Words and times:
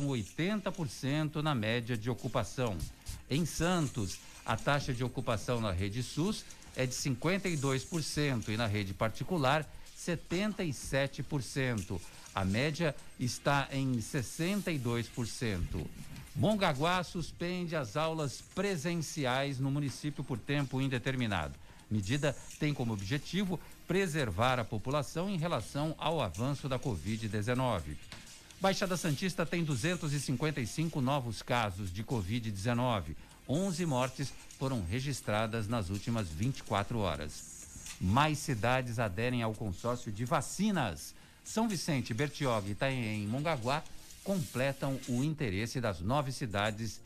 80% 0.00 1.42
na 1.42 1.54
média 1.54 1.98
de 1.98 2.08
ocupação. 2.08 2.78
Em 3.28 3.44
Santos, 3.44 4.18
a 4.44 4.56
taxa 4.56 4.92
de 4.94 5.04
ocupação 5.04 5.60
na 5.60 5.70
rede 5.70 6.02
SUS 6.02 6.44
é 6.74 6.86
de 6.86 6.94
52% 6.94 8.48
e 8.48 8.56
na 8.56 8.66
rede 8.66 8.94
particular 8.94 9.70
77%. 9.98 12.00
A 12.34 12.42
média 12.44 12.96
está 13.20 13.68
em 13.70 13.92
62%. 13.98 15.86
Mongaguá 16.34 17.04
suspende 17.04 17.76
as 17.76 17.94
aulas 17.94 18.42
presenciais 18.54 19.58
no 19.58 19.70
município 19.70 20.24
por 20.24 20.38
tempo 20.38 20.80
indeterminado. 20.80 21.52
Medida 21.90 22.34
tem 22.58 22.72
como 22.72 22.94
objetivo 22.94 23.60
preservar 23.86 24.58
a 24.58 24.64
população 24.64 25.28
em 25.28 25.36
relação 25.36 25.94
ao 25.98 26.22
avanço 26.22 26.66
da 26.66 26.78
Covid-19. 26.78 27.82
Baixada 28.62 28.96
Santista 28.96 29.44
tem 29.44 29.64
255 29.64 31.00
novos 31.00 31.42
casos 31.42 31.92
de 31.92 32.04
Covid-19. 32.04 33.16
11 33.48 33.86
mortes 33.86 34.32
foram 34.56 34.84
registradas 34.84 35.66
nas 35.66 35.90
últimas 35.90 36.28
24 36.28 36.96
horas. 37.00 37.96
Mais 38.00 38.38
cidades 38.38 39.00
aderem 39.00 39.42
ao 39.42 39.52
consórcio 39.52 40.12
de 40.12 40.24
vacinas. 40.24 41.12
São 41.42 41.68
Vicente, 41.68 42.14
Bertioga, 42.14 42.70
Itaém 42.70 43.24
e 43.24 43.26
Mongaguá 43.26 43.82
completam 44.22 44.96
o 45.08 45.24
interesse 45.24 45.80
das 45.80 45.98
nove 45.98 46.30
cidades 46.30 47.00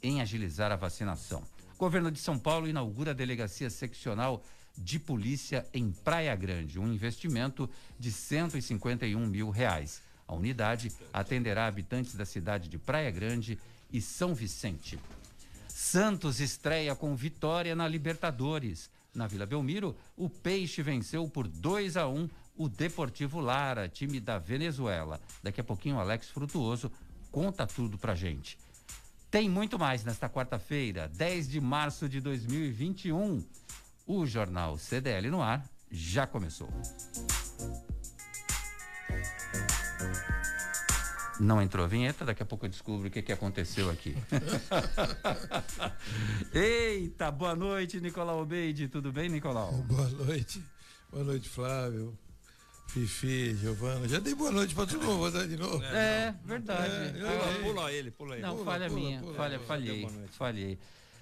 em 0.00 0.20
agilizar 0.20 0.70
a 0.70 0.76
vacinação. 0.76 1.42
Governo 1.76 2.12
de 2.12 2.20
São 2.20 2.38
Paulo 2.38 2.68
inaugura 2.68 3.10
a 3.10 3.14
delegacia 3.14 3.70
seccional 3.70 4.40
de 4.78 5.00
polícia 5.00 5.66
em 5.74 5.90
Praia 5.90 6.36
Grande, 6.36 6.78
um 6.78 6.86
investimento 6.86 7.68
de 7.98 8.12
151 8.12 9.26
mil 9.26 9.50
reais. 9.50 10.05
A 10.26 10.34
unidade 10.34 10.92
atenderá 11.12 11.66
habitantes 11.66 12.14
da 12.14 12.24
cidade 12.24 12.68
de 12.68 12.78
Praia 12.78 13.10
Grande 13.10 13.58
e 13.92 14.00
São 14.00 14.34
Vicente. 14.34 14.98
Santos 15.68 16.40
estreia 16.40 16.94
com 16.94 17.14
vitória 17.14 17.76
na 17.76 17.86
Libertadores. 17.86 18.90
Na 19.14 19.26
Vila 19.26 19.46
Belmiro, 19.46 19.96
o 20.16 20.28
Peixe 20.28 20.82
venceu 20.82 21.28
por 21.28 21.46
2 21.46 21.96
a 21.96 22.08
1 22.08 22.28
o 22.56 22.68
Deportivo 22.68 23.40
Lara, 23.40 23.88
time 23.88 24.18
da 24.18 24.38
Venezuela. 24.38 25.20
Daqui 25.42 25.60
a 25.60 25.64
pouquinho 25.64 25.96
o 25.96 26.00
Alex 26.00 26.28
Frutuoso 26.30 26.90
conta 27.30 27.66
tudo 27.66 27.98
pra 27.98 28.14
gente. 28.14 28.58
Tem 29.30 29.48
muito 29.48 29.78
mais 29.78 30.04
nesta 30.04 30.28
quarta-feira, 30.28 31.08
10 31.08 31.48
de 31.48 31.60
março 31.60 32.08
de 32.08 32.20
2021. 32.20 33.44
O 34.06 34.24
jornal 34.24 34.78
CDL 34.78 35.30
no 35.30 35.42
ar 35.42 35.68
já 35.90 36.26
começou. 36.26 36.68
Não 41.38 41.60
entrou 41.60 41.84
a 41.84 41.88
vinheta, 41.88 42.24
daqui 42.24 42.42
a 42.42 42.46
pouco 42.46 42.64
eu 42.64 42.70
descubro 42.70 43.08
o 43.08 43.10
que, 43.10 43.20
que 43.20 43.32
aconteceu 43.32 43.90
aqui. 43.90 44.16
Eita, 46.52 47.30
boa 47.30 47.54
noite, 47.54 48.00
Nicolau 48.00 48.40
Obeide. 48.40 48.88
Tudo 48.88 49.12
bem, 49.12 49.28
Nicolau? 49.28 49.72
Boa 49.86 50.08
noite. 50.08 50.62
Boa 51.10 51.24
noite, 51.24 51.48
Flávio. 51.48 52.16
Fifi, 52.88 53.54
Giovana. 53.56 54.08
Já 54.08 54.18
dei 54.18 54.34
boa 54.34 54.50
noite 54.50 54.74
pra 54.74 54.86
todo 54.86 55.02
mundo, 55.02 55.18
vou 55.18 55.30
dar 55.30 55.46
de 55.46 55.56
novo. 55.56 55.82
É, 55.84 56.34
verdade. 56.44 56.92
É, 56.92 57.12
pula, 57.12 57.54
pula, 57.62 57.92
ele, 57.92 58.10
pula 58.10 58.34
ele. 58.34 58.42
Não, 58.42 58.56
pula, 58.56 58.72
falha 58.72 58.88
pula, 58.88 59.00
minha. 59.00 59.20
pula, 59.20 59.34
falha, 59.34 59.58
pula, 59.58 59.68
falhei. 59.68 60.00
boa 60.00 60.12
noite. 60.12 60.32
Falhei. 60.36 60.78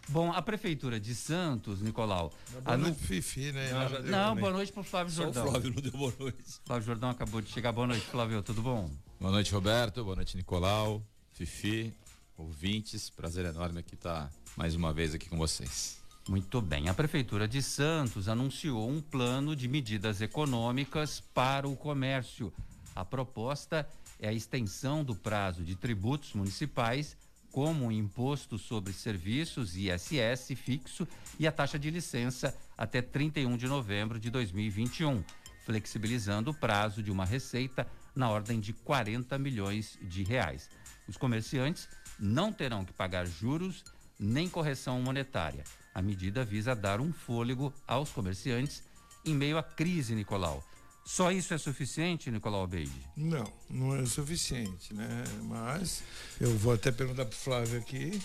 Bom, 0.09 0.31
a 0.33 0.43
Prefeitura 0.43 1.01
de 1.01 1.15
Santos, 1.15 1.81
Nicolau. 1.81 2.31
Boa 2.63 2.75
anu- 2.75 2.85
noite, 2.85 3.01
Fifi, 3.01 3.53
né? 3.53 3.71
Não, 3.73 3.81
Não, 3.81 4.29
também. 4.29 4.41
boa 4.41 4.53
noite 4.53 4.71
pro 4.73 4.83
Flávio 4.85 5.13
Só 5.13 5.23
o 5.23 5.25
Jordão. 5.25 5.49
Flávio 5.51 5.73
não 5.75 5.83
deu 5.83 5.93
boa 5.93 6.15
noite. 6.19 6.39
Flávio 6.65 6.87
Jordão 6.87 7.11
acabou 7.11 7.41
de 7.41 7.51
chegar. 7.51 7.73
Boa 7.73 7.87
noite, 7.87 8.05
Flávio. 8.07 8.43
Tudo 8.43 8.61
bom? 8.63 8.91
Boa 9.19 9.33
noite, 9.33 9.51
Roberto. 9.53 10.05
Boa 10.05 10.17
noite, 10.17 10.37
Nicolau, 10.37 11.03
Fifi, 11.33 11.93
ouvintes. 12.37 13.09
Prazer 13.09 13.47
enorme 13.47 13.81
aqui 13.81 13.95
estar 13.95 14.31
mais 14.57 14.75
uma 14.75 14.93
vez 14.93 15.15
aqui 15.15 15.29
com 15.29 15.39
vocês. 15.39 15.99
Muito 16.29 16.61
bem. 16.61 16.89
A 16.89 16.95
Prefeitura 16.95 17.49
de 17.49 17.63
Santos 17.63 18.29
anunciou 18.29 18.89
um 18.89 19.01
plano 19.01 19.57
de 19.57 19.67
medidas 19.69 20.21
econômicas 20.21 21.21
para 21.33 21.67
o 21.67 21.75
comércio. 21.77 22.53
A 22.95 23.05
proposta 23.05 23.89
é 24.21 24.29
a 24.29 24.33
extensão 24.33 25.03
do 25.03 25.15
prazo 25.15 25.63
de 25.65 25.75
tributos 25.75 26.33
municipais, 26.35 27.17
como 27.55 27.87
o 27.87 27.93
imposto 27.93 28.59
sobre 28.59 28.93
serviços 28.93 29.77
ISS 29.77 30.49
fixo 30.57 31.07
e 31.39 31.47
a 31.47 31.53
taxa 31.53 31.79
de 31.79 31.89
licença 31.89 32.53
até 32.77 33.01
31 33.01 33.57
de 33.57 33.69
novembro 33.69 34.19
de 34.19 34.29
2021, 34.29 35.23
flexibilizando 35.65 36.51
o 36.51 36.55
prazo 36.55 37.01
de 37.01 37.13
uma 37.13 37.25
receita 37.25 37.87
na 38.13 38.29
ordem 38.29 38.59
de 38.59 38.73
40 38.73 39.39
milhões 39.39 39.97
de 40.03 40.25
reais. 40.25 40.69
Os 41.07 41.17
comerciantes 41.17 41.89
não 42.19 42.53
terão 42.53 42.85
que 42.85 42.93
pagar 42.93 43.25
juros 43.25 43.85
nem 44.19 44.49
correção 44.49 45.01
monetária. 45.01 45.63
A 45.95 46.03
medida 46.03 46.45
visa 46.45 46.75
dar 46.75 47.01
um 47.01 47.13
fôlego 47.13 47.73
aos 47.87 48.11
comerciantes 48.11 48.83
em 49.25 49.33
meio 49.33 49.59
à 49.59 49.63
crise, 49.63 50.17
Nicolau. 50.17 50.61
Só 51.05 51.31
isso 51.31 51.53
é 51.53 51.59
suficiente, 51.59 52.31
Nicolau 52.31 52.67
Beide? 52.67 52.91
Não, 53.15 53.53
não 53.69 53.95
é 53.95 54.01
o 54.01 54.07
suficiente, 54.07 54.95
né? 54.95 55.25
Mas 55.43 56.03
eu 56.41 56.57
vou 56.57 56.73
até 56.73 56.91
perguntar 56.91 57.27
pro 57.27 57.37
Flávio 57.37 57.79
aqui. 57.79 58.21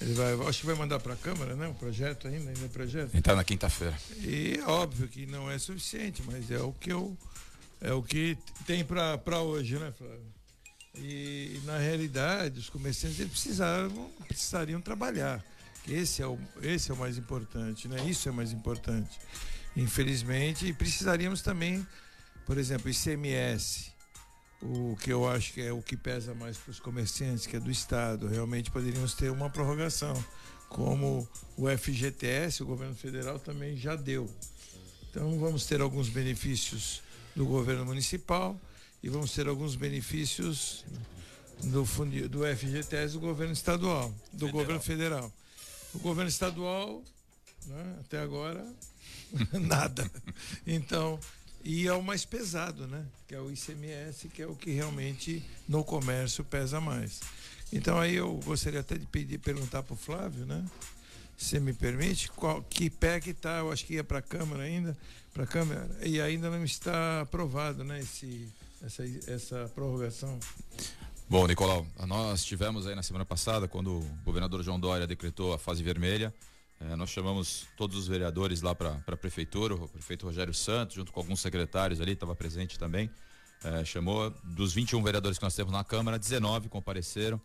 Ele 0.00 0.14
vai, 0.14 0.32
acho 0.48 0.60
que 0.60 0.66
vai 0.66 0.74
mandar 0.74 0.98
para 0.98 1.14
a 1.14 1.16
Câmara, 1.16 1.54
né? 1.54 1.68
O 1.68 1.74
projeto 1.74 2.26
ainda, 2.26 2.50
ainda 2.50 2.64
é 2.64 2.68
projeto. 2.68 3.14
Entrar 3.14 3.36
na 3.36 3.44
quinta-feira. 3.44 3.96
E 4.18 4.60
óbvio 4.66 5.06
que 5.06 5.26
não 5.26 5.48
é 5.48 5.56
suficiente, 5.58 6.22
mas 6.26 6.50
é 6.50 6.58
o 6.58 6.72
que 6.72 6.92
eu 6.92 7.16
é 7.80 7.92
o 7.92 8.02
que 8.02 8.36
tem 8.66 8.84
para 8.84 9.40
hoje, 9.40 9.78
né, 9.78 9.92
Flávio? 9.96 10.34
E 10.96 11.60
na 11.64 11.78
realidade 11.78 12.58
os 12.58 12.68
comerciantes 12.68 13.20
eles 13.20 13.32
precisaram, 13.32 14.10
precisariam 14.26 14.80
trabalhar. 14.80 15.44
Esse 15.86 16.22
é 16.22 16.26
o 16.26 16.38
esse 16.62 16.90
é 16.90 16.94
o 16.94 16.96
mais 16.96 17.16
importante, 17.16 17.86
né? 17.86 18.04
Isso 18.04 18.28
é 18.28 18.32
o 18.32 18.34
mais 18.34 18.52
importante. 18.52 19.18
Infelizmente, 19.76 20.66
e 20.66 20.72
precisaríamos 20.72 21.42
também, 21.42 21.86
por 22.46 22.58
exemplo, 22.58 22.90
ICMS, 22.90 23.92
o 24.60 24.96
que 24.96 25.12
eu 25.12 25.28
acho 25.28 25.52
que 25.52 25.60
é 25.60 25.72
o 25.72 25.82
que 25.82 25.96
pesa 25.96 26.34
mais 26.34 26.56
para 26.56 26.70
os 26.70 26.80
comerciantes, 26.80 27.46
que 27.46 27.56
é 27.56 27.60
do 27.60 27.70
Estado. 27.70 28.26
Realmente 28.26 28.70
poderíamos 28.70 29.14
ter 29.14 29.30
uma 29.30 29.50
prorrogação, 29.50 30.14
como 30.68 31.28
o 31.56 31.68
FGTS, 31.68 32.62
o 32.62 32.66
governo 32.66 32.94
federal 32.94 33.38
também 33.38 33.76
já 33.76 33.94
deu. 33.94 34.30
Então 35.10 35.38
vamos 35.38 35.66
ter 35.66 35.80
alguns 35.80 36.08
benefícios 36.08 37.02
do 37.36 37.46
governo 37.46 37.84
municipal 37.84 38.58
e 39.02 39.08
vamos 39.08 39.32
ter 39.32 39.46
alguns 39.46 39.76
benefícios 39.76 40.84
do, 41.62 41.84
do 42.28 42.56
FGTS 42.56 43.12
do 43.14 43.20
governo 43.20 43.52
estadual, 43.52 44.12
do 44.32 44.48
governo 44.48 44.80
federal. 44.80 45.32
O 45.92 45.98
governo 45.98 46.28
estadual, 46.28 47.02
né, 47.66 47.96
até 48.00 48.18
agora, 48.18 48.66
nada. 49.52 50.10
Então, 50.66 51.20
e 51.64 51.88
é 51.88 51.92
o 51.94 52.02
mais 52.02 52.26
pesado, 52.26 52.86
né? 52.86 53.06
Que 53.26 53.34
é 53.34 53.40
o 53.40 53.50
ICMS, 53.50 54.28
que 54.28 54.42
é 54.42 54.46
o 54.46 54.54
que 54.54 54.70
realmente 54.70 55.42
no 55.66 55.82
comércio 55.82 56.44
pesa 56.44 56.80
mais. 56.80 57.20
Então 57.72 57.98
aí 57.98 58.16
eu 58.16 58.38
gostaria 58.44 58.80
até 58.80 58.98
de 58.98 59.06
pedir, 59.06 59.38
perguntar 59.38 59.82
para 59.82 59.94
o 59.94 59.96
Flávio, 59.96 60.44
né? 60.44 60.64
Se 61.36 61.58
me 61.58 61.72
permite, 61.72 62.30
qual, 62.30 62.62
que 62.62 62.90
que 62.90 63.30
está, 63.30 63.58
eu 63.58 63.72
acho 63.72 63.84
que 63.86 63.94
ia 63.94 64.04
para 64.04 64.18
a 64.18 64.22
Câmara 64.22 64.62
ainda, 64.62 64.96
para 65.32 65.46
Câmara, 65.46 65.88
e 66.02 66.20
ainda 66.20 66.48
não 66.48 66.62
está 66.62 67.22
aprovado, 67.22 67.82
né, 67.82 67.98
esse, 67.98 68.48
essa, 68.80 69.02
essa 69.26 69.72
prorrogação. 69.74 70.38
Bom, 71.28 71.44
Nicolau, 71.48 71.84
nós 72.06 72.44
tivemos 72.44 72.86
aí 72.86 72.94
na 72.94 73.02
semana 73.02 73.24
passada, 73.24 73.66
quando 73.66 73.98
o 73.98 74.18
governador 74.24 74.62
João 74.62 74.78
Dória 74.78 75.08
decretou 75.08 75.52
a 75.52 75.58
fase 75.58 75.82
vermelha, 75.82 76.32
eh, 76.80 76.96
nós 76.96 77.10
chamamos 77.10 77.66
todos 77.76 77.96
os 77.96 78.06
vereadores 78.08 78.62
lá 78.62 78.74
para 78.74 79.00
a 79.06 79.16
prefeitura, 79.16 79.74
o 79.74 79.88
prefeito 79.88 80.26
Rogério 80.26 80.54
Santos, 80.54 80.96
junto 80.96 81.12
com 81.12 81.20
alguns 81.20 81.40
secretários 81.40 82.00
ali, 82.00 82.12
estava 82.12 82.34
presente 82.34 82.78
também. 82.78 83.10
eh, 83.64 83.84
chamou 83.84 84.30
dos 84.44 84.74
21 84.74 85.02
vereadores 85.02 85.38
que 85.38 85.44
nós 85.44 85.54
temos 85.54 85.72
na 85.72 85.82
Câmara, 85.82 86.18
19 86.18 86.68
compareceram, 86.68 87.40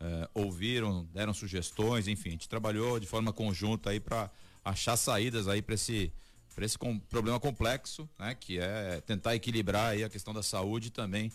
eh, 0.00 0.28
ouviram, 0.32 1.04
deram 1.12 1.34
sugestões, 1.34 2.06
enfim, 2.06 2.28
a 2.28 2.32
gente 2.32 2.48
trabalhou 2.48 3.00
de 3.00 3.06
forma 3.08 3.32
conjunta 3.32 3.90
aí 3.90 3.98
para 3.98 4.30
achar 4.64 4.96
saídas 4.96 5.48
aí 5.48 5.60
para 5.60 5.74
esse 5.74 6.12
para 6.54 6.64
esse 6.64 6.78
com- 6.78 7.00
problema 7.00 7.40
complexo, 7.40 8.08
né, 8.16 8.32
que 8.36 8.60
é 8.60 9.00
tentar 9.00 9.34
equilibrar 9.34 9.90
aí 9.90 10.04
a 10.04 10.08
questão 10.08 10.32
da 10.32 10.40
saúde 10.40 10.86
e 10.86 10.90
também 10.92 11.32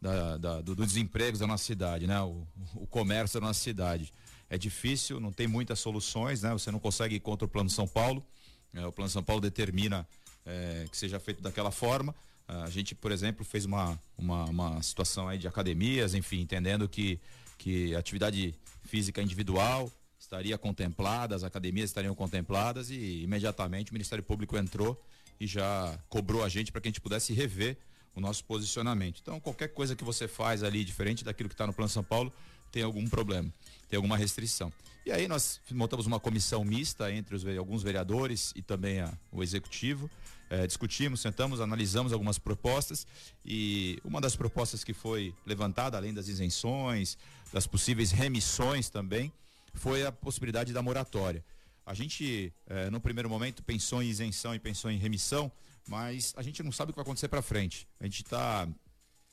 da, 0.00 0.36
da- 0.36 0.60
do, 0.60 0.76
do 0.76 0.86
desemprego 0.86 1.36
da 1.36 1.44
nossa 1.48 1.64
cidade, 1.64 2.06
né? 2.06 2.20
O, 2.22 2.46
o 2.76 2.86
comércio 2.86 3.40
da 3.40 3.48
nossa 3.48 3.58
cidade. 3.58 4.12
É 4.50 4.58
difícil, 4.58 5.20
não 5.20 5.32
tem 5.32 5.46
muitas 5.46 5.78
soluções, 5.78 6.42
né? 6.42 6.52
Você 6.52 6.70
não 6.70 6.80
consegue 6.80 7.14
ir 7.14 7.20
contra 7.20 7.46
o 7.46 7.48
Plano 7.48 7.70
São 7.70 7.86
Paulo. 7.86 8.26
É, 8.74 8.84
o 8.84 8.92
Plano 8.92 9.08
São 9.08 9.22
Paulo 9.22 9.40
determina 9.40 10.06
é, 10.44 10.86
que 10.90 10.96
seja 10.96 11.18
feito 11.20 11.40
daquela 11.40 11.70
forma. 11.70 12.14
A 12.48 12.68
gente, 12.68 12.96
por 12.96 13.12
exemplo, 13.12 13.44
fez 13.44 13.64
uma, 13.64 13.96
uma, 14.18 14.44
uma 14.46 14.82
situação 14.82 15.28
aí 15.28 15.38
de 15.38 15.46
academias, 15.46 16.14
enfim, 16.14 16.40
entendendo 16.40 16.88
que, 16.88 17.20
que 17.56 17.94
atividade 17.94 18.52
física 18.82 19.22
individual 19.22 19.88
estaria 20.18 20.58
contemplada, 20.58 21.36
as 21.36 21.44
academias 21.44 21.90
estariam 21.90 22.14
contempladas 22.14 22.90
e 22.90 23.22
imediatamente 23.22 23.92
o 23.92 23.94
Ministério 23.94 24.24
Público 24.24 24.56
entrou 24.56 25.00
e 25.38 25.46
já 25.46 25.96
cobrou 26.08 26.42
a 26.44 26.48
gente 26.48 26.72
para 26.72 26.80
que 26.80 26.88
a 26.88 26.90
gente 26.90 27.00
pudesse 27.00 27.32
rever 27.32 27.78
o 28.14 28.20
nosso 28.20 28.44
posicionamento. 28.44 29.20
Então, 29.22 29.38
qualquer 29.38 29.68
coisa 29.68 29.94
que 29.94 30.02
você 30.02 30.26
faz 30.26 30.64
ali 30.64 30.84
diferente 30.84 31.24
daquilo 31.24 31.48
que 31.48 31.54
está 31.54 31.66
no 31.66 31.72
Plano 31.72 31.88
São 31.88 32.02
Paulo, 32.02 32.32
tem 32.70 32.82
algum 32.82 33.08
problema, 33.08 33.52
tem 33.90 33.96
alguma 33.96 34.16
restrição. 34.16 34.72
E 35.04 35.10
aí 35.10 35.26
nós 35.26 35.60
montamos 35.72 36.06
uma 36.06 36.20
comissão 36.20 36.64
mista 36.64 37.12
entre 37.12 37.34
os, 37.34 37.44
alguns 37.58 37.82
vereadores 37.82 38.52
e 38.54 38.62
também 38.62 39.00
a, 39.00 39.12
o 39.32 39.42
executivo. 39.42 40.08
É, 40.48 40.66
discutimos, 40.66 41.20
sentamos, 41.20 41.60
analisamos 41.60 42.12
algumas 42.12 42.38
propostas 42.38 43.06
e 43.44 44.00
uma 44.04 44.20
das 44.20 44.34
propostas 44.34 44.82
que 44.82 44.92
foi 44.92 45.34
levantada, 45.46 45.96
além 45.96 46.12
das 46.12 46.28
isenções, 46.28 47.16
das 47.52 47.66
possíveis 47.66 48.10
remissões 48.10 48.88
também, 48.88 49.32
foi 49.74 50.04
a 50.04 50.12
possibilidade 50.12 50.72
da 50.72 50.82
moratória. 50.82 51.44
A 51.86 51.94
gente, 51.94 52.52
é, 52.66 52.90
no 52.90 53.00
primeiro 53.00 53.28
momento, 53.28 53.62
pensou 53.62 54.02
em 54.02 54.08
isenção 54.08 54.54
e 54.54 54.58
pensou 54.58 54.90
em 54.90 54.98
remissão, 54.98 55.50
mas 55.88 56.32
a 56.36 56.42
gente 56.42 56.62
não 56.62 56.72
sabe 56.72 56.90
o 56.90 56.92
que 56.92 56.96
vai 56.96 57.04
acontecer 57.04 57.28
para 57.28 57.42
frente. 57.42 57.88
A 57.98 58.04
gente 58.04 58.22
está 58.22 58.68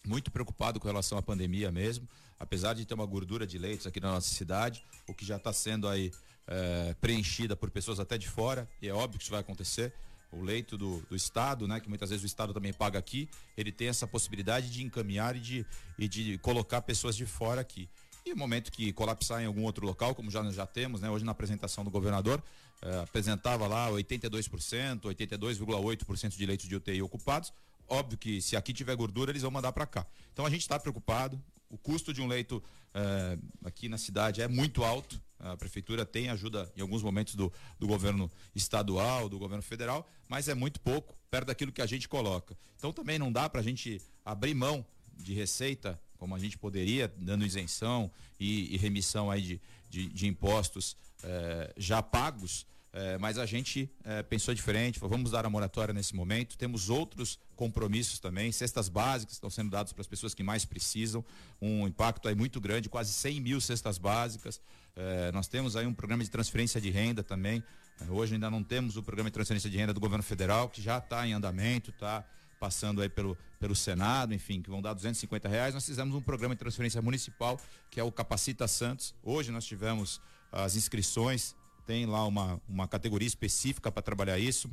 muito 0.07 0.31
preocupado 0.31 0.80
com 0.80 0.88
relação 0.88 1.18
à 1.18 1.21
pandemia 1.21 1.71
mesmo, 1.71 2.07
apesar 2.39 2.74
de 2.74 2.86
ter 2.86 2.94
uma 2.94 3.06
gordura 3.06 3.45
de 3.45 3.57
leitos 3.57 3.86
aqui 3.86 4.00
na 4.00 4.12
nossa 4.12 4.30
cidade, 4.30 4.83
o 5.07 5.13
que 5.13 5.25
já 5.25 5.38
está 5.38 5.51
sendo 5.51 5.88
aí 5.88 6.12
é, 6.48 6.95
preenchida 7.01 7.56
por 7.56 7.69
pessoas 7.69 8.00
até 8.00 8.18
de 8.18 8.27
fora, 8.27 8.68
e 8.81 8.88
é 8.88 8.94
óbvio 8.94 9.18
que 9.18 9.24
isso 9.24 9.31
vai 9.31 9.42
acontecer. 9.42 9.94
O 10.31 10.42
leito 10.42 10.77
do, 10.77 11.00
do 11.09 11.15
Estado, 11.15 11.68
né, 11.68 11.80
que 11.80 11.88
muitas 11.88 12.09
vezes 12.09 12.24
o 12.24 12.27
Estado 12.27 12.54
também 12.54 12.74
paga 12.74 13.00
aqui, 13.00 13.30
ele 13.56 13.71
tem 13.71 13.88
essa 13.88 14.06
possibilidade 14.06 14.69
de 14.69 14.83
encaminhar 14.83 15.36
e 15.36 15.39
de, 15.39 15.65
e 15.98 16.07
de 16.07 16.38
colocar 16.39 16.81
pessoas 16.81 17.15
de 17.15 17.25
fora 17.25 17.62
aqui. 17.62 17.89
E 18.25 18.31
no 18.31 18.36
momento 18.36 18.71
que 18.71 18.92
colapsar 18.92 19.42
em 19.42 19.45
algum 19.45 19.63
outro 19.63 19.86
local, 19.86 20.13
como 20.13 20.30
já 20.30 20.44
já 20.51 20.65
temos, 20.65 21.00
né, 21.00 21.09
hoje 21.09 21.24
na 21.24 21.31
apresentação 21.31 21.83
do 21.83 21.89
governador, 21.89 22.44
eh, 22.81 23.00
apresentava 23.00 23.68
lá 23.68 23.89
82%, 23.89 25.06
82,8% 25.06 26.36
de 26.36 26.45
leitos 26.45 26.68
de 26.68 26.75
UTI 26.75 27.01
ocupados. 27.01 27.54
Óbvio 27.88 28.18
que 28.18 28.42
se 28.42 28.56
aqui 28.56 28.74
tiver 28.74 28.95
gordura, 28.95 29.31
eles 29.31 29.42
vão 29.42 29.51
mandar 29.51 29.72
para 29.72 29.86
cá. 29.86 30.06
Então 30.34 30.45
a 30.45 30.50
gente 30.50 30.62
está 30.62 30.80
preocupado. 30.80 31.42
O 31.69 31.78
custo 31.78 32.13
de 32.13 32.22
um 32.22 32.28
leito 32.28 32.63
eh, 32.94 33.38
aqui 33.63 33.89
na 33.89 33.98
cidade 33.98 34.42
é 34.42 34.48
muito 34.48 34.84
alto. 34.84 35.22
A 35.39 35.56
prefeitura 35.56 36.06
tem 36.06 36.30
ajuda 36.30 36.72
em 36.75 36.81
alguns 36.81 37.04
momentos 37.04 37.36
do, 37.36 37.51
do 37.80 37.86
governo 37.86 38.31
estadual, 38.56 39.30
do 39.30 39.38
governo 39.38 39.62
federal, 39.62 40.10
mas 40.28 40.48
é 40.48 40.56
muito 40.56 40.80
pouco, 40.80 41.16
perto 41.30 41.48
daquilo 41.48 41.72
que 41.72 41.81
a 41.81 41.86
gente 41.86 42.10
coloca. 42.10 42.57
Então 42.75 42.92
também 42.92 43.19
não 43.19 43.31
dá 43.31 43.48
para 43.50 43.60
a 43.62 43.63
gente 43.63 44.01
abrir 44.25 44.56
mão 44.56 44.86
de 45.16 45.33
receita, 45.33 46.00
como 46.18 46.33
a 46.33 46.40
gente 46.40 46.57
poderia, 46.57 47.13
dando 47.18 47.45
isenção 47.45 48.12
e, 48.40 48.74
e 48.74 48.78
remissão 48.78 49.30
aí 49.30 49.42
de, 49.42 49.62
de, 49.90 50.07
de 50.07 50.28
impostos 50.28 50.98
eh, 51.24 51.74
já 51.78 52.01
pagos 52.01 52.66
é, 52.94 53.18
mas 53.18 53.38
a 53.38 53.45
gente 53.45 53.89
é, 54.04 54.24
pensou 54.24 54.54
diferente, 54.54 55.00
falou, 55.00 55.16
vamos 55.16 55.31
dar 55.31 55.45
a 55.45 55.50
moratória 55.50 55.94
nesse 55.94 56.16
momento. 56.16 56.57
Temos 56.57 56.89
outros 56.89 57.39
compromissos 57.56 58.19
também, 58.19 58.51
cestas 58.51 58.89
básicas 58.89 59.36
estão 59.36 59.50
sendo 59.50 59.69
dadas 59.69 59.94
para 59.94 60.01
as 60.01 60.07
pessoas 60.07 60.34
que 60.34 60.44
mais 60.44 60.66
precisam, 60.66 61.24
um 61.62 61.88
impacto 61.88 62.28
aí 62.28 62.36
muito 62.36 62.60
grande, 62.60 62.89
quase 62.89 63.12
100 63.13 63.42
mil 63.42 63.62
cestas 63.62 63.98
básicas. 63.98 64.62
É, 64.95 65.31
nós 65.31 65.48
temos 65.48 65.75
aí 65.75 65.86
um 65.86 65.94
programa 65.94 66.24
de 66.24 66.30
transferência 66.30 66.81
de 66.81 66.89
renda 66.89 67.24
também. 67.24 67.63
hoje 68.10 68.34
ainda 68.34 68.50
não 68.50 68.63
temos 68.63 68.98
o 68.98 69.04
programa 69.04 69.30
de 69.30 69.33
transferência 69.33 69.69
de 69.69 69.78
renda 69.78 69.94
do 69.94 70.00
governo 70.00 70.24
federal, 70.24 70.69
que 70.69 70.81
já 70.81 70.98
está 70.98 71.28
em 71.28 71.33
andamento, 71.33 71.92
está 71.92 72.25
passando 72.60 73.01
aí 73.01 73.10
pelo, 73.10 73.38
pelo 73.60 73.75
Senado, 73.75 74.33
enfim, 74.33 74.62
que 74.62 74.69
vão 74.69 74.81
dar 74.81 74.94
250 74.94 75.48
reais. 75.48 75.74
Nós 75.74 75.86
fizemos 75.86 76.16
um 76.16 76.22
programa 76.22 76.56
de 76.56 76.60
transferência 76.60 77.01
municipal, 77.01 77.60
que 77.92 78.00
é 78.00 78.04
o 78.04 78.12
Capacita 78.12 78.68
Santos. 78.68 79.13
Hoje 79.24 79.51
nós 79.51 79.66
tivemos 79.66 80.19
as 80.51 80.75
inscrições 80.75 81.56
tem 81.88 82.06
lá 82.06 82.28
uma, 82.28 82.62
uma 82.68 82.88
categoria 82.88 83.28
específica 83.28 83.89
para 83.89 84.04
trabalhar 84.04 84.38
isso, 84.38 84.69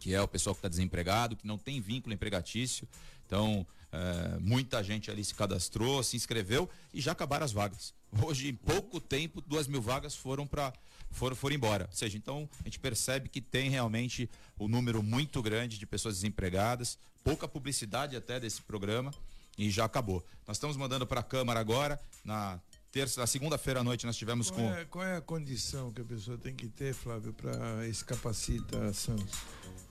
que 0.00 0.12
é 0.12 0.20
o 0.20 0.26
pessoal 0.26 0.54
que 0.54 0.58
está 0.58 0.68
desempregado, 0.68 1.36
que 1.36 1.46
não 1.46 1.56
tem 1.56 1.80
vínculo 1.80 2.12
empregatício. 2.12 2.86
Então, 3.24 3.64
é, 3.92 4.38
muita 4.40 4.82
gente 4.82 5.08
ali 5.08 5.24
se 5.24 5.34
cadastrou, 5.34 6.02
se 6.02 6.16
inscreveu 6.16 6.68
e 6.92 7.00
já 7.00 7.12
acabaram 7.12 7.44
as 7.44 7.52
vagas. 7.52 7.94
Hoje, 8.20 8.48
em 8.48 8.54
pouco 8.54 9.00
tempo, 9.00 9.40
duas 9.40 9.68
mil 9.68 9.80
vagas 9.80 10.16
foram 10.16 10.46
para 10.46 10.72
foram, 11.12 11.36
foram 11.36 11.54
embora. 11.54 11.86
Ou 11.88 11.96
seja, 11.96 12.18
então 12.18 12.48
a 12.60 12.64
gente 12.64 12.80
percebe 12.80 13.28
que 13.28 13.40
tem 13.40 13.70
realmente 13.70 14.28
um 14.58 14.66
número 14.66 15.02
muito 15.02 15.40
grande 15.40 15.78
de 15.78 15.86
pessoas 15.86 16.16
desempregadas, 16.16 16.98
pouca 17.22 17.46
publicidade 17.46 18.16
até 18.16 18.40
desse 18.40 18.60
programa 18.62 19.14
e 19.56 19.70
já 19.70 19.84
acabou. 19.84 20.24
Nós 20.46 20.56
estamos 20.56 20.76
mandando 20.76 21.06
para 21.06 21.20
a 21.20 21.22
Câmara 21.22 21.60
agora, 21.60 22.00
na 22.24 22.60
terça, 22.92 23.20
na 23.20 23.26
segunda-feira 23.26 23.80
à 23.80 23.84
noite 23.84 24.04
nós 24.04 24.16
tivemos 24.16 24.50
qual 24.50 24.60
com. 24.60 24.74
É, 24.74 24.84
qual 24.84 25.04
é 25.04 25.16
a 25.16 25.20
condição 25.20 25.90
que 25.90 26.02
a 26.02 26.04
pessoa 26.04 26.36
tem 26.36 26.54
que 26.54 26.68
ter, 26.68 26.92
Flávio, 26.92 27.32
para 27.32 27.88
esse 27.88 28.04
capacita 28.04 28.92
Santos? 28.92 29.38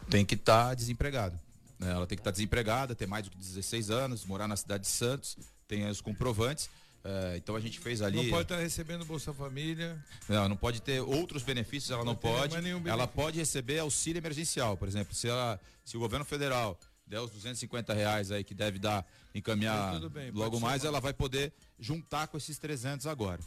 Tem 0.10 0.24
que 0.24 0.36
estar 0.36 0.70
tá 0.70 0.74
desempregado. 0.76 1.38
Né? 1.80 1.92
Ela 1.92 2.06
tem 2.06 2.16
que 2.16 2.22
estar 2.22 2.32
tá 2.32 2.36
desempregada, 2.36 2.94
ter 2.94 3.08
mais 3.08 3.26
do 3.26 3.32
que 3.32 3.38
16 3.38 3.90
anos, 3.90 4.24
morar 4.24 4.48
na 4.48 4.56
cidade 4.56 4.84
de 4.84 4.90
Santos, 4.90 5.36
tem 5.68 5.90
os 5.90 6.00
comprovantes. 6.00 6.70
É, 7.04 7.36
então 7.36 7.56
a 7.56 7.60
gente 7.60 7.80
fez 7.80 8.04
ali. 8.04 8.18
Não 8.18 8.30
pode 8.30 8.44
estar 8.44 8.58
tá 8.58 8.62
recebendo 8.62 9.04
Bolsa 9.04 9.34
Família. 9.34 9.98
Não, 10.30 10.48
não 10.48 10.56
pode 10.56 10.82
ter 10.84 11.02
outros 11.02 11.42
benefícios, 11.42 11.90
ela 11.90 12.06
não, 12.06 12.14
não 12.14 12.16
pode. 12.16 12.56
Ela 12.86 13.08
pode 13.08 13.40
receber 13.40 13.80
auxílio 13.80 14.20
emergencial, 14.20 14.78
por 14.78 14.88
exemplo, 14.88 15.16
se, 15.16 15.28
ela, 15.28 15.60
se 15.84 15.98
o 15.98 16.00
governo 16.00 16.24
federal 16.24 16.80
der 17.08 17.20
os 17.20 17.32
250 17.32 17.94
reais 17.94 18.32
aí 18.32 18.44
que 18.44 18.54
deve 18.54 18.80
dar, 18.80 19.06
encaminhar 19.36 20.00
bem, 20.10 20.32
logo 20.32 20.60
mais, 20.60 20.86
ela 20.86 21.02
vai 21.02 21.14
poder 21.14 21.52
juntar 21.82 22.28
com 22.28 22.38
esses 22.38 22.58
300 22.60 23.08
agora. 23.08 23.42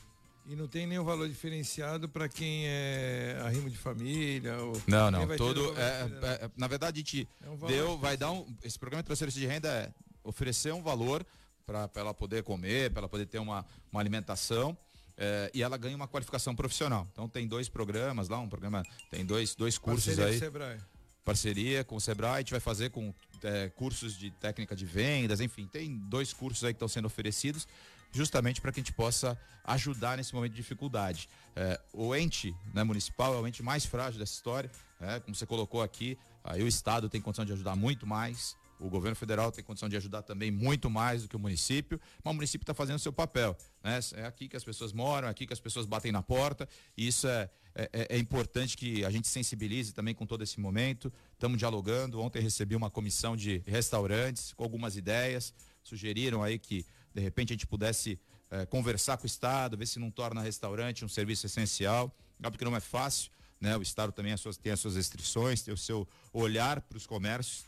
E 0.46 0.54
não 0.54 0.69
tem 0.69 0.86
nenhum 0.86 1.04
valor 1.04 1.26
diferenciado 1.26 2.06
para 2.06 2.28
quem 2.28 2.66
é 2.66 3.40
arrimo 3.44 3.70
de 3.70 3.78
família? 3.78 4.58
Ou 4.58 4.82
não, 4.86 5.10
não. 5.10 5.36
Todo, 5.36 5.75
é, 5.78 5.81
é, 5.81 6.44
é, 6.44 6.50
na 6.54 6.66
verdade, 6.66 6.98
a 6.98 7.00
gente 7.00 7.26
é 7.42 7.48
um 7.48 7.56
deu, 7.56 7.96
vai 7.96 8.14
dar 8.14 8.31
um. 8.31 8.46
Esse 8.62 8.78
programa 8.78 9.02
de 9.02 9.06
transferência 9.06 9.40
de 9.40 9.46
renda 9.46 9.69
é 9.69 9.90
oferecer 10.22 10.75
um 10.75 10.82
valor 10.82 11.25
para 11.64 11.88
ela 11.94 12.12
poder 12.12 12.42
comer, 12.42 12.90
para 12.90 13.00
ela 13.00 13.08
poder 13.08 13.25
ter 13.25 13.38
uma, 13.38 13.64
uma 13.90 14.00
alimentação. 14.00 14.76
É, 15.16 15.50
e 15.54 15.62
ela 15.62 15.78
ganha 15.78 15.96
uma 15.96 16.08
qualificação 16.08 16.54
profissional. 16.54 17.08
Então 17.12 17.26
tem 17.26 17.46
dois 17.46 17.69
programas 17.69 18.28
lá, 18.28 18.38
um 18.38 18.48
programa, 18.48 18.82
tem 19.10 19.25
dois, 19.25 19.54
dois 19.54 19.78
cursos 19.78 20.06
Parceria 20.06 20.32
aí. 20.32 20.38
Sebrae. 20.38 20.78
Parceria 21.25 21.84
com 21.84 21.96
o 21.96 22.00
Sebrae, 22.00 22.34
a 22.34 22.38
gente 22.40 22.50
vai 22.50 22.60
fazer 22.60 22.90
com 22.90 23.14
é, 23.42 23.70
cursos 23.70 24.19
de 24.19 24.31
técnica 24.32 24.76
de 24.76 24.84
vendas, 24.84 25.40
enfim, 25.40 25.66
tem 25.66 25.96
dois 25.96 26.34
cursos 26.34 26.64
aí 26.64 26.75
que 26.75 26.76
estão 26.76 26.88
sendo 26.88 27.06
oferecidos 27.06 27.66
justamente 28.14 28.61
para 28.61 28.72
que 28.72 28.81
a 28.81 28.82
gente 28.82 28.93
possa 28.93 29.38
ajudar 29.64 30.16
nesse 30.16 30.34
momento 30.34 30.52
de 30.52 30.56
dificuldade. 30.56 31.28
É, 31.56 31.81
o 31.93 32.14
ente 32.14 32.55
né, 32.72 32.84
municipal 32.84 33.34
é 33.34 33.40
o 33.40 33.46
ente 33.46 33.62
mais 33.62 33.84
frágil 33.84 34.19
dessa 34.19 34.32
história, 34.32 34.70
é, 35.00 35.20
como 35.20 35.34
você 35.34 35.44
colocou 35.44 35.82
aqui, 35.82 36.16
aí 36.43 36.62
o 36.62 36.69
Estado 36.69 37.08
tem 37.08 37.20
condição 37.20 37.44
de 37.44 37.52
ajudar 37.52 37.75
muito 37.75 38.06
mais, 38.06 38.56
o 38.78 38.88
governo 38.88 39.16
federal 39.16 39.50
tem 39.52 39.64
condição 39.64 39.88
de 39.88 39.96
ajudar 39.96 40.22
também 40.22 40.50
muito 40.50 40.90
mais 40.90 41.22
do 41.22 41.28
que 41.28 41.37
o 41.37 41.38
município, 41.38 42.00
mas 42.22 42.32
o 42.32 42.34
município 42.34 42.64
está 42.64 42.75
fazendo 42.75 42.96
o 42.96 43.00
seu 43.00 43.12
papel. 43.12 43.56
Né? 43.82 43.99
É 44.14 44.26
aqui 44.26 44.49
que 44.49 44.56
as 44.56 44.64
pessoas 44.64 44.93
moram, 44.93 45.28
é 45.28 45.31
aqui 45.31 45.46
que 45.46 45.52
as 45.52 45.60
pessoas 45.60 45.87
batem 45.87 46.12
na 46.12 46.22
porta, 46.22 46.69
e 46.96 47.06
isso 47.06 47.27
é, 47.27 47.48
é, 47.74 47.91
é, 47.93 48.17
é 48.17 48.19
importante 48.19 48.77
que 48.77 49.05
a 49.05 49.10
gente 49.10 49.27
sensibilize 49.27 49.93
também 49.93 50.15
com 50.15 50.27
todo 50.27 50.43
esse 50.43 50.60
momento. 50.60 51.12
Estamos 51.32 51.58
dialogando. 51.58 52.20
Ontem 52.20 52.41
recebi 52.41 52.77
uma 52.77 52.91
comissão 52.91 53.36
de 53.36 53.62
restaurantes 53.67 54.53
com 54.53 54.62
algumas 54.62 54.96
ideias. 54.96 55.53
Sugeriram 55.82 56.43
aí 56.43 56.58
que, 56.58 56.86
de 57.14 57.20
repente, 57.20 57.52
a 57.52 57.54
gente 57.54 57.66
pudesse 57.66 58.18
é, 58.50 58.66
conversar 58.66 59.16
com 59.16 59.24
o 59.24 59.26
Estado, 59.26 59.76
ver 59.76 59.86
se 59.86 59.98
não 59.98 60.10
torna 60.10 60.40
restaurante 60.40 61.04
um 61.04 61.08
serviço 61.08 61.46
essencial. 61.46 62.14
Óbvio 62.42 62.58
que 62.58 62.64
não 62.64 62.76
é 62.76 62.80
fácil, 62.80 63.30
né? 63.60 63.76
O 63.76 63.82
Estado 63.82 64.12
também 64.12 64.32
as 64.32 64.40
suas, 64.40 64.56
tem 64.56 64.72
as 64.72 64.80
suas 64.80 64.96
restrições, 64.96 65.62
tem 65.62 65.72
o 65.72 65.78
seu 65.78 66.06
olhar 66.32 66.80
para 66.80 66.98
os 66.98 67.06
comércios. 67.06 67.64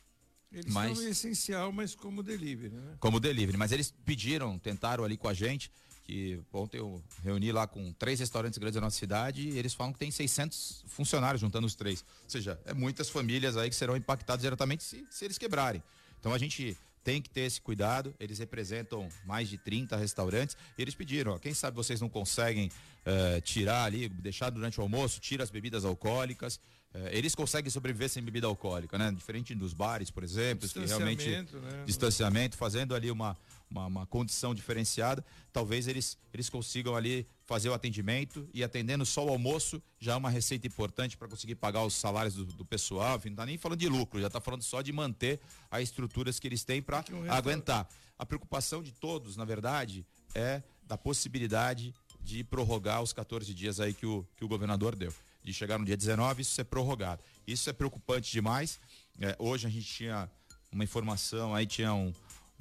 Eles 0.53 0.73
mas, 0.73 0.99
são 0.99 1.09
essencial, 1.09 1.73
mas 1.73 1.95
como 1.95 2.23
delivery, 2.23 2.75
né? 2.75 2.97
Como 2.99 3.21
delivery, 3.21 3.57
mas 3.57 3.73
eles 3.73 3.93
pediram, 4.05 4.59
tentaram 4.59 5.05
ali 5.05 5.17
com 5.17 5.29
a 5.29 5.35
gente 5.35 5.71
que 6.07 6.41
ontem 6.53 6.79
eu 6.79 7.03
reuni 7.25 7.51
lá 7.51 7.67
com 7.67 7.93
três 7.93 8.21
restaurantes 8.21 8.57
grandes 8.59 8.77
da 8.77 8.81
nossa 8.81 8.97
cidade 8.97 9.49
e 9.49 9.59
eles 9.59 9.75
falam 9.75 9.93
que 9.93 9.99
tem 9.99 10.09
600 10.09 10.85
funcionários 10.87 11.41
juntando 11.41 11.67
os 11.67 11.75
três. 11.75 12.05
Ou 12.23 12.31
seja, 12.31 12.61
é 12.65 12.73
muitas 12.73 13.09
famílias 13.09 13.57
aí 13.57 13.69
que 13.69 13.75
serão 13.75 13.97
impactadas 13.97 14.43
diretamente 14.43 14.85
se, 14.85 15.05
se 15.11 15.25
eles 15.25 15.37
quebrarem. 15.37 15.83
Então 16.21 16.33
a 16.33 16.39
gente 16.39 16.77
tem 17.07 17.23
que 17.23 17.31
ter 17.31 17.43
esse 17.43 17.61
cuidado. 17.61 18.13
Eles 18.19 18.41
representam 18.41 19.09
mais 19.25 19.49
de 19.49 19.57
30 19.57 19.97
restaurantes. 19.97 20.57
E 20.77 20.83
eles 20.83 20.93
pediram, 20.93 21.35
ó, 21.35 21.39
quem 21.39 21.55
sabe 21.55 21.77
vocês 21.77 22.01
não 22.01 22.09
conseguem 22.09 22.67
uh, 22.67 23.41
tirar 23.43 23.85
ali, 23.85 24.09
deixar 24.09 24.51
durante 24.51 24.81
o 24.81 24.83
almoço, 24.83 25.21
tira 25.21 25.45
as 25.45 25.49
bebidas 25.49 25.85
alcoólicas. 25.85 26.57
Uh, 26.93 27.07
eles 27.13 27.33
conseguem 27.33 27.71
sobreviver 27.71 28.09
sem 28.09 28.25
bebida 28.25 28.49
alcoólica, 28.49 28.99
né? 28.99 29.13
Diferente 29.13 29.55
dos 29.55 29.73
bares, 29.73 30.11
por 30.11 30.25
exemplo, 30.25 30.69
que 30.69 30.85
realmente 30.85 31.29
né? 31.29 31.47
distanciamento, 31.87 32.57
fazendo 32.57 32.93
ali 32.93 33.09
uma, 33.09 33.37
uma, 33.71 33.87
uma, 33.87 34.07
condição 34.07 34.55
diferenciada, 34.55 35.25
talvez 35.53 35.89
eles, 35.89 36.17
eles 36.33 36.49
consigam 36.49 36.95
ali 36.95 37.27
fazer 37.45 37.69
o 37.69 37.75
atendimento 37.75 38.49
e 38.55 38.63
atendendo 38.63 39.05
só 39.05 39.25
o 39.25 39.29
almoço 39.29 39.83
já 39.99 40.13
é 40.13 40.17
uma 40.17 40.31
receita 40.31 40.67
importante 40.67 41.17
para 41.17 41.29
conseguir 41.29 41.57
pagar 41.57 41.85
os 41.85 41.95
salários 41.95 42.35
do, 42.35 42.45
do 42.45 42.65
pessoal. 42.65 43.17
Enfim, 43.17 43.31
não 43.31 43.35
está 43.35 43.47
nem 43.47 43.59
falando 43.59 43.79
de 43.79 43.89
lucro, 43.89 44.21
já 44.21 44.29
está 44.29 44.41
falando 44.41 44.63
só 44.63 44.83
de 44.83 44.93
manter 44.93 45.41
as 45.71 45.83
estruturas 45.83 46.39
que 46.39 46.47
eles 46.47 46.65
têm 46.65 46.81
para 46.81 47.05
aguentar. 47.29 47.89
A 48.19 48.25
preocupação 48.25 48.83
de 48.83 48.93
todos, 48.93 49.37
na 49.37 49.45
verdade, 49.45 50.07
é 50.35 50.63
da 50.85 50.97
possibilidade 50.97 51.95
de 52.21 52.43
prorrogar 52.43 53.03
os 53.03 53.13
14 53.13 53.53
dias 53.55 53.79
aí 53.79 53.93
que 53.95 54.07
o, 54.07 54.27
que 54.37 54.45
o 54.45 54.49
governador 54.49 54.97
deu. 54.97 55.13
De 55.43 55.53
chegar 55.53 55.79
no 55.79 55.85
dia 55.85 55.97
19, 55.97 56.43
isso 56.43 56.53
ser 56.53 56.65
prorrogado. 56.65 57.23
Isso 57.47 57.71
é 57.71 57.73
preocupante 57.73 58.33
demais. 58.33 58.81
É, 59.21 59.37
hoje 59.39 59.67
a 59.67 59.71
gente 59.71 59.87
tinha 59.87 60.29
uma 60.73 60.83
informação, 60.83 61.55
aí 61.55 61.67
tinha 61.67 61.95
um, 61.95 62.13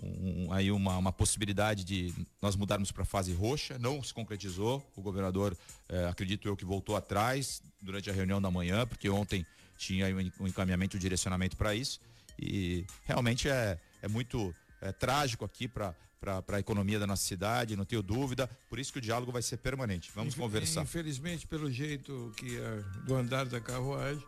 um, 0.02 0.52
aí 0.52 0.72
uma, 0.72 0.98
uma 0.98 1.12
possibilidade 1.12 1.84
de 1.84 2.14
nós 2.42 2.56
mudarmos 2.56 2.92
para 2.92 3.04
a 3.04 3.06
fase 3.06 3.34
roxa, 3.34 3.78
não 3.80 4.04
se 4.04 4.14
concretizou. 4.14 4.86
O 4.96 5.02
governador, 5.02 5.58
eh, 5.88 6.08
acredito 6.08 6.48
eu, 6.48 6.56
que 6.56 6.66
voltou 6.66 6.96
atrás 6.96 7.62
durante 7.82 8.10
a 8.10 8.14
reunião 8.14 8.42
da 8.42 8.52
manhã, 8.52 8.86
porque 8.86 9.10
ontem 9.10 9.46
tinha 9.78 10.08
um 10.40 10.48
encaminhamento, 10.48 10.98
um 10.98 11.00
direcionamento 11.00 11.56
para 11.56 11.74
isso. 11.74 12.00
E 12.38 12.86
realmente 13.04 13.48
é, 13.48 13.80
é 14.02 14.08
muito 14.08 14.54
é, 14.82 14.92
trágico 14.92 15.46
aqui 15.46 15.68
para 15.68 15.96
para 16.44 16.58
a 16.58 16.60
economia 16.60 16.98
da 16.98 17.06
nossa 17.06 17.24
cidade, 17.24 17.76
não 17.76 17.86
tenho 17.86 18.02
dúvida. 18.02 18.50
Por 18.68 18.80
isso 18.80 18.92
que 18.92 18.98
o 18.98 19.02
diálogo 19.02 19.32
vai 19.32 19.44
ser 19.44 19.58
permanente. 19.58 20.12
Vamos 20.16 20.34
conversar. 20.34 20.82
Infelizmente, 20.82 21.46
pelo 21.46 21.72
jeito 21.72 22.34
que 22.36 22.58
é, 22.58 22.84
do 23.06 23.14
andar 23.14 23.46
da 23.46 23.62
carruagem, 23.62 24.26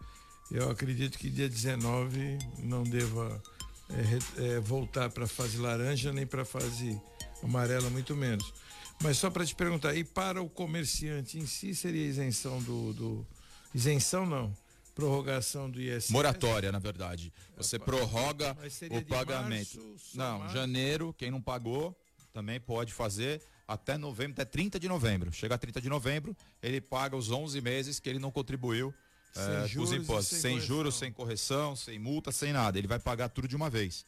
eu 0.51 0.69
acredito 0.69 1.17
que 1.17 1.27
dia 1.27 1.50
19 1.50 2.38
não 2.59 2.83
deva 2.83 3.41
é, 3.89 4.44
é, 4.44 4.60
voltar 4.60 5.10
para 5.10 5.25
a 5.25 5.27
fase 5.27 5.58
laranja 5.58 6.12
nem 6.12 6.25
para 6.25 6.41
a 6.41 6.46
fase 6.46 7.00
amarela, 7.44 7.89
muito 7.89 8.15
menos. 8.15 8.53
Mas 9.01 9.17
só 9.17 9.29
para 9.29 9.46
te 9.46 9.56
perguntar, 9.56 9.96
e 9.96 10.03
para 10.03 10.41
o 10.41 10.50
comerciante 10.50 11.38
em 11.38 11.46
si 11.46 11.75
seria 11.75 12.06
isenção 12.06 12.62
do, 12.63 12.94
do 12.94 13.27
isenção 13.74 14.25
não? 14.25 14.56
Prorrogação 14.96 15.70
do 15.70 15.79
ISS? 15.79 16.10
Moratória, 16.10 16.72
na 16.72 16.79
verdade. 16.79 17.32
Você 17.56 17.77
prorroga 17.77 18.58
o 18.89 19.06
pagamento. 19.06 19.79
Março, 19.79 20.17
não, 20.17 20.39
março. 20.39 20.56
janeiro, 20.56 21.13
quem 21.15 21.29
não 21.29 21.39
pagou 21.39 21.96
também 22.34 22.60
pode 22.60 22.91
fazer 22.91 23.39
até 23.67 23.96
novembro, 23.96 24.34
até 24.34 24.46
30 24.46 24.79
de 24.79 24.88
novembro. 24.88 25.32
Chega 25.32 25.53
a 25.53 25.58
30 25.58 25.82
de 25.82 25.89
novembro, 25.89 26.36
ele 26.63 26.82
paga 26.82 27.15
os 27.15 27.29
11 27.29 27.62
meses 27.62 28.00
que 28.00 28.10
ele 28.10 28.17
não 28.17 28.32
contribuiu 28.32 28.91
sem 29.34 29.79
é, 29.79 29.84
os 29.84 29.91
impostos, 29.91 30.39
sem, 30.39 30.57
sem 30.57 30.60
juros, 30.60 30.96
sem 30.96 31.12
correção, 31.12 31.75
sem 31.75 32.00
multa, 32.00 32.31
sem 32.31 32.51
nada. 32.51 32.77
Ele 32.77 32.88
vai 32.88 33.00
pagar 33.00 33.29
tudo 33.29 33.48
de 33.48 33.55
uma 33.55 33.69
vez. 33.69 34.05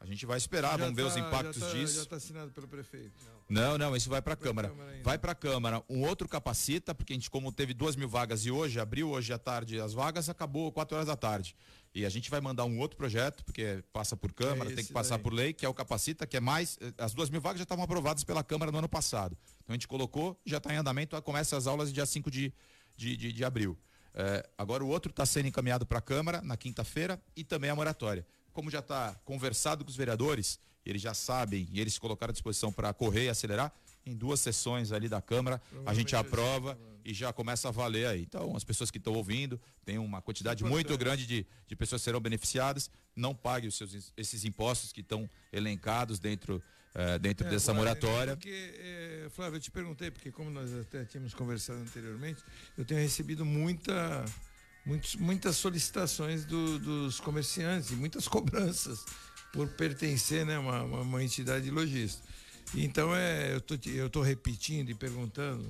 A 0.00 0.06
gente 0.06 0.24
vai 0.24 0.38
esperar, 0.38 0.72
já 0.72 0.76
vamos 0.76 0.96
tá, 0.96 1.02
ver 1.02 1.08
os 1.08 1.14
tá, 1.14 1.20
impactos 1.20 1.60
já 1.60 1.66
tá, 1.66 1.72
disso. 1.72 1.94
Já 1.96 2.02
está 2.02 2.16
assinado 2.16 2.52
pelo 2.52 2.68
prefeito. 2.68 3.12
Não, 3.48 3.76
não, 3.76 3.96
isso 3.96 4.08
vai 4.08 4.22
para 4.22 4.34
a 4.34 4.36
Câmara. 4.36 4.68
Câmara 4.68 5.00
vai 5.02 5.18
para 5.18 5.32
a 5.32 5.34
Câmara. 5.34 5.82
Um 5.88 6.02
outro 6.02 6.28
capacita, 6.28 6.94
porque 6.94 7.12
a 7.12 7.16
gente, 7.16 7.28
como 7.28 7.50
teve 7.50 7.74
duas 7.74 7.96
mil 7.96 8.08
vagas 8.08 8.46
e 8.46 8.50
hoje, 8.50 8.78
abriu 8.78 9.10
hoje 9.10 9.32
à 9.32 9.38
tarde 9.38 9.80
as 9.80 9.92
vagas, 9.92 10.28
acabou 10.28 10.70
quatro 10.70 10.96
horas 10.96 11.08
da 11.08 11.16
tarde. 11.16 11.56
E 11.92 12.06
a 12.06 12.08
gente 12.08 12.30
vai 12.30 12.40
mandar 12.40 12.64
um 12.64 12.78
outro 12.78 12.96
projeto, 12.96 13.44
porque 13.44 13.82
passa 13.92 14.16
por 14.16 14.32
Câmara, 14.32 14.70
é 14.70 14.74
tem 14.74 14.84
que 14.84 14.92
passar 14.92 15.16
daí. 15.16 15.22
por 15.24 15.32
lei, 15.32 15.52
que 15.52 15.66
é 15.66 15.68
o 15.68 15.74
capacita, 15.74 16.26
que 16.26 16.36
é 16.36 16.40
mais. 16.40 16.78
Eh, 16.80 16.92
as 16.98 17.12
duas 17.12 17.28
mil 17.28 17.40
vagas 17.40 17.58
já 17.58 17.64
estavam 17.64 17.82
aprovadas 17.82 18.22
pela 18.22 18.44
Câmara 18.44 18.70
no 18.70 18.78
ano 18.78 18.88
passado. 18.88 19.36
Então 19.64 19.72
a 19.72 19.76
gente 19.76 19.88
colocou, 19.88 20.38
já 20.46 20.58
está 20.58 20.72
em 20.72 20.76
andamento, 20.76 21.20
começa 21.22 21.56
as 21.56 21.66
aulas 21.66 21.92
dia 21.92 22.06
5 22.06 22.30
de, 22.30 22.52
de, 22.96 23.16
de, 23.16 23.32
de 23.32 23.44
abril. 23.44 23.76
É, 24.14 24.48
agora 24.56 24.84
o 24.84 24.88
outro 24.88 25.10
está 25.10 25.24
sendo 25.24 25.48
encaminhado 25.48 25.86
para 25.86 25.98
a 25.98 26.02
Câmara 26.02 26.40
na 26.42 26.56
quinta-feira 26.56 27.20
e 27.36 27.44
também 27.44 27.70
a 27.70 27.76
moratória. 27.76 28.26
Como 28.52 28.70
já 28.70 28.80
está 28.80 29.14
conversado 29.24 29.84
com 29.84 29.90
os 29.90 29.96
vereadores, 29.96 30.58
eles 30.84 31.02
já 31.02 31.14
sabem 31.14 31.68
e 31.70 31.80
eles 31.80 31.94
se 31.94 32.00
colocaram 32.00 32.30
à 32.30 32.32
disposição 32.32 32.72
para 32.72 32.92
correr 32.92 33.26
e 33.26 33.28
acelerar, 33.28 33.72
em 34.06 34.16
duas 34.16 34.40
sessões 34.40 34.90
ali 34.90 35.08
da 35.08 35.20
Câmara, 35.20 35.60
a 35.84 35.92
gente 35.92 36.16
aprova 36.16 36.78
e 37.04 37.12
já 37.12 37.32
começa 37.32 37.68
a 37.68 37.70
valer 37.70 38.06
aí. 38.06 38.22
Então, 38.22 38.56
as 38.56 38.64
pessoas 38.64 38.90
que 38.90 38.98
estão 38.98 39.12
ouvindo, 39.12 39.60
tem 39.84 39.98
uma 39.98 40.22
quantidade 40.22 40.64
muito 40.64 40.96
grande 40.96 41.26
de, 41.26 41.46
de 41.66 41.76
pessoas 41.76 42.00
que 42.00 42.04
serão 42.04 42.20
beneficiadas, 42.20 42.90
não 43.14 43.34
paguem 43.34 43.68
os 43.68 43.76
seus, 43.76 44.12
esses 44.16 44.44
impostos 44.44 44.92
que 44.92 45.00
estão 45.00 45.28
elencados 45.52 46.18
dentro 46.18 46.62
é, 46.94 47.18
dentro 47.18 47.46
é, 47.46 47.50
dessa 47.50 47.72
moratória. 47.72 48.36
Porque, 48.36 48.50
é, 48.50 49.28
Flávio, 49.34 49.56
eu 49.56 49.60
te 49.60 49.70
perguntei, 49.70 50.10
porque 50.10 50.30
como 50.30 50.50
nós 50.50 50.72
até 50.74 51.04
tínhamos 51.04 51.34
conversado 51.34 51.80
anteriormente, 51.80 52.42
eu 52.76 52.84
tenho 52.84 53.00
recebido 53.00 53.44
muita, 53.44 54.24
muitos, 54.84 55.16
muitas 55.16 55.56
solicitações 55.56 56.44
do, 56.44 56.78
dos 56.78 57.20
comerciantes 57.20 57.90
e 57.90 57.94
muitas 57.94 58.26
cobranças 58.28 59.04
por 59.52 59.68
pertencer 59.68 60.44
né, 60.44 60.56
a 60.56 60.60
uma, 60.60 60.82
uma 60.82 61.24
entidade 61.24 61.70
logística. 61.70 62.26
Então 62.74 63.14
é, 63.14 63.54
eu 63.54 63.60
tô, 63.60 63.74
eu 63.86 64.10
tô 64.10 64.20
repetindo 64.20 64.90
e 64.90 64.94
perguntando 64.94 65.66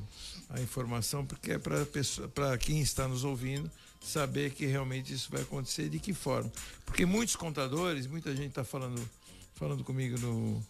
a 0.50 0.60
informação 0.60 1.24
porque 1.24 1.52
é 1.52 1.58
para 1.58 2.58
quem 2.58 2.80
está 2.80 3.06
nos 3.06 3.22
ouvindo 3.22 3.70
saber 4.00 4.50
que 4.50 4.66
realmente 4.66 5.12
isso 5.12 5.30
vai 5.30 5.42
acontecer 5.42 5.84
e 5.84 5.88
de 5.88 5.98
que 5.98 6.12
forma. 6.12 6.50
Porque 6.84 7.04
muitos 7.04 7.36
contadores, 7.36 8.06
muita 8.06 8.34
gente 8.34 8.48
está 8.48 8.64
falando, 8.64 9.00
falando 9.54 9.84
comigo 9.84 10.18
no, 10.18 10.64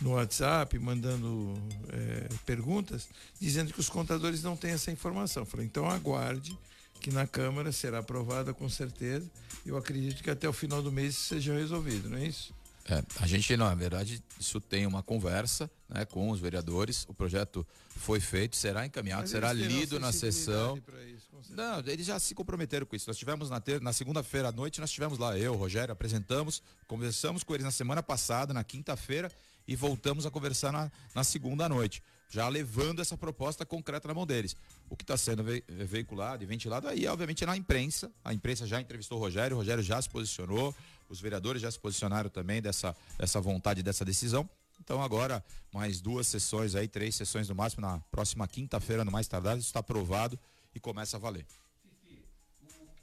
no 0.00 0.12
WhatsApp, 0.12 0.78
mandando 0.78 1.54
é, 1.90 2.28
perguntas, 2.44 3.08
dizendo 3.40 3.72
que 3.72 3.80
os 3.80 3.88
contadores 3.88 4.42
não 4.42 4.56
têm 4.56 4.72
essa 4.72 4.90
informação. 4.90 5.44
falei, 5.44 5.66
então 5.66 5.88
aguarde 5.88 6.56
que 7.00 7.10
na 7.10 7.26
Câmara 7.26 7.72
será 7.72 7.98
aprovada 7.98 8.54
com 8.54 8.68
certeza. 8.68 9.28
Eu 9.66 9.76
acredito 9.76 10.22
que 10.22 10.30
até 10.30 10.48
o 10.48 10.52
final 10.52 10.82
do 10.82 10.92
mês 10.92 11.16
seja 11.16 11.52
resolvido, 11.52 12.08
não 12.08 12.18
é 12.18 12.26
isso? 12.26 12.54
É, 12.88 13.02
a 13.20 13.26
gente, 13.26 13.56
na 13.56 13.72
verdade, 13.74 14.22
isso 14.40 14.60
tem 14.60 14.86
uma 14.86 15.02
conversa 15.02 15.70
né, 15.88 16.04
com 16.04 16.30
os 16.30 16.40
vereadores. 16.40 17.04
O 17.08 17.14
projeto 17.14 17.66
foi 17.96 18.18
feito, 18.18 18.56
será 18.56 18.84
encaminhado, 18.84 19.28
será 19.28 19.52
lido 19.52 20.00
na 20.00 20.12
sessão. 20.12 20.76
Isso, 21.14 21.28
não, 21.50 21.78
eles 21.80 22.06
já 22.06 22.18
se 22.18 22.34
comprometeram 22.34 22.84
com 22.84 22.96
isso. 22.96 23.08
Nós 23.08 23.16
tivemos 23.16 23.50
na, 23.50 23.60
ter, 23.60 23.80
na 23.80 23.92
segunda-feira 23.92 24.48
à 24.48 24.52
noite, 24.52 24.80
nós 24.80 24.90
tivemos 24.90 25.18
lá, 25.18 25.38
eu, 25.38 25.54
Rogério, 25.54 25.92
apresentamos, 25.92 26.62
conversamos 26.88 27.44
com 27.44 27.54
eles 27.54 27.64
na 27.64 27.70
semana 27.70 28.02
passada, 28.02 28.52
na 28.52 28.64
quinta-feira, 28.64 29.30
e 29.66 29.76
voltamos 29.76 30.26
a 30.26 30.30
conversar 30.30 30.72
na, 30.72 30.90
na 31.14 31.24
segunda 31.24 31.68
noite, 31.68 32.02
já 32.28 32.48
levando 32.48 33.00
essa 33.00 33.16
proposta 33.16 33.64
concreta 33.64 34.08
na 34.08 34.14
mão 34.14 34.26
deles. 34.26 34.56
O 34.88 34.96
que 34.96 35.04
está 35.04 35.16
sendo 35.16 35.44
ve 35.44 35.62
veiculado 35.68 36.42
e 36.42 36.46
ventilado 36.46 36.88
aí, 36.88 37.06
obviamente, 37.06 37.44
é 37.44 37.46
na 37.46 37.56
imprensa. 37.56 38.10
A 38.24 38.32
imprensa 38.32 38.66
já 38.66 38.80
entrevistou 38.80 39.18
o 39.18 39.20
Rogério, 39.20 39.56
o 39.56 39.60
Rogério 39.60 39.82
já 39.82 40.00
se 40.00 40.08
posicionou, 40.08 40.74
os 41.08 41.20
vereadores 41.20 41.60
já 41.60 41.70
se 41.70 41.78
posicionaram 41.78 42.30
também 42.30 42.62
dessa, 42.62 42.96
dessa 43.18 43.40
vontade, 43.40 43.82
dessa 43.82 44.04
decisão. 44.04 44.48
Então 44.80 45.00
agora, 45.00 45.44
mais 45.72 46.00
duas 46.00 46.26
sessões 46.26 46.74
aí, 46.74 46.88
três 46.88 47.14
sessões 47.14 47.48
no 47.48 47.54
máximo, 47.54 47.82
na 47.82 48.00
próxima 48.10 48.48
quinta-feira, 48.48 49.04
no 49.04 49.12
mais 49.12 49.28
tardar, 49.28 49.56
isso 49.56 49.68
está 49.68 49.80
aprovado 49.80 50.38
e 50.74 50.80
começa 50.80 51.16
a 51.16 51.20
valer. 51.20 51.46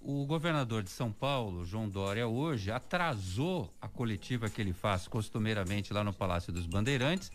O 0.01 0.25
governador 0.25 0.81
de 0.81 0.89
São 0.89 1.11
Paulo, 1.11 1.65
João 1.65 1.89
Dória, 1.89 2.25
hoje 2.25 2.71
atrasou 2.71 3.71
a 3.81 3.87
coletiva 3.87 4.49
que 4.49 4.61
ele 4.61 4.71
faz 4.71 5.07
costumeiramente 5.07 5.91
lá 5.91 6.03
no 6.05 6.13
Palácio 6.13 6.53
dos 6.53 6.65
Bandeirantes, 6.65 7.29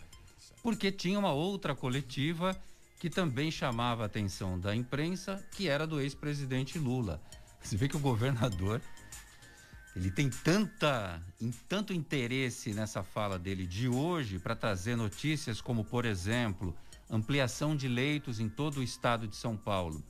porque 0.63 0.91
tinha 0.91 1.19
uma 1.19 1.31
outra 1.31 1.75
coletiva 1.75 2.59
que 2.99 3.07
também 3.07 3.51
chamava 3.51 4.01
a 4.01 4.05
atenção 4.07 4.59
da 4.59 4.75
imprensa, 4.75 5.45
que 5.51 5.69
era 5.69 5.85
do 5.85 6.01
ex-presidente 6.01 6.79
Lula. 6.79 7.21
Você 7.61 7.77
vê 7.77 7.87
que 7.87 7.97
o 7.97 7.99
governador 7.99 8.81
ele 9.95 10.09
tem 10.09 10.29
tanta, 10.29 11.21
tanto 11.69 11.93
interesse 11.93 12.73
nessa 12.73 13.03
fala 13.03 13.37
dele 13.37 13.67
de 13.67 13.87
hoje 13.87 14.39
para 14.39 14.55
trazer 14.55 14.95
notícias 14.95 15.61
como, 15.61 15.85
por 15.85 16.03
exemplo, 16.03 16.75
ampliação 17.09 17.75
de 17.75 17.87
leitos 17.87 18.39
em 18.39 18.49
todo 18.49 18.77
o 18.79 18.83
estado 18.83 19.27
de 19.27 19.35
São 19.35 19.55
Paulo 19.55 20.03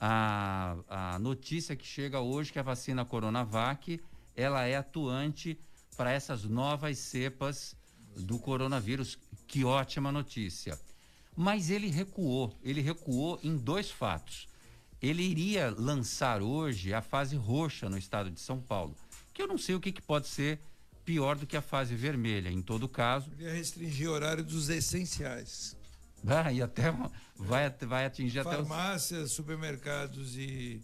a, 0.00 0.76
a 0.88 1.18
notícia 1.18 1.74
que 1.74 1.86
chega 1.86 2.20
hoje 2.20 2.52
que 2.52 2.58
a 2.58 2.62
vacina 2.62 3.04
Coronavac 3.04 4.00
ela 4.36 4.64
é 4.64 4.76
atuante 4.76 5.58
para 5.96 6.12
essas 6.12 6.44
novas 6.44 6.98
cepas 6.98 7.76
do 8.16 8.38
coronavírus. 8.38 9.18
Que 9.46 9.64
ótima 9.64 10.12
notícia. 10.12 10.78
Mas 11.34 11.70
ele 11.70 11.88
recuou, 11.88 12.56
ele 12.62 12.80
recuou 12.80 13.38
em 13.42 13.56
dois 13.56 13.90
fatos. 13.90 14.46
Ele 15.00 15.22
iria 15.22 15.70
lançar 15.70 16.42
hoje 16.42 16.92
a 16.92 17.00
fase 17.00 17.36
roxa 17.36 17.88
no 17.88 17.96
estado 17.96 18.30
de 18.30 18.40
São 18.40 18.60
Paulo, 18.60 18.96
que 19.32 19.40
eu 19.40 19.46
não 19.46 19.56
sei 19.56 19.74
o 19.74 19.80
que, 19.80 19.92
que 19.92 20.02
pode 20.02 20.26
ser 20.26 20.60
pior 21.04 21.36
do 21.36 21.46
que 21.46 21.56
a 21.56 21.62
fase 21.62 21.94
vermelha. 21.94 22.50
Em 22.50 22.60
todo 22.60 22.88
caso. 22.88 23.30
Ele 23.38 23.44
ia 23.44 23.54
restringir 23.54 24.10
o 24.10 24.12
horário 24.12 24.44
dos 24.44 24.68
essenciais. 24.68 25.77
Ah, 26.26 26.52
e 26.52 26.62
até 26.62 26.92
vai, 27.36 27.70
vai 27.70 28.06
atingir 28.06 28.42
Farmácias, 28.42 28.66
até. 28.66 28.68
Farmácias, 28.68 29.32
supermercados 29.32 30.36
e, 30.36 30.82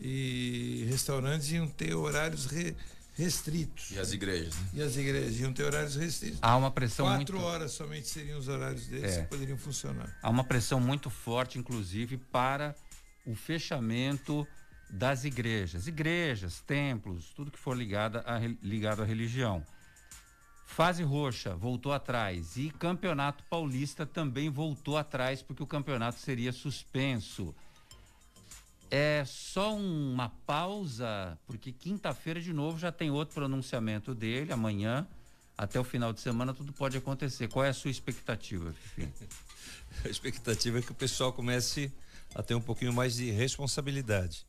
e 0.00 0.86
restaurantes 0.88 1.50
iam 1.50 1.66
ter 1.66 1.94
horários 1.94 2.46
re, 2.46 2.76
restritos. 3.14 3.90
E 3.90 3.98
as 3.98 4.12
igrejas, 4.12 4.54
né? 4.54 4.68
E 4.74 4.82
as 4.82 4.96
igrejas 4.96 5.40
iam 5.40 5.52
ter 5.52 5.64
horários 5.64 5.96
restritos. 5.96 6.38
Há 6.40 6.56
uma 6.56 6.70
pressão 6.70 7.06
Quatro 7.06 7.36
muito... 7.36 7.46
horas 7.46 7.72
somente 7.72 8.06
seriam 8.08 8.38
os 8.38 8.46
horários 8.46 8.86
deles 8.86 9.16
é. 9.16 9.22
que 9.22 9.28
poderiam 9.28 9.58
funcionar. 9.58 10.16
Há 10.22 10.30
uma 10.30 10.44
pressão 10.44 10.78
muito 10.78 11.10
forte, 11.10 11.58
inclusive, 11.58 12.16
para 12.16 12.74
o 13.26 13.34
fechamento 13.34 14.46
das 14.88 15.24
igrejas. 15.24 15.86
Igrejas, 15.86 16.60
templos, 16.60 17.30
tudo 17.34 17.50
que 17.50 17.58
for 17.58 17.76
ligado 17.76 18.18
a, 18.18 18.38
ligado 18.62 19.02
à 19.02 19.04
religião. 19.04 19.64
Fase 20.68 21.02
roxa 21.02 21.56
voltou 21.56 21.92
atrás 21.92 22.56
e 22.56 22.70
Campeonato 22.70 23.42
Paulista 23.50 24.06
também 24.06 24.48
voltou 24.48 24.96
atrás 24.96 25.42
porque 25.42 25.62
o 25.62 25.66
campeonato 25.66 26.20
seria 26.20 26.52
suspenso. 26.52 27.52
É 28.88 29.24
só 29.26 29.74
uma 29.74 30.28
pausa, 30.46 31.36
porque 31.46 31.72
quinta-feira 31.72 32.40
de 32.40 32.52
novo 32.52 32.78
já 32.78 32.92
tem 32.92 33.10
outro 33.10 33.34
pronunciamento 33.34 34.14
dele, 34.14 34.52
amanhã, 34.52 35.04
até 35.56 35.80
o 35.80 35.84
final 35.84 36.12
de 36.12 36.20
semana 36.20 36.54
tudo 36.54 36.72
pode 36.72 36.96
acontecer. 36.96 37.48
Qual 37.48 37.64
é 37.64 37.70
a 37.70 37.74
sua 37.74 37.90
expectativa, 37.90 38.72
Fifi? 38.72 39.10
a 40.04 40.08
expectativa 40.08 40.78
é 40.78 40.82
que 40.82 40.92
o 40.92 40.94
pessoal 40.94 41.32
comece 41.32 41.90
a 42.34 42.42
ter 42.42 42.54
um 42.54 42.60
pouquinho 42.60 42.92
mais 42.92 43.14
de 43.14 43.30
responsabilidade. 43.30 44.46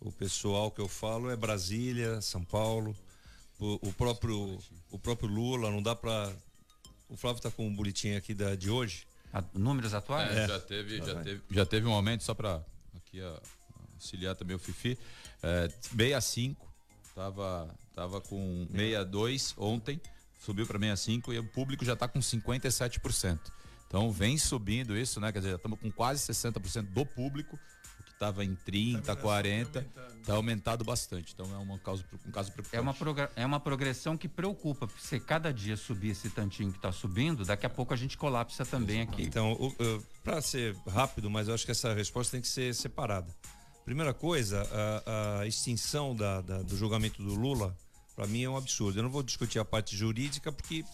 O 0.00 0.12
pessoal 0.12 0.70
que 0.70 0.80
eu 0.80 0.88
falo 0.88 1.30
é 1.30 1.36
Brasília, 1.36 2.20
São 2.20 2.44
Paulo, 2.44 2.94
o, 3.62 3.78
o 3.88 3.92
próprio 3.92 4.58
o 4.90 4.98
próprio 4.98 5.28
Lula, 5.28 5.70
não 5.70 5.82
dá 5.82 5.94
para 5.94 6.32
o 7.08 7.16
Flávio 7.16 7.38
está 7.38 7.50
com 7.50 7.66
um 7.66 7.74
boletim 7.74 8.14
aqui 8.14 8.34
da, 8.34 8.54
de 8.54 8.70
hoje. 8.70 9.06
A, 9.32 9.42
números 9.54 9.94
atuais? 9.94 10.36
É, 10.36 10.48
já 10.48 10.60
teve, 10.60 10.98
já, 10.98 11.22
teve, 11.22 11.42
já 11.50 11.66
teve 11.66 11.86
um 11.86 11.92
aumento 11.92 12.24
só 12.24 12.34
para 12.34 12.62
aqui 12.96 13.20
a, 13.20 13.40
auxiliar 13.94 14.34
também 14.34 14.56
o 14.56 14.58
Fifi. 14.58 14.98
É, 15.42 15.68
65 15.68 16.72
tava 17.14 17.74
tava 17.94 18.20
com 18.20 18.66
62 18.70 19.54
ontem, 19.58 20.00
subiu 20.40 20.66
para 20.66 20.78
65 20.78 21.32
e 21.32 21.38
o 21.38 21.44
público 21.44 21.84
já 21.84 21.92
está 21.92 22.08
com 22.08 22.18
57%. 22.18 23.38
Então 23.86 24.10
vem 24.10 24.38
subindo 24.38 24.96
isso, 24.96 25.20
né? 25.20 25.30
Quer 25.30 25.40
dizer, 25.40 25.56
estamos 25.56 25.78
com 25.78 25.92
quase 25.92 26.32
60% 26.32 26.84
do 26.92 27.04
público 27.04 27.58
estava 28.22 28.44
em 28.44 28.54
30, 28.54 29.16
40, 29.16 29.86
está 30.20 30.34
aumentado 30.34 30.84
bastante. 30.84 31.32
Então 31.34 31.52
é 31.52 31.58
uma 31.58 31.78
causa, 31.78 32.04
um 32.26 32.30
caso 32.30 32.52
preocupante. 32.52 32.76
É 32.76 32.80
uma, 32.80 33.30
é 33.36 33.46
uma 33.46 33.58
progressão 33.58 34.16
que 34.16 34.28
preocupa, 34.28 34.86
porque 34.86 35.02
se 35.02 35.18
cada 35.18 35.52
dia 35.52 35.76
subir 35.76 36.10
esse 36.10 36.30
tantinho 36.30 36.70
que 36.70 36.78
está 36.78 36.92
subindo, 36.92 37.44
daqui 37.44 37.66
a 37.66 37.70
pouco 37.70 37.92
a 37.92 37.96
gente 37.96 38.16
colapsa 38.16 38.64
também 38.64 39.00
aqui. 39.00 39.24
Então, 39.24 39.56
para 40.22 40.40
ser 40.40 40.76
rápido, 40.88 41.28
mas 41.28 41.48
eu 41.48 41.54
acho 41.54 41.64
que 41.64 41.72
essa 41.72 41.92
resposta 41.92 42.32
tem 42.32 42.40
que 42.40 42.48
ser 42.48 42.72
separada. 42.74 43.34
Primeira 43.84 44.14
coisa, 44.14 44.62
a, 45.04 45.40
a 45.40 45.46
extinção 45.46 46.14
da, 46.14 46.40
da, 46.40 46.62
do 46.62 46.76
julgamento 46.76 47.20
do 47.20 47.34
Lula, 47.34 47.76
para 48.14 48.28
mim 48.28 48.44
é 48.44 48.48
um 48.48 48.56
absurdo. 48.56 49.00
Eu 49.00 49.02
não 49.02 49.10
vou 49.10 49.24
discutir 49.24 49.58
a 49.58 49.64
parte 49.64 49.96
jurídica 49.96 50.52
porque 50.52 50.84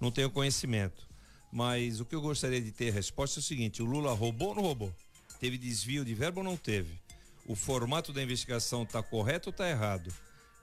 não 0.00 0.10
tenho 0.10 0.30
conhecimento. 0.30 1.06
Mas 1.52 2.00
o 2.00 2.04
que 2.04 2.14
eu 2.14 2.20
gostaria 2.20 2.60
de 2.60 2.72
ter 2.72 2.90
resposta 2.92 3.38
é 3.38 3.40
o 3.40 3.44
seguinte: 3.44 3.82
o 3.82 3.86
Lula 3.86 4.14
roubou 4.14 4.48
ou 4.48 4.54
não 4.54 4.62
roubou? 4.62 4.92
Teve 5.38 5.56
desvio 5.56 6.04
de 6.04 6.14
verbo 6.14 6.40
ou 6.40 6.44
não 6.44 6.56
teve? 6.56 6.98
O 7.46 7.54
formato 7.54 8.12
da 8.12 8.22
investigação 8.22 8.82
está 8.82 9.02
correto 9.02 9.48
ou 9.48 9.50
está 9.50 9.68
errado? 9.68 10.12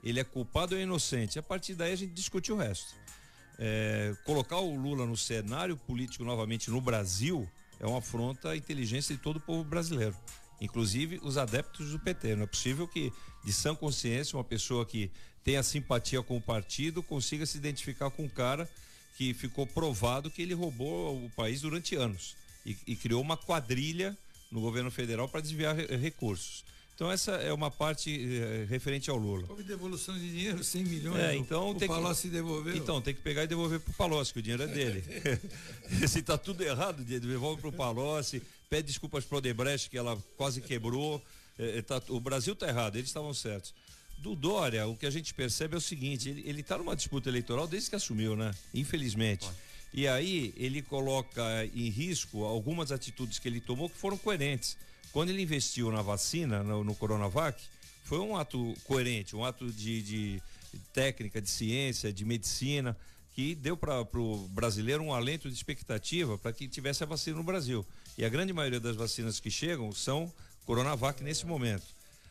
Ele 0.04 0.20
é 0.20 0.24
culpado 0.24 0.74
ou 0.74 0.80
é 0.80 0.84
inocente? 0.84 1.38
A 1.38 1.42
partir 1.42 1.74
daí 1.74 1.92
a 1.92 1.96
gente 1.96 2.12
discute 2.12 2.52
o 2.52 2.56
resto. 2.56 2.94
É, 3.58 4.14
colocar 4.24 4.58
o 4.58 4.76
Lula 4.76 5.06
no 5.06 5.16
cenário 5.16 5.76
político 5.76 6.24
novamente 6.24 6.70
no 6.70 6.80
Brasil 6.80 7.48
é 7.80 7.86
uma 7.86 7.98
afronta 7.98 8.50
à 8.50 8.56
inteligência 8.56 9.14
de 9.14 9.20
todo 9.20 9.36
o 9.36 9.40
povo 9.40 9.64
brasileiro, 9.64 10.16
inclusive 10.60 11.18
os 11.22 11.38
adeptos 11.38 11.90
do 11.90 11.98
PT. 11.98 12.36
Não 12.36 12.44
é 12.44 12.46
possível 12.46 12.86
que, 12.86 13.12
de 13.44 13.52
sã 13.52 13.74
consciência, 13.74 14.36
uma 14.36 14.44
pessoa 14.44 14.84
que 14.84 15.10
tenha 15.42 15.62
simpatia 15.62 16.22
com 16.22 16.36
o 16.36 16.40
partido 16.40 17.02
consiga 17.02 17.46
se 17.46 17.56
identificar 17.56 18.10
com 18.10 18.24
um 18.24 18.28
cara 18.28 18.68
que 19.16 19.32
ficou 19.32 19.66
provado 19.66 20.30
que 20.30 20.42
ele 20.42 20.54
roubou 20.54 21.24
o 21.24 21.30
país 21.30 21.62
durante 21.62 21.96
anos 21.96 22.36
e, 22.64 22.76
e 22.86 22.96
criou 22.96 23.22
uma 23.22 23.36
quadrilha 23.36 24.16
no 24.50 24.60
governo 24.60 24.90
federal 24.90 25.28
para 25.28 25.40
desviar 25.40 25.74
re 25.74 25.96
recursos. 25.96 26.64
Então 26.96 27.12
essa 27.12 27.32
é 27.32 27.52
uma 27.52 27.70
parte 27.70 28.10
eh, 28.10 28.66
referente 28.70 29.10
ao 29.10 29.18
Lula. 29.18 29.44
Houve 29.50 29.62
devolução 29.62 30.18
de 30.18 30.30
dinheiro, 30.30 30.64
100 30.64 30.84
milhões. 30.84 31.20
É, 31.20 31.36
então 31.36 31.72
o, 31.72 31.74
tem 31.74 31.86
Palocci 31.86 32.22
que, 32.22 32.28
devolveu. 32.30 32.74
Então 32.74 33.02
tem 33.02 33.14
que 33.14 33.20
pegar 33.20 33.44
e 33.44 33.46
devolver 33.46 33.80
para 33.80 33.90
o 33.90 33.94
Palocci, 33.94 34.32
que 34.32 34.38
o 34.38 34.42
dinheiro 34.42 34.62
é 34.62 34.66
dele. 34.66 35.04
Se 36.08 36.20
está 36.20 36.38
tudo 36.38 36.62
errado, 36.62 37.04
devolve 37.04 37.60
para 37.60 37.68
o 37.68 37.72
Palocci, 37.72 38.42
pede 38.70 38.88
desculpas 38.88 39.26
para 39.26 39.34
o 39.34 39.38
Odebrecht 39.38 39.90
que 39.90 39.98
ela 39.98 40.16
quase 40.38 40.62
quebrou. 40.62 41.22
É, 41.58 41.82
tá, 41.82 42.00
o 42.08 42.18
Brasil 42.18 42.54
está 42.54 42.66
errado, 42.66 42.96
eles 42.96 43.10
estavam 43.10 43.34
certos. 43.34 43.74
Do 44.16 44.34
Dória, 44.34 44.86
o 44.86 44.96
que 44.96 45.04
a 45.04 45.10
gente 45.10 45.34
percebe 45.34 45.74
é 45.74 45.78
o 45.78 45.82
seguinte: 45.82 46.30
ele 46.46 46.62
está 46.62 46.78
numa 46.78 46.96
disputa 46.96 47.28
eleitoral 47.28 47.66
desde 47.66 47.90
que 47.90 47.96
assumiu, 47.96 48.34
né? 48.34 48.54
Infelizmente. 48.72 49.44
Pode. 49.44 49.65
E 49.92 50.06
aí 50.06 50.52
ele 50.56 50.82
coloca 50.82 51.42
em 51.74 51.88
risco 51.88 52.44
algumas 52.44 52.92
atitudes 52.92 53.38
que 53.38 53.48
ele 53.48 53.60
tomou 53.60 53.88
que 53.88 53.96
foram 53.96 54.18
coerentes. 54.18 54.76
Quando 55.12 55.30
ele 55.30 55.42
investiu 55.42 55.90
na 55.90 56.02
vacina, 56.02 56.62
no, 56.62 56.84
no 56.84 56.94
Coronavac, 56.94 57.62
foi 58.04 58.18
um 58.18 58.36
ato 58.36 58.74
coerente, 58.84 59.34
um 59.34 59.44
ato 59.44 59.72
de, 59.72 60.02
de 60.02 60.42
técnica, 60.92 61.40
de 61.40 61.48
ciência, 61.48 62.12
de 62.12 62.24
medicina, 62.24 62.96
que 63.34 63.54
deu 63.54 63.76
para 63.76 64.00
o 64.00 64.48
brasileiro 64.48 65.02
um 65.02 65.12
alento 65.12 65.48
de 65.48 65.54
expectativa 65.54 66.38
para 66.38 66.52
que 66.52 66.68
tivesse 66.68 67.02
a 67.02 67.06
vacina 67.06 67.36
no 67.36 67.42
Brasil. 67.42 67.84
E 68.16 68.24
a 68.24 68.28
grande 68.28 68.52
maioria 68.52 68.80
das 68.80 68.96
vacinas 68.96 69.40
que 69.40 69.50
chegam 69.50 69.92
são 69.92 70.32
Coronavac 70.64 71.22
nesse 71.22 71.44
momento. 71.46 71.84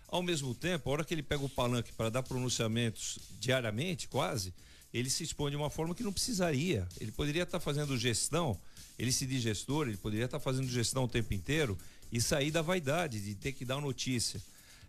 Ao 0.07 0.23
mesmo 0.23 0.55
tempo, 0.55 0.89
a 0.89 0.93
hora 0.93 1.03
que 1.03 1.13
ele 1.13 1.23
pega 1.23 1.43
o 1.43 1.49
palanque 1.49 1.91
para 1.93 2.09
dar 2.09 2.23
pronunciamentos 2.23 3.19
diariamente, 3.39 4.07
quase, 4.07 4.53
ele 4.95 5.09
se 5.09 5.23
expõe 5.23 5.51
de 5.51 5.57
uma 5.57 5.69
forma 5.69 5.93
que 5.93 6.03
não 6.03 6.13
precisaria. 6.13 6.87
Ele 7.01 7.11
poderia 7.11 7.43
estar 7.43 7.59
fazendo 7.59 7.97
gestão, 7.97 8.57
ele 8.97 9.11
se 9.11 9.25
diz 9.25 9.41
gestor, 9.41 9.89
ele 9.89 9.97
poderia 9.97 10.23
estar 10.23 10.39
fazendo 10.39 10.69
gestão 10.69 11.03
o 11.03 11.07
tempo 11.07 11.33
inteiro 11.33 11.77
e 12.13 12.21
sair 12.21 12.49
da 12.49 12.61
vaidade 12.61 13.19
de 13.19 13.35
ter 13.35 13.51
que 13.51 13.65
dar 13.65 13.81
notícia. 13.81 14.41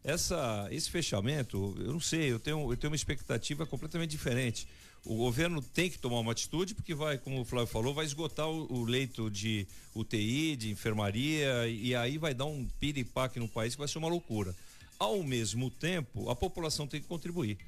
Essa, 0.05 0.69
esse 0.71 0.89
fechamento, 0.89 1.75
eu 1.81 1.93
não 1.93 1.99
sei, 1.99 2.31
eu 2.31 2.39
tenho, 2.39 2.73
eu 2.73 2.77
tenho 2.77 2.93
uma 2.93 2.97
expectativa 2.97 3.67
completamente 3.67 4.11
diferente. 4.11 4.69
O 5.05 5.17
governo 5.17 5.61
tem 5.61 5.91
que 5.91 5.99
tomar 5.99 6.21
uma 6.21 6.31
atitude, 6.31 6.77
porque 6.77 6.95
vai, 6.95 7.19
como 7.19 7.41
o 7.41 7.45
Flávio 7.45 7.67
falou, 7.67 7.93
vai 7.93 8.05
esgotar 8.05 8.49
o, 8.49 8.73
o 8.73 8.85
leito 8.85 9.29
de 9.29 9.67
UTI, 9.93 10.55
de 10.55 10.71
enfermaria, 10.71 11.67
e 11.67 11.97
aí 11.97 12.17
vai 12.17 12.33
dar 12.33 12.45
um 12.45 12.65
piripaque 12.79 13.41
no 13.41 13.49
país 13.49 13.75
que 13.75 13.81
vai 13.81 13.89
ser 13.89 13.99
uma 13.99 14.09
loucura. 14.09 14.55
Ao 15.01 15.21
mesmo 15.25 15.69
tempo, 15.69 16.31
a 16.31 16.37
população 16.37 16.87
tem 16.87 17.01
que 17.01 17.09
contribuir. 17.09 17.59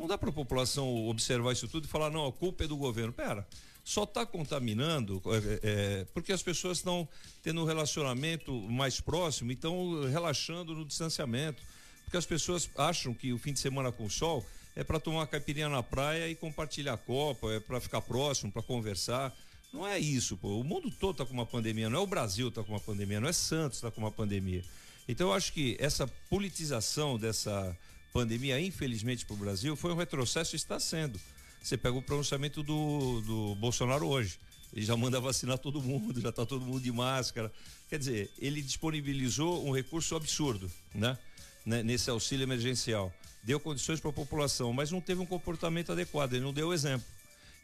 Não 0.00 0.06
dá 0.06 0.16
para 0.16 0.30
a 0.30 0.32
população 0.32 1.06
observar 1.08 1.52
isso 1.52 1.68
tudo 1.68 1.84
e 1.84 1.86
falar, 1.86 2.08
não, 2.08 2.26
a 2.26 2.32
culpa 2.32 2.64
é 2.64 2.66
do 2.66 2.74
governo. 2.74 3.12
Pera, 3.12 3.46
só 3.84 4.04
está 4.04 4.24
contaminando 4.24 5.20
é, 5.26 5.60
é, 5.62 6.06
porque 6.14 6.32
as 6.32 6.42
pessoas 6.42 6.78
estão 6.78 7.06
tendo 7.42 7.60
um 7.60 7.66
relacionamento 7.66 8.50
mais 8.62 8.98
próximo 8.98 9.50
e 9.50 9.54
estão 9.54 10.08
relaxando 10.10 10.74
no 10.74 10.86
distanciamento. 10.86 11.62
Porque 12.04 12.16
as 12.16 12.24
pessoas 12.24 12.70
acham 12.78 13.12
que 13.12 13.30
o 13.30 13.38
fim 13.38 13.52
de 13.52 13.58
semana 13.60 13.92
com 13.92 14.08
sol 14.08 14.42
é 14.74 14.82
para 14.82 14.98
tomar 14.98 15.26
caipirinha 15.26 15.68
na 15.68 15.82
praia 15.82 16.30
e 16.30 16.34
compartilhar 16.34 16.94
a 16.94 16.96
copa, 16.96 17.52
é 17.52 17.60
para 17.60 17.78
ficar 17.78 18.00
próximo, 18.00 18.50
para 18.50 18.62
conversar. 18.62 19.36
Não 19.70 19.86
é 19.86 19.98
isso, 19.98 20.34
pô. 20.34 20.58
O 20.58 20.64
mundo 20.64 20.90
todo 20.90 21.12
está 21.12 21.26
com 21.26 21.34
uma 21.34 21.44
pandemia, 21.44 21.90
não 21.90 21.98
é 21.98 22.02
o 22.02 22.06
Brasil 22.06 22.48
está 22.48 22.64
com 22.64 22.72
uma 22.72 22.80
pandemia, 22.80 23.20
não 23.20 23.28
é 23.28 23.34
Santos 23.34 23.76
está 23.76 23.90
com 23.90 24.00
uma 24.00 24.10
pandemia. 24.10 24.64
Então 25.06 25.28
eu 25.28 25.34
acho 25.34 25.52
que 25.52 25.76
essa 25.78 26.06
politização 26.30 27.18
dessa 27.18 27.76
pandemia, 28.12 28.60
infelizmente, 28.60 29.24
para 29.24 29.34
o 29.34 29.36
Brasil, 29.36 29.76
foi 29.76 29.92
um 29.92 29.96
retrocesso 29.96 30.54
e 30.54 30.56
está 30.56 30.78
sendo. 30.78 31.20
Você 31.62 31.76
pega 31.76 31.96
o 31.96 32.02
pronunciamento 32.02 32.62
do, 32.62 33.20
do 33.20 33.54
Bolsonaro 33.56 34.06
hoje. 34.06 34.38
Ele 34.72 34.84
já 34.84 34.96
manda 34.96 35.20
vacinar 35.20 35.58
todo 35.58 35.82
mundo, 35.82 36.20
já 36.20 36.30
está 36.30 36.46
todo 36.46 36.64
mundo 36.64 36.80
de 36.80 36.92
máscara. 36.92 37.52
Quer 37.88 37.98
dizer, 37.98 38.30
ele 38.38 38.62
disponibilizou 38.62 39.66
um 39.66 39.72
recurso 39.72 40.14
absurdo, 40.14 40.70
né? 40.94 41.18
Nesse 41.64 42.08
auxílio 42.08 42.44
emergencial. 42.44 43.12
Deu 43.42 43.58
condições 43.58 44.00
para 44.00 44.10
a 44.10 44.12
população, 44.12 44.72
mas 44.72 44.90
não 44.90 45.00
teve 45.00 45.20
um 45.20 45.26
comportamento 45.26 45.92
adequado, 45.92 46.34
ele 46.34 46.44
não 46.44 46.52
deu 46.52 46.72
exemplo. 46.72 47.06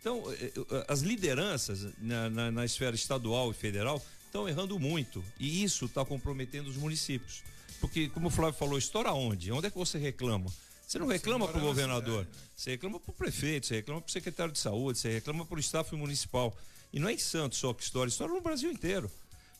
Então, 0.01 0.23
eh, 0.33 0.53
eh, 0.57 0.85
as 0.89 1.01
lideranças 1.01 1.89
na, 1.99 2.31
na, 2.31 2.51
na 2.51 2.65
esfera 2.65 2.95
estadual 2.95 3.51
e 3.51 3.55
federal 3.55 4.05
estão 4.25 4.49
errando 4.49 4.79
muito. 4.79 5.25
E 5.39 5.63
isso 5.63 5.87
está 5.87 6.05
comprometendo 6.05 6.69
os 6.69 6.77
municípios. 6.77 7.43
Porque, 7.87 8.09
como 8.09 8.27
o 8.27 8.31
Flávio 8.31 8.59
falou, 8.59 8.77
estoura 8.77 9.13
onde? 9.13 9.53
Onde 9.53 9.69
é 9.69 9.71
que 9.71 9.79
você 9.79 9.97
reclama? 9.97 10.53
Você 10.85 10.99
não 10.99 11.07
reclama 11.07 11.47
para 11.47 11.59
o 11.59 11.61
governador, 11.61 12.25
cidade, 12.25 12.37
né? 12.37 12.49
você 12.57 12.71
reclama 12.71 12.99
para 12.99 13.11
o 13.13 13.15
prefeito, 13.15 13.67
você 13.67 13.77
reclama 13.77 14.01
para 14.01 14.09
o 14.09 14.13
secretário 14.13 14.53
de 14.53 14.59
saúde, 14.59 14.99
você 14.99 15.13
reclama 15.13 15.47
para 15.47 15.57
o 15.57 15.61
staff 15.61 15.95
municipal. 15.95 16.57
E 16.93 16.99
não 16.99 17.09
é 17.09 17.13
em 17.13 17.19
Santos 17.19 17.59
só 17.59 17.73
que 17.73 17.85
estoura, 17.85 18.09
estoura 18.09 18.33
no 18.33 18.41
Brasil 18.41 18.73
inteiro. 18.73 19.09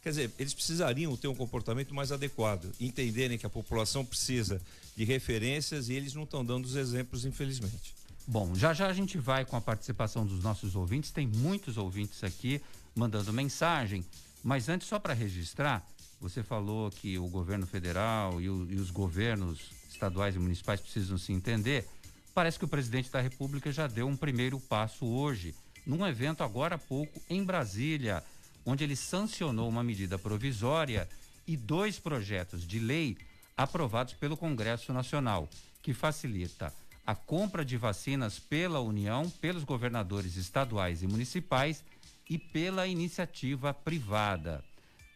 Quer 0.03 0.11
dizer, 0.11 0.31
eles 0.41 0.55
precisariam 0.55 1.17
ter 1.17 1.29
um 1.29 1.37
comportamento 1.37 1.95
mais 1.95 2.11
adequado, 2.11 2.73
entenderem 2.81 3.39
que 3.39 3.47
a 3.47 3.51
população 3.51 4.05
precisa 4.05 4.61
de 4.97 5.05
referências 5.05 5.89
e 5.89 5.95
eles 5.95 6.13
não 6.13 6.25
estão 6.25 6.45
dando 6.45 6.65
os 6.65 6.75
exemplos, 6.75 7.25
infelizmente. 7.25 7.95
Bom, 8.27 8.57
já 8.57 8.75
já 8.75 8.89
a 8.89 8.93
gente 8.93 9.19
vai 9.19 9.45
com 9.45 9.57
a 9.57 9.61
participação 9.61 10.27
dos 10.27 10.43
nossos 10.43 10.75
ouvintes, 10.75 11.13
tem 11.13 11.29
muitos 11.29 11.77
ouvintes 11.77 12.25
aqui 12.25 12.61
mandando 12.95 13.33
mensagem, 13.33 14.05
mas 14.43 14.69
antes, 14.69 14.89
só 14.89 14.99
para 14.99 15.15
registrar, 15.15 15.85
você 16.21 16.43
falou 16.43 16.91
que 16.91 17.19
o 17.19 17.29
governo 17.29 17.67
federal 17.67 18.41
e, 18.41 18.49
o, 18.49 18.71
e 18.71 18.77
os 18.77 18.91
governos 18.91 19.71
estaduais 19.89 20.35
e 20.35 20.39
municipais 20.39 20.81
precisam 20.81 21.19
se 21.19 21.33
entender. 21.33 21.87
Parece 22.35 22.59
que 22.59 22.65
o 22.65 22.69
presidente 22.69 23.11
da 23.11 23.21
República 23.21 23.71
já 23.73 23.87
deu 23.87 24.07
um 24.07 24.17
primeiro 24.17 24.59
passo 24.61 25.07
hoje, 25.07 25.55
num 25.87 26.07
evento 26.07 26.43
agora 26.43 26.75
há 26.75 26.79
pouco 26.79 27.21
em 27.29 27.45
Brasília, 27.45 28.23
onde 28.65 28.83
ele 28.83 28.97
sancionou 28.97 29.69
uma 29.69 29.85
medida 29.85 30.19
provisória 30.19 31.09
e 31.47 31.57
dois 31.57 31.99
projetos 31.99 32.67
de 32.67 32.79
lei 32.79 33.17
aprovados 33.57 34.15
pelo 34.15 34.37
Congresso 34.37 34.93
Nacional, 34.93 35.49
que 35.83 35.95
facilita 35.95 36.73
a 37.07 37.15
compra 37.15 37.65
de 37.65 37.77
vacinas 37.77 38.39
pela 38.39 38.81
União, 38.81 39.31
pelos 39.41 39.63
governadores 39.63 40.37
estaduais 40.37 41.03
e 41.03 41.07
municipais 41.07 41.85
e 42.29 42.37
pela 42.37 42.87
iniciativa 42.89 43.73
privada 43.73 44.65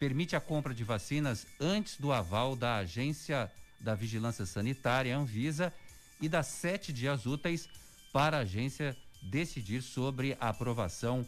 permite 0.01 0.35
a 0.35 0.41
compra 0.41 0.73
de 0.73 0.83
vacinas 0.83 1.45
antes 1.59 1.95
do 1.95 2.11
aval 2.11 2.55
da 2.55 2.77
Agência 2.77 3.51
da 3.79 3.93
Vigilância 3.93 4.47
Sanitária, 4.47 5.15
Anvisa, 5.15 5.71
e 6.19 6.27
dá 6.27 6.41
sete 6.41 6.91
dias 6.91 7.27
úteis 7.27 7.69
para 8.11 8.37
a 8.37 8.39
agência 8.39 8.97
decidir 9.21 9.83
sobre 9.83 10.35
a 10.39 10.49
aprovação 10.49 11.23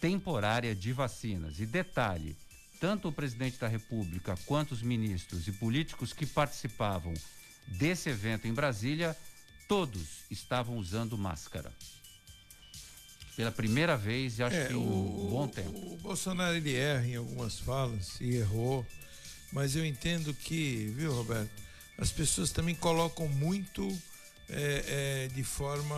temporária 0.00 0.74
de 0.74 0.92
vacinas. 0.92 1.60
E 1.60 1.66
detalhe: 1.66 2.36
tanto 2.80 3.06
o 3.06 3.12
presidente 3.12 3.58
da 3.60 3.68
República 3.68 4.34
quanto 4.44 4.72
os 4.72 4.82
ministros 4.82 5.46
e 5.46 5.52
políticos 5.52 6.12
que 6.12 6.26
participavam 6.26 7.14
desse 7.68 8.08
evento 8.08 8.48
em 8.48 8.52
Brasília, 8.52 9.16
todos 9.68 10.24
estavam 10.28 10.78
usando 10.78 11.16
máscara. 11.16 11.72
Pela 13.36 13.52
primeira 13.52 13.96
vez, 13.96 14.38
e 14.38 14.42
acho 14.42 14.56
É, 14.56 14.66
que 14.68 14.74
um 14.74 15.28
bom 15.30 15.46
tempo. 15.46 15.92
O 15.92 15.96
Bolsonaro 15.98 16.56
ele 16.56 16.74
erra 16.74 17.06
em 17.06 17.16
algumas 17.16 17.58
falas 17.58 18.20
e 18.20 18.36
errou, 18.36 18.84
mas 19.52 19.76
eu 19.76 19.84
entendo 19.84 20.32
que, 20.32 20.92
viu, 20.96 21.12
Roberto, 21.12 21.50
as 21.98 22.10
pessoas 22.10 22.50
também 22.50 22.74
colocam 22.74 23.28
muito 23.28 23.86
é, 24.48 25.26
é, 25.28 25.28
de 25.34 25.44
forma 25.44 25.96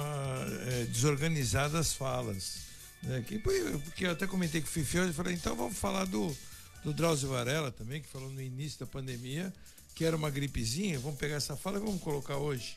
é, 0.67 0.85
desorganizada 0.87 1.79
as 1.79 1.93
falas. 1.93 2.67
Né? 3.03 3.25
Que, 3.27 3.39
porque 3.39 4.07
eu 4.07 4.11
até 4.11 4.27
comentei 4.27 4.61
com 4.61 4.67
o 4.67 4.71
Fifi 4.71 4.99
hoje, 4.99 5.13
falei, 5.13 5.35
então 5.35 5.55
vamos 5.55 5.79
falar 5.79 6.05
do, 6.07 6.37
do 6.83 6.93
Drauzio 6.93 7.29
Varela 7.29 7.71
também, 7.71 8.03
que 8.03 8.09
falou 8.09 8.31
no 8.31 8.43
início 8.43 8.81
da 8.81 8.87
pandemia 8.87 9.53
que 9.99 10.05
era 10.05 10.17
uma 10.17 10.31
gripezinha, 10.31 10.97
vamos 11.01 11.19
pegar 11.19 11.35
essa 11.35 11.57
fala 11.57 11.77
e 11.77 11.81
vamos 11.81 12.01
colocar 12.01 12.37
hoje. 12.37 12.77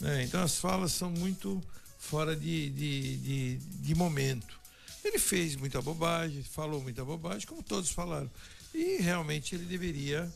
Né? 0.00 0.24
Então 0.24 0.42
as 0.42 0.56
falas 0.56 0.92
são 0.92 1.10
muito 1.10 1.62
fora 1.98 2.34
de, 2.34 2.70
de, 2.70 3.16
de, 3.16 3.56
de 3.56 3.94
momento. 3.94 4.58
Ele 5.04 5.18
fez 5.18 5.56
muita 5.56 5.80
bobagem, 5.82 6.42
falou 6.42 6.82
muita 6.82 7.04
bobagem, 7.04 7.46
como 7.46 7.62
todos 7.62 7.90
falaram. 7.90 8.30
E 8.74 8.98
realmente 9.00 9.54
ele 9.54 9.64
deveria 9.64 10.30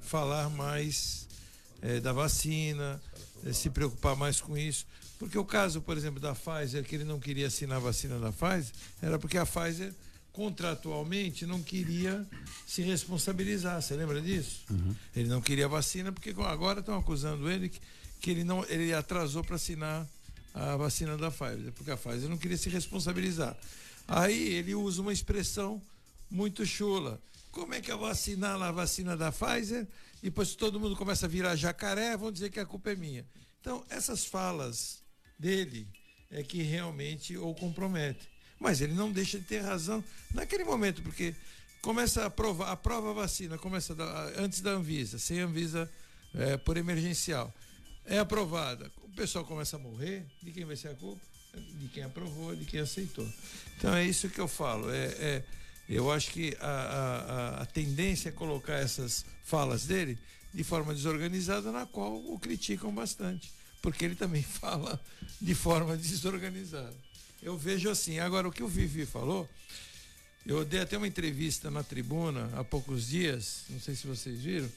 falar 0.00 0.48
mais 0.48 1.26
é, 1.82 2.00
da 2.00 2.12
vacina, 2.12 3.00
é, 3.44 3.52
se 3.52 3.70
preocupar 3.70 4.16
mais 4.16 4.40
com 4.40 4.56
isso. 4.56 4.86
Porque 5.18 5.38
o 5.38 5.44
caso, 5.44 5.80
por 5.80 5.96
exemplo, 5.96 6.20
da 6.20 6.34
Pfizer, 6.34 6.84
que 6.84 6.94
ele 6.94 7.04
não 7.04 7.18
queria 7.18 7.46
assinar 7.46 7.78
a 7.78 7.80
vacina 7.80 8.18
da 8.18 8.32
Pfizer, 8.32 8.72
era 9.00 9.18
porque 9.18 9.38
a 9.38 9.46
Pfizer 9.46 9.92
contratualmente 10.32 11.46
não 11.46 11.62
queria 11.62 12.26
se 12.66 12.82
responsabilizar. 12.82 13.80
Você 13.80 13.96
lembra 13.96 14.20
disso? 14.20 14.60
Uhum. 14.70 14.94
Ele 15.14 15.28
não 15.28 15.40
queria 15.40 15.66
vacina 15.66 16.12
porque 16.12 16.34
agora 16.42 16.80
estão 16.80 16.98
acusando 16.98 17.50
ele 17.50 17.70
que, 17.70 17.80
que 18.20 18.30
ele 18.30 18.44
não 18.44 18.62
ele 18.68 18.92
atrasou 18.92 19.42
para 19.42 19.56
assinar 19.56 20.06
a 20.56 20.74
vacina 20.74 21.18
da 21.18 21.30
Pfizer, 21.30 21.70
porque 21.72 21.90
a 21.90 21.96
Pfizer 21.98 22.30
não 22.30 22.38
queria 22.38 22.56
se 22.56 22.70
responsabilizar. 22.70 23.54
Aí 24.08 24.54
ele 24.54 24.74
usa 24.74 25.02
uma 25.02 25.12
expressão 25.12 25.82
muito 26.30 26.64
chula. 26.64 27.20
Como 27.52 27.74
é 27.74 27.80
que 27.80 27.92
eu 27.92 27.98
vou 27.98 28.08
assinar 28.08 28.60
a 28.60 28.72
vacina 28.72 29.16
da 29.16 29.30
Pfizer? 29.30 29.86
E 30.22 30.26
depois 30.26 30.54
todo 30.54 30.80
mundo 30.80 30.96
começa 30.96 31.26
a 31.26 31.28
virar 31.28 31.56
jacaré, 31.56 32.16
vão 32.16 32.32
dizer 32.32 32.50
que 32.50 32.58
a 32.58 32.64
culpa 32.64 32.90
é 32.90 32.96
minha. 32.96 33.26
Então, 33.60 33.84
essas 33.90 34.24
falas 34.24 35.02
dele 35.38 35.86
é 36.30 36.42
que 36.42 36.62
realmente 36.62 37.36
o 37.36 37.54
comprometem. 37.54 38.26
Mas 38.58 38.80
ele 38.80 38.94
não 38.94 39.12
deixa 39.12 39.38
de 39.38 39.44
ter 39.44 39.60
razão 39.60 40.02
naquele 40.32 40.64
momento, 40.64 41.02
porque 41.02 41.34
começa 41.82 42.22
a 42.22 42.26
aprova 42.26 43.10
a 43.10 43.12
vacina, 43.12 43.58
começa 43.58 43.94
da, 43.94 44.32
antes 44.38 44.62
da 44.62 44.70
Anvisa, 44.70 45.18
sem 45.18 45.40
Anvisa 45.40 45.90
é, 46.34 46.56
por 46.56 46.78
emergencial. 46.78 47.52
É 48.06 48.18
aprovada, 48.18 48.90
pessoal 49.16 49.44
começa 49.44 49.76
a 49.76 49.78
morrer, 49.78 50.24
de 50.42 50.52
quem 50.52 50.64
vai 50.64 50.76
ser 50.76 50.88
a 50.88 50.94
culpa? 50.94 51.20
De 51.80 51.88
quem 51.88 52.04
aprovou, 52.04 52.54
de 52.54 52.66
quem 52.66 52.80
aceitou. 52.80 53.26
Então 53.78 53.94
é 53.94 54.04
isso 54.04 54.28
que 54.28 54.38
eu 54.38 54.46
falo. 54.46 54.90
É, 54.90 55.06
é 55.06 55.44
eu 55.88 56.12
acho 56.12 56.30
que 56.30 56.54
a, 56.60 56.68
a, 56.68 57.62
a 57.62 57.66
tendência 57.66 58.28
é 58.28 58.32
colocar 58.32 58.74
essas 58.74 59.24
falas 59.44 59.86
dele 59.86 60.18
de 60.52 60.62
forma 60.62 60.92
desorganizada, 60.92 61.72
na 61.72 61.86
qual 61.86 62.16
o 62.16 62.38
criticam 62.38 62.92
bastante, 62.92 63.52
porque 63.80 64.04
ele 64.04 64.14
também 64.14 64.42
fala 64.60 65.00
de 65.40 65.54
forma 65.54 65.96
desorganizada. 65.96 66.94
Eu 67.42 67.56
vejo 67.56 67.88
assim. 67.88 68.18
Agora, 68.18 68.48
o 68.48 68.52
que 68.52 68.62
o 68.62 68.68
Vivi 68.68 69.06
falou, 69.06 69.48
eu 70.44 70.64
dei 70.64 70.80
até 70.80 70.96
uma 70.96 71.08
entrevista 71.08 71.70
na 71.70 71.82
tribuna 71.82 72.50
há 72.54 72.64
poucos 72.64 73.08
dias, 73.08 73.64
não 73.70 73.80
sei 73.80 73.94
se 73.94 74.06
vocês 74.06 74.40
viram, 74.40 74.68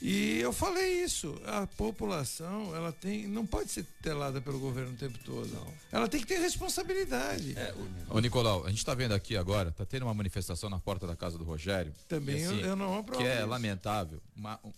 e 0.00 0.40
eu 0.40 0.52
falei 0.52 1.02
isso. 1.02 1.40
A 1.44 1.66
população, 1.66 2.74
ela 2.74 2.90
tem, 2.90 3.26
não 3.26 3.44
pode 3.44 3.70
ser 3.70 3.84
telada 4.02 4.40
pelo 4.40 4.58
governo 4.58 4.92
o 4.92 4.96
tempo 4.96 5.18
todo. 5.24 5.48
Não. 5.48 5.74
Ela 5.92 6.08
tem 6.08 6.20
que 6.20 6.26
ter 6.26 6.38
responsabilidade. 6.38 7.54
É, 7.56 7.74
o... 8.08 8.16
Ô, 8.16 8.20
Nicolau, 8.20 8.64
a 8.64 8.70
gente 8.70 8.78
está 8.78 8.94
vendo 8.94 9.12
aqui 9.12 9.36
agora, 9.36 9.68
está 9.68 9.84
tendo 9.84 10.04
uma 10.04 10.14
manifestação 10.14 10.70
na 10.70 10.78
porta 10.78 11.06
da 11.06 11.14
casa 11.14 11.36
do 11.36 11.44
Rogério. 11.44 11.92
Também 12.08 12.44
assim, 12.44 12.60
eu, 12.60 12.68
eu, 12.68 12.76
não 12.76 12.98
aprovo. 12.98 13.22
Que 13.22 13.28
é 13.28 13.40
isso. 13.40 13.46
lamentável. 13.46 14.20
Uma, 14.34 14.58
um 14.64 14.72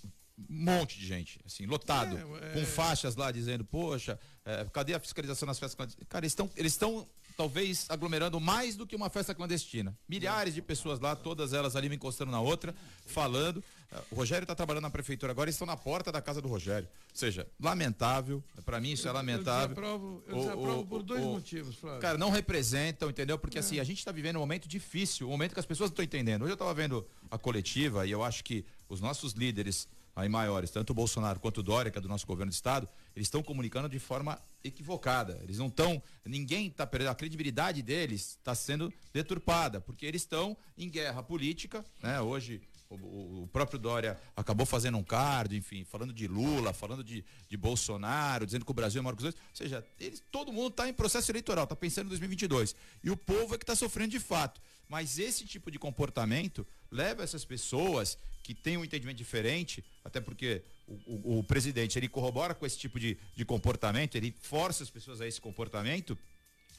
monte 0.49 0.99
de 0.99 1.07
gente, 1.07 1.41
assim, 1.47 1.67
lotado, 1.67 2.17
é, 2.17 2.49
é... 2.49 2.53
com 2.55 2.67
faixas 2.67 3.15
lá 3.15 3.31
dizendo, 3.31 3.65
poxa, 3.65 4.19
é, 4.45 4.67
cadê 4.73 4.95
a 4.95 5.01
fiscalização 5.01 5.47
nas 5.47 5.59
festas 5.59 5.77
clandestinas? 5.77 6.09
Cara, 6.09 6.25
eles 6.25 6.33
estão 6.33 6.51
eles 6.57 6.73
estão 6.73 7.07
talvez 7.37 7.87
aglomerando 7.89 8.41
mais 8.41 8.77
do 8.77 8.87
que 8.87 8.95
uma 8.95 9.09
festa 9.09 9.35
clandestina. 9.35 9.97
Milhares 10.09 10.55
de 10.55 10.63
pessoas 10.63 11.01
lá, 11.01 11.17
todas 11.17 11.53
elas 11.53 11.77
ali 11.77 11.89
me 11.89 11.97
encostando 11.97 12.31
na 12.31 12.41
outra, 12.41 12.75
falando. 13.07 13.63
O 14.11 14.15
Rogério 14.15 14.45
está 14.45 14.55
trabalhando 14.55 14.83
na 14.83 14.91
prefeitura 14.91 15.33
agora, 15.33 15.51
estão 15.51 15.67
na 15.67 15.77
porta 15.77 16.11
da 16.11 16.21
casa 16.21 16.41
do 16.41 16.49
Rogério. 16.49 16.89
Ou 17.11 17.17
seja, 17.17 17.47
lamentável. 17.61 18.43
Para 18.65 18.81
mim 18.81 18.93
isso 18.93 19.07
é 19.09 19.13
lamentável. 19.13 19.63
Eu 19.63 19.75
desaprovo, 19.75 20.25
eu 20.27 20.37
desaprovo 20.37 20.81
o, 20.81 20.87
por 20.87 21.03
dois 21.03 21.23
o, 21.23 21.33
motivos, 21.33 21.77
Flávio. 21.77 22.01
Cara, 22.01 22.17
não 22.17 22.31
representam, 22.31 23.11
entendeu? 23.11 23.39
Porque 23.39 23.59
é. 23.59 23.61
assim, 23.61 23.79
a 23.79 23.85
gente 23.85 23.99
está 23.99 24.13
vivendo 24.13 24.37
um 24.37 24.41
momento 24.41 24.69
difícil, 24.69 25.29
um 25.29 25.31
momento 25.33 25.53
que 25.55 25.61
as 25.61 25.67
pessoas 25.67 25.91
não 25.91 25.93
estão 25.93 26.05
entendendo. 26.05 26.43
Hoje 26.43 26.53
eu 26.53 26.55
estava 26.55 26.73
vendo 26.73 27.07
a 27.31 27.37
coletiva 27.37 28.07
e 28.07 28.11
eu 28.11 28.23
acho 28.23 28.43
que 28.45 28.65
os 28.89 29.01
nossos 29.01 29.33
líderes 29.33 29.87
aí 30.15 30.29
maiores, 30.29 30.71
tanto 30.71 30.91
o 30.91 30.95
Bolsonaro 30.95 31.41
quanto 31.41 31.59
o 31.59 31.63
Dória, 31.63 31.91
que 31.91 31.99
é 31.99 32.01
do 32.01 32.09
nosso 32.09 32.27
governo 32.27 32.51
de 32.51 32.57
estado, 32.57 32.87
eles 33.17 33.27
estão 33.27 33.43
comunicando 33.43 33.89
de 33.89 33.99
forma 33.99 34.39
equivocada. 34.63 35.39
Eles 35.43 35.59
não 35.59 35.69
estão, 35.69 36.03
ninguém 36.25 36.67
está 36.67 36.87
perdendo, 36.87 37.11
a 37.11 37.15
credibilidade 37.15 37.83
deles 37.83 38.37
está 38.39 38.55
sendo 38.55 38.93
deturpada, 39.13 39.81
porque 39.81 40.05
eles 40.05 40.23
estão 40.23 40.57
em 40.77 40.89
guerra 40.89 41.23
política, 41.23 41.85
né? 42.03 42.21
Hoje 42.21 42.61
o, 42.95 43.49
próprio 43.53 43.79
Dória 43.79 44.19
acabou 44.37 44.67
fazendo 44.67 44.99
um 44.99 45.03
card, 45.03 45.57
enfim, 45.57 45.85
falando 45.85 46.13
de 46.13 46.27
Lula, 46.27 46.73
falando 46.73 47.03
de, 47.03 47.25
de 47.49 47.57
Bolsonaro, 47.57 48.47
dizendo 48.47 48.65
que 48.65 48.71
o 48.71 48.75
Brasil 48.75 49.01
é 49.01 49.03
maior 49.03 49.17
que 49.17 49.25
os 49.25 49.33
dois. 49.33 49.35
Ou 49.35 49.57
seja, 49.57 49.87
eles, 49.99 50.23
todo 50.31 50.53
mundo 50.53 50.69
está 50.69 50.89
em 50.89 50.93
processo 50.93 51.31
eleitoral, 51.31 51.65
está 51.65 51.77
pensando 51.77 52.07
em 52.07 52.11
2022. 52.11 52.75
E 53.03 53.11
o 53.11 53.17
povo 53.17 53.55
é 53.55 53.59
que 53.59 53.65
está 53.65 53.75
sofrendo 53.75 54.11
de 54.11 54.21
fato. 54.21 54.61
Mas 54.89 55.19
esse 55.19 55.47
tipo 55.47 55.71
de 55.71 55.79
comportamento 55.79 56.67
leva 56.91 57.23
essas 57.23 57.45
pessoas 57.45 58.19
que 58.43 58.55
têm 58.55 58.77
um 58.77 58.85
entendimento 58.85 59.17
diferente, 59.17 59.85
até 60.05 60.21
porque 60.21 60.63
o, 60.87 60.93
o, 60.93 61.39
o 61.39 61.45
presidente 61.45 61.99
ele 61.99 62.09
corrobora 62.09 62.55
com 62.55 62.67
esse 62.67 62.77
tipo 62.77 62.99
de, 62.99 63.17
de 63.35 63.45
comportamento, 63.45 64.17
ele 64.17 64.35
força 64.41 64.83
as 64.83 64.91
pessoas 64.91 65.21
a 65.21 65.27
esse 65.27 65.41
comportamento 65.41 66.19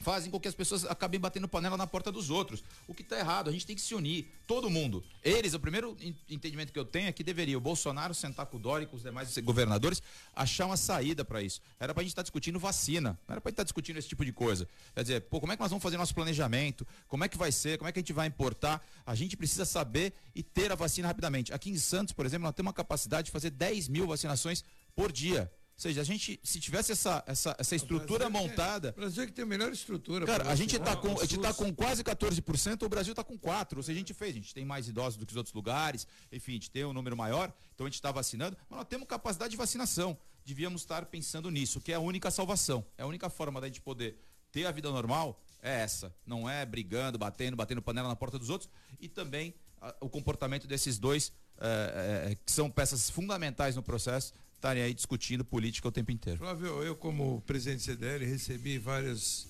fazem 0.00 0.30
com 0.30 0.38
que 0.38 0.48
as 0.48 0.54
pessoas 0.54 0.84
acabem 0.84 1.18
batendo 1.18 1.48
panela 1.48 1.76
na 1.76 1.86
porta 1.86 2.12
dos 2.12 2.30
outros. 2.30 2.62
O 2.86 2.94
que 2.94 3.02
está 3.02 3.18
errado, 3.18 3.48
a 3.48 3.52
gente 3.52 3.66
tem 3.66 3.74
que 3.76 3.82
se 3.82 3.94
unir, 3.94 4.30
todo 4.46 4.68
mundo. 4.68 5.02
Eles, 5.22 5.54
o 5.54 5.60
primeiro 5.60 5.96
entendimento 6.28 6.72
que 6.72 6.78
eu 6.78 6.84
tenho 6.84 7.08
é 7.08 7.12
que 7.12 7.24
deveria 7.24 7.56
o 7.56 7.60
Bolsonaro 7.60 8.14
sentar 8.14 8.46
com 8.46 8.56
o 8.56 8.60
Dória 8.60 8.84
e 8.84 8.86
com 8.86 8.96
os 8.96 9.02
demais 9.02 9.36
governadores, 9.38 10.02
achar 10.34 10.66
uma 10.66 10.76
saída 10.76 11.24
para 11.24 11.42
isso. 11.42 11.60
Era 11.80 11.94
para 11.94 12.02
a 12.02 12.04
gente 12.04 12.12
estar 12.12 12.22
tá 12.22 12.24
discutindo 12.24 12.58
vacina, 12.58 13.18
não 13.26 13.32
era 13.32 13.40
para 13.40 13.50
estar 13.50 13.62
tá 13.62 13.64
discutindo 13.64 13.98
esse 13.98 14.08
tipo 14.08 14.24
de 14.24 14.32
coisa. 14.32 14.68
Quer 14.94 15.02
dizer, 15.02 15.20
pô, 15.22 15.40
como 15.40 15.52
é 15.52 15.56
que 15.56 15.62
nós 15.62 15.70
vamos 15.70 15.82
fazer 15.82 15.96
nosso 15.96 16.14
planejamento? 16.14 16.86
Como 17.08 17.24
é 17.24 17.28
que 17.28 17.38
vai 17.38 17.52
ser? 17.52 17.78
Como 17.78 17.88
é 17.88 17.92
que 17.92 17.98
a 17.98 18.02
gente 18.02 18.12
vai 18.12 18.26
importar? 18.26 18.84
A 19.06 19.14
gente 19.14 19.36
precisa 19.36 19.64
saber 19.64 20.12
e 20.34 20.42
ter 20.42 20.70
a 20.70 20.74
vacina 20.74 21.08
rapidamente. 21.08 21.52
Aqui 21.52 21.70
em 21.70 21.78
Santos, 21.78 22.12
por 22.12 22.26
exemplo, 22.26 22.44
nós 22.44 22.54
temos 22.54 22.68
uma 22.68 22.74
capacidade 22.74 23.26
de 23.26 23.32
fazer 23.32 23.50
10 23.50 23.88
mil 23.88 24.06
vacinações 24.06 24.64
por 24.94 25.10
dia. 25.10 25.50
Ou 25.76 25.80
seja, 25.80 26.00
a 26.00 26.04
gente, 26.04 26.38
se 26.42 26.60
tivesse 26.60 26.92
essa, 26.92 27.22
essa, 27.26 27.56
essa 27.58 27.74
estrutura 27.74 28.28
o 28.28 28.30
montada. 28.30 28.90
o 28.90 29.00
Brasil 29.00 29.24
é 29.24 29.26
que 29.26 29.32
tem 29.32 29.42
a 29.42 29.46
melhor 29.46 29.72
estrutura. 29.72 30.24
Cara, 30.24 30.48
a 30.48 30.54
gente 30.54 30.76
está 30.76 30.94
com, 30.94 31.20
a 31.20 31.24
gente 31.24 31.40
tá 31.40 31.52
com 31.52 31.74
quase 31.74 32.04
14%, 32.04 32.82
o 32.84 32.88
Brasil 32.88 33.12
está 33.12 33.24
com 33.24 33.36
4%. 33.36 33.76
Ou 33.76 33.82
seja, 33.82 33.96
a 33.96 33.98
gente 33.98 34.14
fez, 34.14 34.30
a 34.30 34.34
gente 34.34 34.54
tem 34.54 34.64
mais 34.64 34.88
idosos 34.88 35.18
do 35.18 35.26
que 35.26 35.32
os 35.32 35.36
outros 35.36 35.52
lugares, 35.52 36.06
enfim, 36.30 36.52
a 36.52 36.54
gente 36.54 36.70
tem 36.70 36.84
um 36.84 36.92
número 36.92 37.16
maior, 37.16 37.52
então 37.74 37.86
a 37.86 37.88
gente 37.88 37.96
está 37.96 38.12
vacinando, 38.12 38.56
mas 38.70 38.78
nós 38.78 38.86
temos 38.88 39.08
capacidade 39.08 39.50
de 39.50 39.56
vacinação. 39.56 40.16
Devíamos 40.44 40.82
estar 40.82 41.06
pensando 41.06 41.50
nisso, 41.50 41.80
que 41.80 41.90
é 41.90 41.96
a 41.96 42.00
única 42.00 42.30
salvação. 42.30 42.86
É 42.96 43.02
a 43.02 43.06
única 43.06 43.28
forma 43.28 43.60
da 43.60 43.66
gente 43.66 43.80
poder 43.80 44.16
ter 44.52 44.66
a 44.66 44.70
vida 44.70 44.88
normal, 44.90 45.42
é 45.60 45.80
essa. 45.80 46.14
Não 46.24 46.48
é 46.48 46.64
brigando, 46.64 47.18
batendo, 47.18 47.56
batendo 47.56 47.82
panela 47.82 48.06
na 48.06 48.14
porta 48.14 48.38
dos 48.38 48.48
outros. 48.48 48.70
E 49.00 49.08
também 49.08 49.52
a, 49.80 49.92
o 50.00 50.08
comportamento 50.08 50.68
desses 50.68 50.98
dois, 50.98 51.32
é, 51.58 52.30
é, 52.30 52.34
que 52.36 52.52
são 52.52 52.70
peças 52.70 53.10
fundamentais 53.10 53.74
no 53.74 53.82
processo, 53.82 54.32
estarem 54.64 54.82
aí 54.82 54.94
discutindo 54.94 55.44
política 55.44 55.86
o 55.88 55.92
tempo 55.92 56.10
inteiro. 56.10 56.38
Flávio, 56.38 56.82
eu 56.82 56.96
como 56.96 57.42
presidente 57.46 57.80
do 57.80 57.82
CDL 57.82 58.24
recebi 58.24 58.78
várias, 58.78 59.46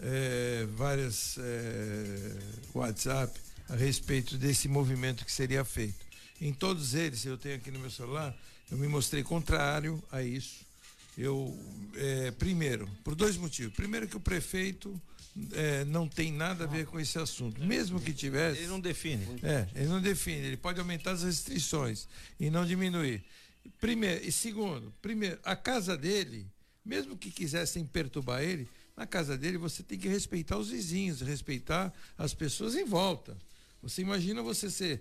é, 0.00 0.66
várias 0.74 1.38
é, 1.38 2.38
WhatsApp 2.74 3.38
a 3.68 3.76
respeito 3.76 4.36
desse 4.36 4.66
movimento 4.66 5.24
que 5.24 5.30
seria 5.30 5.64
feito. 5.64 6.04
Em 6.40 6.52
todos 6.52 6.94
eles, 6.94 7.24
eu 7.24 7.38
tenho 7.38 7.54
aqui 7.54 7.70
no 7.70 7.78
meu 7.78 7.90
celular, 7.90 8.36
eu 8.68 8.76
me 8.76 8.88
mostrei 8.88 9.22
contrário 9.22 10.02
a 10.10 10.22
isso. 10.24 10.66
Eu, 11.16 11.56
é, 11.94 12.32
primeiro, 12.32 12.88
por 13.04 13.14
dois 13.14 13.36
motivos. 13.36 13.74
Primeiro 13.74 14.08
que 14.08 14.16
o 14.16 14.20
prefeito 14.20 15.00
é, 15.52 15.84
não 15.84 16.08
tem 16.08 16.32
nada 16.32 16.64
a 16.64 16.66
ver 16.66 16.86
com 16.86 16.98
esse 16.98 17.16
assunto. 17.16 17.60
Mesmo 17.64 18.00
que 18.00 18.12
tivesse. 18.12 18.60
Ele 18.60 18.68
não 18.68 18.80
define. 18.80 19.24
É, 19.42 19.68
ele 19.74 19.86
não 19.86 20.00
define. 20.00 20.46
Ele 20.46 20.56
pode 20.56 20.80
aumentar 20.80 21.12
as 21.12 21.22
restrições 21.22 22.08
e 22.40 22.50
não 22.50 22.66
diminuir. 22.66 23.22
Primeiro, 23.80 24.24
e 24.24 24.32
segundo, 24.32 24.92
primeiro, 25.02 25.38
a 25.44 25.54
casa 25.54 25.96
dele, 25.96 26.46
mesmo 26.84 27.16
que 27.16 27.30
quisessem 27.30 27.84
perturbar 27.84 28.42
ele, 28.42 28.68
na 28.96 29.06
casa 29.06 29.38
dele 29.38 29.58
você 29.58 29.82
tem 29.82 29.98
que 29.98 30.08
respeitar 30.08 30.56
os 30.58 30.70
vizinhos, 30.70 31.20
respeitar 31.20 31.92
as 32.16 32.34
pessoas 32.34 32.74
em 32.74 32.84
volta. 32.84 33.36
Você 33.82 34.02
imagina 34.02 34.42
você 34.42 34.68
ser 34.70 35.00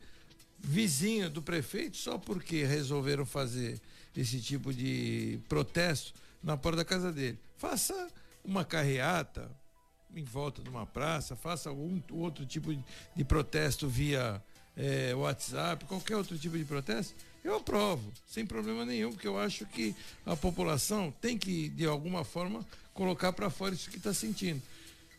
vizinho 0.60 1.30
do 1.30 1.42
prefeito 1.42 1.98
só 1.98 2.18
porque 2.18 2.64
resolveram 2.64 3.26
fazer 3.26 3.80
esse 4.16 4.40
tipo 4.40 4.74
de 4.74 5.40
protesto 5.48 6.14
na 6.44 6.56
porta 6.58 6.78
da 6.78 6.86
casa 6.86 7.12
dele. 7.12 7.40
Faça 7.58 8.08
uma 8.44 8.64
carreata, 8.64 9.50
em 10.16 10.24
volta 10.24 10.62
de 10.62 10.70
uma 10.70 10.86
praça, 10.86 11.36
faça 11.36 11.70
algum 11.70 12.02
outro 12.12 12.46
tipo 12.46 12.74
de 13.16 13.24
protesto 13.24 13.88
via 13.88 14.42
é, 14.76 15.14
WhatsApp, 15.16 15.86
qualquer 15.86 16.16
outro 16.16 16.38
tipo 16.38 16.58
de 16.58 16.64
protesto, 16.64 17.16
eu 17.44 17.56
aprovo, 17.56 18.12
sem 18.28 18.46
problema 18.46 18.86
nenhum, 18.86 19.12
porque 19.12 19.28
eu 19.28 19.38
acho 19.38 19.66
que 19.68 19.96
a 20.26 20.36
população 20.36 21.14
tem 21.22 21.38
que, 21.38 21.70
de 21.70 21.86
alguma 21.86 22.24
forma, 22.24 22.66
colocar 22.94 23.32
para 23.32 23.50
fora 23.50 23.74
isso 23.74 23.90
que 23.90 23.98
está 23.98 24.14
sentindo. 24.14 24.62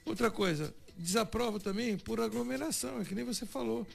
Outra 0.04 0.31
coisa, 0.31 0.74
desaprovo 0.96 1.59
também 1.59 1.96
por 1.96 2.20
aglomeração, 2.20 3.00
é 3.00 3.04
que 3.04 3.14
nem 3.14 3.24
você 3.24 3.46
falou. 3.46 3.87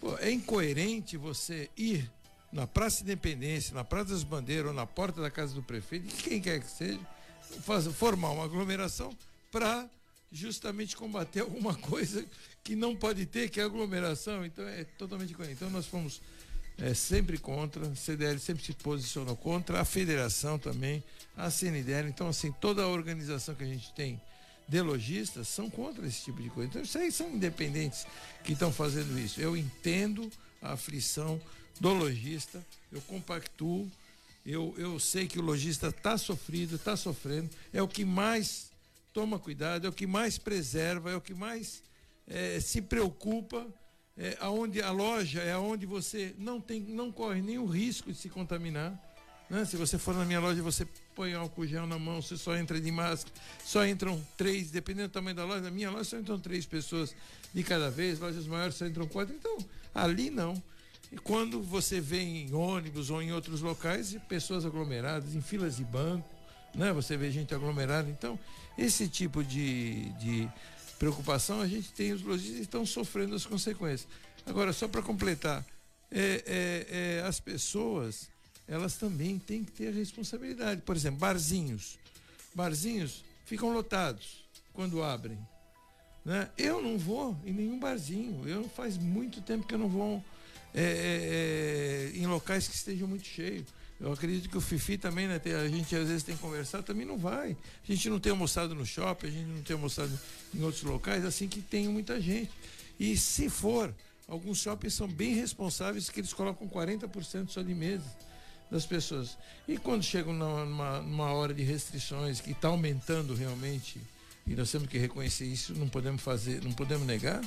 Pô, 0.00 0.16
é 0.18 0.30
incoerente 0.30 1.16
você 1.16 1.70
ir 1.76 2.10
na 2.52 2.66
Praça 2.66 3.02
Independência, 3.02 3.74
na 3.74 3.84
Praça 3.84 4.12
das 4.12 4.22
Bandeiras 4.22 4.66
ou 4.66 4.72
na 4.72 4.86
porta 4.86 5.20
da 5.20 5.30
casa 5.30 5.54
do 5.54 5.62
prefeito, 5.62 6.14
quem 6.22 6.40
quer 6.40 6.60
que 6.60 6.70
seja, 6.70 7.00
formar 7.94 8.30
uma 8.30 8.44
aglomeração 8.44 9.16
para 9.50 9.88
justamente 10.30 10.96
combater 10.96 11.40
alguma 11.42 11.74
coisa 11.74 12.24
que 12.62 12.76
não 12.76 12.94
pode 12.94 13.26
ter, 13.26 13.48
que 13.48 13.60
é 13.60 13.64
aglomeração. 13.64 14.44
Então 14.44 14.66
é 14.66 14.84
totalmente 14.84 15.32
incoerente. 15.32 15.56
Então 15.56 15.70
nós 15.70 15.86
fomos 15.86 16.20
é, 16.80 16.94
sempre 16.94 17.38
contra, 17.38 17.86
a 17.86 17.94
CDL 17.94 18.38
sempre 18.38 18.64
se 18.64 18.72
posicionou 18.72 19.36
contra, 19.36 19.80
a 19.80 19.84
federação 19.84 20.58
também, 20.58 21.02
a 21.36 21.50
CNDL. 21.50 22.08
Então, 22.08 22.28
assim, 22.28 22.52
toda 22.52 22.82
a 22.82 22.88
organização 22.88 23.54
que 23.54 23.64
a 23.64 23.66
gente 23.66 23.92
tem 23.92 24.20
de 24.68 24.80
lojistas 24.82 25.48
são 25.48 25.70
contra 25.70 26.06
esse 26.06 26.24
tipo 26.24 26.42
de 26.42 26.50
coisa. 26.50 26.68
Então, 26.68 26.82
isso 26.82 26.98
aí 26.98 27.10
são 27.10 27.30
independentes 27.30 28.06
que 28.44 28.52
estão 28.52 28.72
fazendo 28.72 29.18
isso. 29.18 29.40
Eu 29.40 29.56
entendo 29.56 30.30
a 30.60 30.72
aflição 30.72 31.40
do 31.80 31.92
lojista, 31.92 32.64
eu 32.92 33.00
compactuo, 33.02 33.90
eu, 34.44 34.74
eu 34.78 34.98
sei 34.98 35.26
que 35.26 35.38
o 35.38 35.42
lojista 35.42 35.88
está 35.88 36.16
sofrido, 36.16 36.76
está 36.76 36.96
sofrendo, 36.96 37.50
é 37.72 37.82
o 37.82 37.88
que 37.88 38.04
mais 38.04 38.70
toma 39.12 39.38
cuidado, 39.38 39.86
é 39.86 39.90
o 39.90 39.92
que 39.92 40.06
mais 40.06 40.38
preserva, 40.38 41.10
é 41.10 41.16
o 41.16 41.20
que 41.20 41.34
mais 41.34 41.82
é, 42.26 42.60
se 42.60 42.80
preocupa. 42.80 43.66
É, 44.18 44.36
aonde 44.40 44.82
a 44.82 44.90
loja 44.90 45.40
é 45.40 45.56
onde 45.56 45.86
você 45.86 46.34
não 46.38 46.60
tem, 46.60 46.80
não 46.80 47.12
corre 47.12 47.40
nenhum 47.40 47.66
risco 47.66 48.10
de 48.10 48.18
se 48.18 48.28
contaminar. 48.28 48.92
Né? 49.48 49.64
Se 49.64 49.76
você 49.76 49.96
for 49.96 50.14
na 50.14 50.24
minha 50.24 50.40
loja, 50.40 50.60
você 50.60 50.86
põe 51.14 51.34
álcool 51.34 51.66
gel 51.66 51.86
na 51.86 51.98
mão, 51.98 52.20
você 52.20 52.36
só 52.36 52.56
entra 52.56 52.80
de 52.80 52.90
máscara, 52.90 53.32
só 53.64 53.86
entram 53.86 54.20
três, 54.36 54.70
dependendo 54.70 55.08
do 55.08 55.12
tamanho 55.12 55.36
da 55.36 55.44
loja, 55.44 55.60
na 55.60 55.70
minha 55.70 55.90
loja 55.90 56.04
só 56.04 56.18
entram 56.18 56.38
três 56.38 56.66
pessoas 56.66 57.14
de 57.54 57.62
cada 57.62 57.90
vez, 57.90 58.18
lojas 58.18 58.46
maiores 58.46 58.74
só 58.74 58.86
entram 58.86 59.06
quatro, 59.06 59.34
então 59.34 59.56
ali 59.94 60.30
não. 60.30 60.60
E 61.10 61.16
quando 61.16 61.62
você 61.62 62.00
vê 62.00 62.20
em 62.20 62.52
ônibus 62.52 63.08
ou 63.10 63.22
em 63.22 63.32
outros 63.32 63.62
locais, 63.62 64.16
pessoas 64.28 64.66
aglomeradas, 64.66 65.34
em 65.34 65.40
filas 65.40 65.76
de 65.76 65.84
banco, 65.84 66.28
né? 66.74 66.92
Você 66.92 67.16
vê 67.16 67.30
gente 67.30 67.54
aglomerada. 67.54 68.10
Então, 68.10 68.38
esse 68.76 69.08
tipo 69.08 69.42
de, 69.42 70.10
de 70.18 70.48
preocupação, 70.98 71.60
a 71.60 71.66
gente 71.66 71.92
tem, 71.92 72.12
os 72.12 72.22
lojistas 72.22 72.60
estão 72.60 72.84
sofrendo 72.84 73.34
as 73.34 73.46
consequências. 73.46 74.08
Agora, 74.44 74.72
só 74.72 74.88
para 74.88 75.02
completar, 75.02 75.64
é, 76.10 76.42
é, 76.46 77.18
é, 77.18 77.22
as 77.26 77.38
pessoas 77.38 78.28
elas 78.66 78.96
também 78.96 79.38
têm 79.38 79.64
que 79.64 79.72
ter 79.72 79.92
responsabilidade. 79.94 80.82
Por 80.82 80.94
exemplo, 80.94 81.18
barzinhos. 81.18 81.98
Barzinhos 82.54 83.24
ficam 83.46 83.72
lotados 83.72 84.44
quando 84.74 85.02
abrem. 85.02 85.38
Né? 86.24 86.50
Eu 86.58 86.82
não 86.82 86.98
vou 86.98 87.34
em 87.46 87.52
nenhum 87.52 87.78
barzinho. 87.78 88.46
Eu 88.46 88.68
faz 88.68 88.98
muito 88.98 89.40
tempo 89.40 89.66
que 89.66 89.74
eu 89.74 89.78
não 89.78 89.88
vou 89.88 90.22
é, 90.74 90.82
é, 90.82 92.12
é 92.14 92.18
em 92.18 92.26
locais 92.26 92.68
que 92.68 92.74
estejam 92.74 93.08
muito 93.08 93.26
cheios. 93.26 93.66
Eu 94.00 94.12
acredito 94.12 94.48
que 94.48 94.56
o 94.56 94.60
Fifi 94.60 94.96
também, 94.96 95.26
né? 95.26 95.40
A 95.44 95.68
gente 95.68 95.94
às 95.96 96.06
vezes 96.06 96.22
tem 96.22 96.36
que 96.36 96.40
conversar, 96.40 96.82
também 96.82 97.04
não 97.04 97.18
vai. 97.18 97.56
A 97.82 97.92
gente 97.92 98.08
não 98.08 98.20
tem 98.20 98.30
almoçado 98.30 98.74
no 98.74 98.86
shopping, 98.86 99.26
a 99.26 99.30
gente 99.30 99.46
não 99.46 99.62
tem 99.62 99.74
almoçado 99.74 100.18
em 100.54 100.62
outros 100.62 100.84
locais, 100.84 101.24
assim 101.24 101.48
que 101.48 101.60
tem 101.60 101.88
muita 101.88 102.20
gente. 102.20 102.50
E 102.98 103.16
se 103.16 103.50
for, 103.50 103.92
alguns 104.28 104.58
shoppings 104.58 104.94
são 104.94 105.08
bem 105.08 105.34
responsáveis 105.34 106.08
que 106.08 106.20
eles 106.20 106.32
colocam 106.32 106.68
40% 106.68 107.48
só 107.48 107.60
de 107.60 107.74
mesas 107.74 108.06
das 108.70 108.86
pessoas. 108.86 109.36
E 109.66 109.76
quando 109.76 110.04
chegam 110.04 110.32
numa, 110.32 111.00
numa 111.00 111.32
hora 111.32 111.52
de 111.52 111.62
restrições 111.62 112.40
que 112.40 112.52
está 112.52 112.68
aumentando 112.68 113.34
realmente, 113.34 114.00
e 114.46 114.54
nós 114.54 114.70
temos 114.70 114.88
que 114.88 114.98
reconhecer 114.98 115.44
isso, 115.44 115.74
não 115.74 115.88
podemos 115.88 116.22
fazer, 116.22 116.62
não 116.62 116.72
podemos 116.72 117.06
negar 117.06 117.42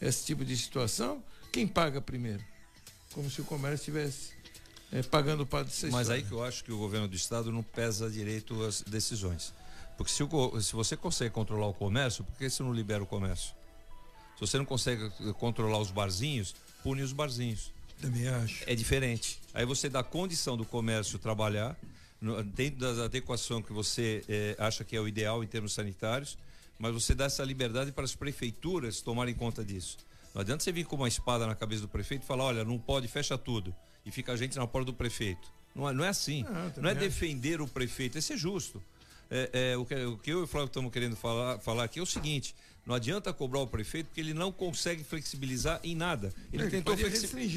esse 0.00 0.24
tipo 0.24 0.44
de 0.44 0.56
situação, 0.56 1.22
quem 1.52 1.66
paga 1.66 2.00
primeiro? 2.00 2.44
Como 3.12 3.30
se 3.30 3.40
o 3.40 3.44
comércio 3.44 3.76
estivesse 3.76 4.35
é, 4.92 5.02
pagando 5.02 5.46
para 5.46 5.64
Mas 5.64 5.82
história. 5.82 6.12
aí 6.12 6.22
que 6.22 6.32
eu 6.32 6.42
acho 6.42 6.62
que 6.64 6.72
o 6.72 6.78
governo 6.78 7.08
do 7.08 7.16
estado 7.16 7.50
não 7.50 7.62
pesa 7.62 8.10
direito 8.10 8.62
as 8.64 8.82
decisões. 8.82 9.52
Porque 9.96 10.12
se, 10.12 10.22
o, 10.22 10.60
se 10.60 10.72
você 10.74 10.96
consegue 10.96 11.30
controlar 11.30 11.66
o 11.66 11.74
comércio, 11.74 12.22
por 12.22 12.36
que 12.36 12.48
você 12.48 12.62
não 12.62 12.72
libera 12.72 13.02
o 13.02 13.06
comércio? 13.06 13.54
Se 14.34 14.40
você 14.40 14.58
não 14.58 14.64
consegue 14.64 15.10
controlar 15.34 15.78
os 15.78 15.90
barzinhos, 15.90 16.54
pune 16.82 17.02
os 17.02 17.12
barzinhos. 17.12 17.72
Também 18.00 18.28
acho. 18.28 18.62
É 18.66 18.74
diferente. 18.74 19.40
Aí 19.54 19.64
você 19.64 19.88
dá 19.88 20.02
condição 20.02 20.56
do 20.56 20.64
comércio 20.64 21.18
trabalhar, 21.18 21.74
no, 22.20 22.42
dentro 22.42 22.80
da 22.94 23.04
adequação 23.04 23.62
que 23.62 23.72
você 23.72 24.22
é, 24.28 24.54
acha 24.58 24.84
que 24.84 24.94
é 24.94 25.00
o 25.00 25.08
ideal 25.08 25.42
em 25.42 25.46
termos 25.46 25.72
sanitários, 25.72 26.36
mas 26.78 26.92
você 26.92 27.14
dá 27.14 27.24
essa 27.24 27.42
liberdade 27.42 27.90
para 27.90 28.04
as 28.04 28.14
prefeituras 28.14 29.00
tomarem 29.00 29.34
conta 29.34 29.64
disso. 29.64 29.96
Não 30.34 30.42
adianta 30.42 30.62
você 30.62 30.70
vir 30.70 30.84
com 30.84 30.96
uma 30.96 31.08
espada 31.08 31.46
na 31.46 31.54
cabeça 31.54 31.80
do 31.80 31.88
prefeito 31.88 32.22
e 32.22 32.26
falar, 32.26 32.44
olha, 32.44 32.64
não 32.64 32.78
pode, 32.78 33.08
fecha 33.08 33.38
tudo. 33.38 33.74
E 34.06 34.10
fica 34.10 34.32
a 34.32 34.36
gente 34.36 34.56
na 34.56 34.66
porta 34.66 34.86
do 34.86 34.94
prefeito. 34.94 35.52
Não 35.74 35.88
é, 35.88 35.92
não 35.92 36.04
é 36.04 36.08
assim. 36.08 36.44
Não, 36.44 36.82
não 36.84 36.90
é 36.90 36.94
defender 36.94 37.60
o 37.60 37.68
prefeito, 37.68 38.16
é 38.16 38.20
ser 38.20 38.38
justo. 38.38 38.82
É, 39.30 39.72
é, 39.72 39.76
o, 39.76 39.84
que, 39.84 39.94
o, 39.94 40.16
que, 40.16 40.32
eu 40.32 40.40
e 40.40 40.42
o 40.44 40.46
Flávio 40.46 40.68
estamos 40.68 40.92
querendo 40.92 41.16
falar, 41.16 41.58
falar 41.58 41.84
aqui 41.84 41.98
é 41.98 42.02
o 42.02 42.06
seguinte: 42.06 42.54
não 42.86 42.94
adianta 42.94 43.32
cobrar 43.32 43.58
o 43.58 43.66
prefeito 43.66 44.06
porque 44.06 44.20
ele 44.20 44.32
não 44.32 44.52
consegue 44.52 45.02
flexibilizar 45.02 45.80
em 45.82 45.96
nada. 45.96 46.32
Ele, 46.52 46.62
ele 46.62 46.70
tentou 46.70 46.94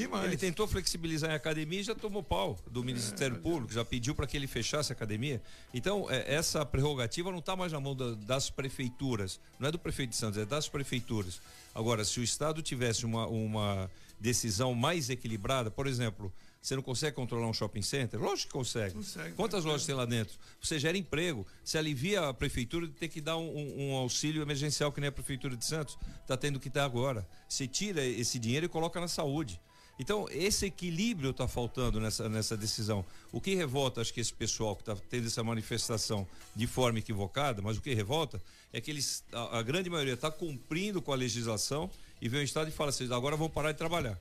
mais. 0.08 0.26
Ele 0.26 0.38
tentou 0.38 0.68
flexibilizar 0.68 1.30
em 1.30 1.36
academia 1.36 1.80
e 1.80 1.84
já 1.84 1.94
tomou 1.94 2.24
pau 2.24 2.58
do 2.72 2.84
Ministério 2.84 3.38
é, 3.38 3.40
Público, 3.40 3.72
já 3.72 3.86
pediu 3.86 4.16
para 4.16 4.26
que 4.26 4.36
ele 4.36 4.48
fechasse 4.48 4.92
a 4.92 4.96
academia. 4.96 5.40
Então, 5.72 6.10
é, 6.10 6.34
essa 6.34 6.66
prerrogativa 6.66 7.30
não 7.32 7.38
está 7.38 7.56
mais 7.56 7.72
na 7.72 7.80
mão 7.80 7.96
da, 7.96 8.16
das 8.16 8.50
prefeituras. 8.50 9.40
Não 9.60 9.70
é 9.70 9.72
do 9.72 9.78
prefeito 9.78 10.10
de 10.10 10.16
Santos, 10.16 10.40
é 10.40 10.46
das 10.46 10.68
prefeituras. 10.68 11.40
Agora, 11.76 12.04
se 12.04 12.20
o 12.20 12.24
Estado 12.24 12.64
tivesse 12.64 13.06
uma, 13.06 13.28
uma 13.28 13.92
decisão 14.20 14.74
mais 14.74 15.10
equilibrada, 15.10 15.72
por 15.72 15.88
exemplo, 15.88 16.34
você 16.62 16.76
não 16.76 16.84
consegue 16.84 17.16
controlar 17.16 17.48
um 17.48 17.54
shopping 17.54 17.82
center? 17.82 18.20
Lógico 18.20 18.52
que 18.52 18.54
consegue. 18.54 18.94
consegue 18.94 19.34
Quantas 19.34 19.64
lojas 19.64 19.86
tem 19.86 19.96
lá 19.96 20.06
dentro? 20.06 20.38
Você 20.62 20.78
gera 20.78 20.98
emprego. 20.98 21.48
Você 21.64 21.78
alivia 21.78 22.28
a 22.28 22.34
prefeitura 22.34 22.86
de 22.86 22.94
ter 22.94 23.08
que 23.08 23.22
dar 23.22 23.38
um, 23.38 23.92
um 23.92 23.96
auxílio 23.96 24.42
emergencial, 24.42 24.92
que 24.92 25.00
nem 25.00 25.08
a 25.08 25.12
prefeitura 25.12 25.56
de 25.56 25.64
Santos 25.64 25.98
está 26.22 26.36
tendo 26.36 26.60
que 26.60 26.70
dar 26.70 26.84
agora. 26.84 27.28
Você 27.48 27.66
tira 27.66 28.06
esse 28.06 28.38
dinheiro 28.38 28.66
e 28.66 28.70
coloca 28.70 29.00
na 29.00 29.08
saúde. 29.08 29.60
Então, 29.98 30.28
esse 30.32 30.66
equilíbrio 30.66 31.32
está 31.32 31.46
faltando 31.46 32.00
nessa, 32.00 32.30
nessa 32.30 32.56
decisão. 32.56 33.06
O 33.34 33.42
que 33.42 33.54
revolta, 33.54 34.00
acho 34.00 34.14
que 34.14 34.22
esse 34.22 34.34
pessoal 34.34 34.74
que 34.74 34.82
está 34.82 34.96
tendo 34.96 35.28
essa 35.28 35.44
manifestação 35.44 36.26
de 36.56 36.68
forma 36.68 37.00
equivocada, 37.00 37.62
mas 37.62 37.78
o 37.78 37.82
que 37.82 37.94
revolta 37.94 38.42
é 38.72 38.80
que 38.80 38.92
eles, 38.92 39.26
a, 39.34 39.60
a 39.60 39.62
grande 39.62 39.90
maioria 39.90 40.14
está 40.14 40.32
cumprindo 40.32 41.02
com 41.02 41.12
a 41.12 41.16
legislação 41.16 41.90
e 42.22 42.30
vem 42.30 42.42
o 42.42 42.44
Estado 42.44 42.70
e 42.70 42.72
fala 42.72 42.90
assim, 42.90 43.12
agora 43.14 43.36
vão 43.36 43.50
parar 43.50 43.72
de 43.72 43.78
trabalhar. 43.78 44.20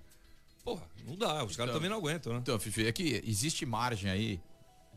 Porra, 0.65 0.87
não 1.07 1.17
dá, 1.17 1.45
os 1.45 1.53
então, 1.53 1.65
caras 1.65 1.75
também 1.75 1.89
não 1.89 1.97
aguentam, 1.97 2.33
né? 2.33 2.41
Então, 2.41 2.59
Fifi, 2.59 2.87
é 2.87 2.93
que 2.93 3.23
existe 3.27 3.65
margem 3.65 4.11
aí 4.11 4.41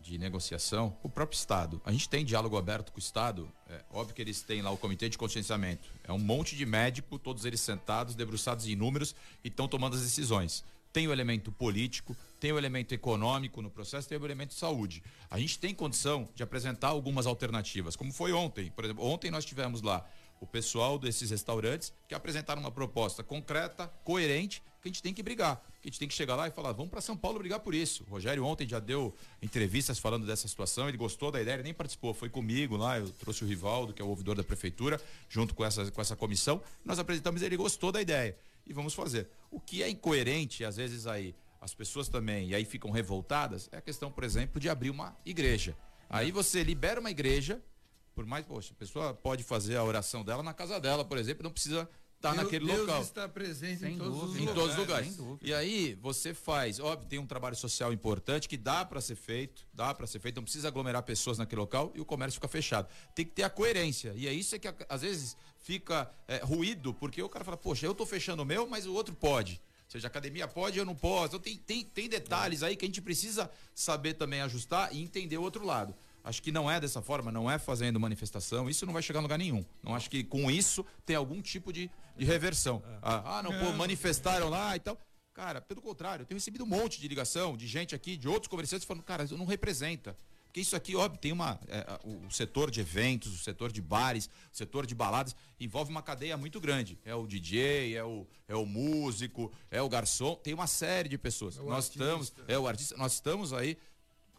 de 0.02 0.18
negociação 0.18 0.98
o 1.04 1.10
próprio 1.10 1.38
Estado. 1.38 1.82
A 1.86 1.92
gente 1.92 2.10
tem 2.10 2.26
diálogo 2.26 2.58
aberto 2.58 2.92
com 2.92 2.98
o 2.98 3.00
Estado, 3.00 3.50
é 3.70 3.82
óbvio 3.92 4.16
que 4.16 4.22
eles 4.22 4.42
têm 4.42 4.62
lá 4.62 4.72
o 4.72 4.78
comitê 4.78 5.08
de 5.08 5.18
conscienciamento. 5.18 5.88
É 6.04 6.12
um 6.12 6.20
monte 6.20 6.56
de 6.56 6.66
médico, 6.66 7.20
todos 7.20 7.46
eles 7.46 7.62
sentados, 7.62 8.16
debruçados 8.16 8.68
em 8.68 8.76
números 8.76 9.16
e 9.44 9.48
estão 9.48 9.68
tomando 9.68 9.96
as 9.96 10.02
decisões. 10.02 10.64
Tem 10.92 11.08
o 11.08 11.14
elemento 11.14 11.52
político, 11.52 12.18
tem 12.40 12.52
o 12.52 12.58
elemento 12.58 12.94
econômico 12.94 13.62
no 13.62 13.70
processo, 13.70 14.10
tem 14.10 14.18
o 14.18 14.26
elemento 14.26 14.50
de 14.50 14.56
saúde. 14.56 15.02
A 15.30 15.40
gente 15.40 15.58
tem 15.58 15.74
condição 15.74 16.28
de 16.36 16.44
apresentar 16.44 16.90
algumas 16.90 17.26
alternativas, 17.26 17.96
como 17.96 18.12
foi 18.12 18.34
ontem. 18.34 18.70
Por 18.72 18.84
exemplo, 18.84 19.06
ontem 19.06 19.32
nós 19.32 19.46
tivemos 19.46 19.82
lá 19.82 20.06
o 20.42 20.48
pessoal 20.48 20.98
desses 20.98 21.30
restaurantes 21.30 21.94
que 22.08 22.16
apresentaram 22.16 22.60
uma 22.60 22.72
proposta 22.72 23.24
concreta, 23.24 23.88
coerente, 24.04 24.62
que 24.82 24.88
a 24.88 24.92
gente 24.92 25.04
tem 25.04 25.14
que 25.14 25.22
brigar. 25.22 25.64
Que 25.80 25.88
a 25.88 25.92
gente 25.92 26.00
tem 26.00 26.08
que 26.08 26.16
chegar 26.16 26.36
lá 26.36 26.48
e 26.48 26.52
falar, 26.52 26.72
vamos 26.72 26.90
para 26.90 27.00
São 27.00 27.16
Paulo 27.16 27.38
brigar 27.38 27.60
por 27.60 27.76
isso. 27.76 28.04
O 28.08 28.10
Rogério 28.10 28.44
ontem 28.44 28.68
já 28.68 28.80
deu 28.80 29.16
entrevistas 29.40 30.00
falando 30.00 30.26
dessa 30.26 30.48
situação, 30.48 30.90
ele 30.90 30.98
gostou 30.98 31.32
da 31.32 31.40
ideia, 31.40 31.56
ele 31.56 31.64
nem 31.64 31.74
participou, 31.76 32.12
foi 32.12 32.28
comigo 32.28 32.76
lá, 32.76 32.98
eu 32.98 33.12
trouxe 33.12 33.44
o 33.44 33.48
Rivaldo, 33.48 33.94
que 33.94 34.02
é 34.02 34.06
o 34.06 34.08
ouvidor 34.08 34.36
da 34.36 34.44
prefeitura, 34.44 35.00
junto 35.30 35.54
com 35.54 35.64
essa, 35.64 35.92
com 35.92 36.02
essa 36.02 36.16
comissão. 36.16 36.60
Nós 36.84 36.98
apresentamos, 36.98 37.44
ele 37.44 37.56
gostou 37.56 37.92
da 37.92 38.02
ideia. 38.02 38.36
E 38.66 38.74
vamos 38.74 38.96
fazer. 38.96 39.30
O 39.52 39.60
que 39.60 39.84
é 39.84 39.90
incoerente, 39.90 40.66
às 40.66 40.78
vezes 40.78 41.06
aí, 41.06 41.36
as 41.60 41.76
pessoas 41.76 42.10
também, 42.10 42.50
e 42.50 42.56
aí 42.56 42.66
ficam 42.66 42.90
revoltadas, 42.90 43.70
é 43.72 43.78
a 43.78 43.82
questão, 43.82 44.12
por 44.12 44.24
exemplo, 44.24 44.60
de 44.60 44.68
abrir 44.68 44.90
uma 44.90 45.16
igreja. 45.24 45.78
Aí 46.10 46.32
você 46.32 46.64
libera 46.64 47.00
uma 47.00 47.12
igreja, 47.12 47.62
por 48.22 48.30
mais, 48.30 48.46
poxa, 48.46 48.72
a 48.74 48.76
pessoa 48.76 49.14
pode 49.14 49.44
fazer 49.44 49.76
a 49.78 49.84
oração 49.84 50.24
dela 50.24 50.44
na 50.44 50.54
casa 50.54 50.80
dela, 50.80 51.04
por 51.04 51.18
exemplo, 51.18 51.44
não 51.44 51.52
precisa 51.52 51.90
tá 52.20 52.32
Deus, 52.32 52.44
naquele 52.44 52.66
Deus 52.68 52.80
local. 52.82 53.02
está 53.02 53.28
presente 53.28 53.80
Sem 53.80 53.96
em 53.96 53.98
todos 53.98 54.14
dúvida. 54.20 54.30
os 54.30 54.36
Em 54.36 54.40
lugares. 54.42 54.56
todos 54.62 54.72
os 54.74 54.78
lugares. 54.80 55.08
sem 55.08 55.16
dúvida. 55.18 55.40
E 55.50 55.54
aí 55.56 55.96
você 55.96 56.34
faz, 56.36 56.80
óbvio, 56.80 57.08
tem 57.10 57.18
um 57.18 57.26
trabalho 57.26 57.56
social 57.56 57.92
importante 57.92 58.48
que 58.48 58.58
dá 58.58 58.86
para 58.86 59.02
ser 59.02 59.16
feito, 59.16 59.66
dá 59.74 59.92
para 59.94 60.06
ser 60.06 60.20
feito, 60.20 60.36
não 60.36 60.44
precisa 60.44 60.68
aglomerar 60.68 61.02
pessoas 61.02 61.40
naquele 61.40 61.62
local 61.62 61.92
e 61.96 62.00
o 62.00 62.06
comércio 62.06 62.36
fica 62.36 62.48
fechado. 62.48 62.88
Tem 63.16 63.26
que 63.26 63.32
ter 63.32 63.42
a 63.42 63.50
coerência. 63.50 64.14
E 64.16 64.28
é 64.28 64.34
isso 64.34 64.54
é 64.56 64.60
que 64.60 64.68
às 64.88 65.02
vezes 65.02 65.36
fica 65.58 66.12
é, 66.28 66.38
ruído, 66.44 66.94
porque 66.94 67.24
o 67.24 67.30
cara 67.30 67.44
fala, 67.44 67.58
poxa, 67.58 67.88
eu 67.88 67.96
tô 67.96 68.06
fechando 68.06 68.44
o 68.44 68.46
meu, 68.46 68.68
mas 68.68 68.86
o 68.86 68.94
outro 68.94 69.16
pode. 69.16 69.54
Ou 69.86 69.92
seja, 69.92 70.08
a 70.08 70.10
academia 70.10 70.48
pode, 70.48 70.78
eu 70.78 70.86
não 70.86 70.96
posso. 70.96 71.26
Então 71.36 71.40
tem, 71.40 71.58
tem, 71.58 71.84
tem 71.84 72.08
detalhes 72.08 72.62
aí 72.62 72.76
que 72.78 72.86
a 72.86 72.88
gente 72.88 73.02
precisa 73.02 73.50
saber 73.74 74.14
também 74.14 74.42
ajustar 74.42 74.94
e 74.96 75.02
entender 75.02 75.38
o 75.38 75.42
outro 75.42 75.66
lado. 75.66 75.94
Acho 76.24 76.42
que 76.42 76.52
não 76.52 76.70
é 76.70 76.80
dessa 76.80 77.02
forma, 77.02 77.32
não 77.32 77.50
é 77.50 77.58
fazendo 77.58 78.00
manifestação, 78.00 78.70
isso 78.70 78.86
não 78.86 78.94
vai 78.94 79.02
chegar 79.02 79.20
a 79.20 79.24
lugar 79.24 79.38
nenhum. 79.38 79.66
Não 79.82 79.96
acho 79.96 80.10
que 80.10 80.24
com 80.24 80.52
isso 80.52 80.86
tem 81.06 81.16
algum 81.16 81.42
tipo 81.42 81.74
de, 81.74 81.90
de 82.18 82.26
reversão. 82.26 82.84
Ah, 83.02 83.40
ah, 83.40 83.44
não, 83.44 83.52
pô, 83.60 83.72
manifestaram 83.74 84.50
lá 84.50 84.76
e 84.76 84.80
tal. 84.80 84.98
Cara, 85.34 85.62
pelo 85.62 85.82
contrário, 85.82 86.24
eu 86.24 86.28
tenho 86.28 86.38
recebido 86.38 86.64
um 86.64 86.68
monte 86.68 87.00
de 87.00 87.08
ligação 87.08 87.56
de 87.56 87.66
gente 87.66 87.96
aqui, 87.96 88.18
de 88.18 88.28
outros 88.28 88.48
conversantes, 88.48 88.86
falando, 88.86 89.04
cara, 89.04 89.24
isso 89.24 89.38
não 89.38 89.46
representa. 89.46 90.16
Porque 90.52 90.60
isso 90.60 90.76
aqui, 90.76 90.98
óbvio, 90.98 91.18
tem 91.18 91.32
uma. 91.32 91.58
é, 91.70 92.00
o 92.04 92.30
setor 92.30 92.70
de 92.70 92.82
eventos, 92.82 93.34
o 93.34 93.38
setor 93.42 93.72
de 93.72 93.82
bares, 93.82 94.30
o 94.52 94.58
setor 94.58 94.86
de 94.86 94.94
baladas, 94.94 95.34
envolve 95.58 95.90
uma 95.90 96.02
cadeia 96.02 96.36
muito 96.36 96.60
grande. 96.60 97.00
É 97.06 97.16
o 97.16 97.26
DJ, 97.26 97.96
é 97.96 98.04
o, 98.04 98.28
é 98.50 98.54
o 98.54 98.66
músico, 98.66 99.50
é 99.70 99.82
o 99.82 99.88
garçom, 99.88 100.36
tem 100.36 100.54
uma 100.54 100.68
série 100.68 101.08
de 101.08 101.18
pessoas. 101.18 101.58
É 101.58 101.62
nós 101.62 101.86
artista. 101.86 102.04
estamos, 102.04 102.34
é 102.50 102.60
o 102.60 102.68
artista, 102.68 102.98
nós 102.98 103.14
estamos 103.14 103.54
aí, 103.54 103.78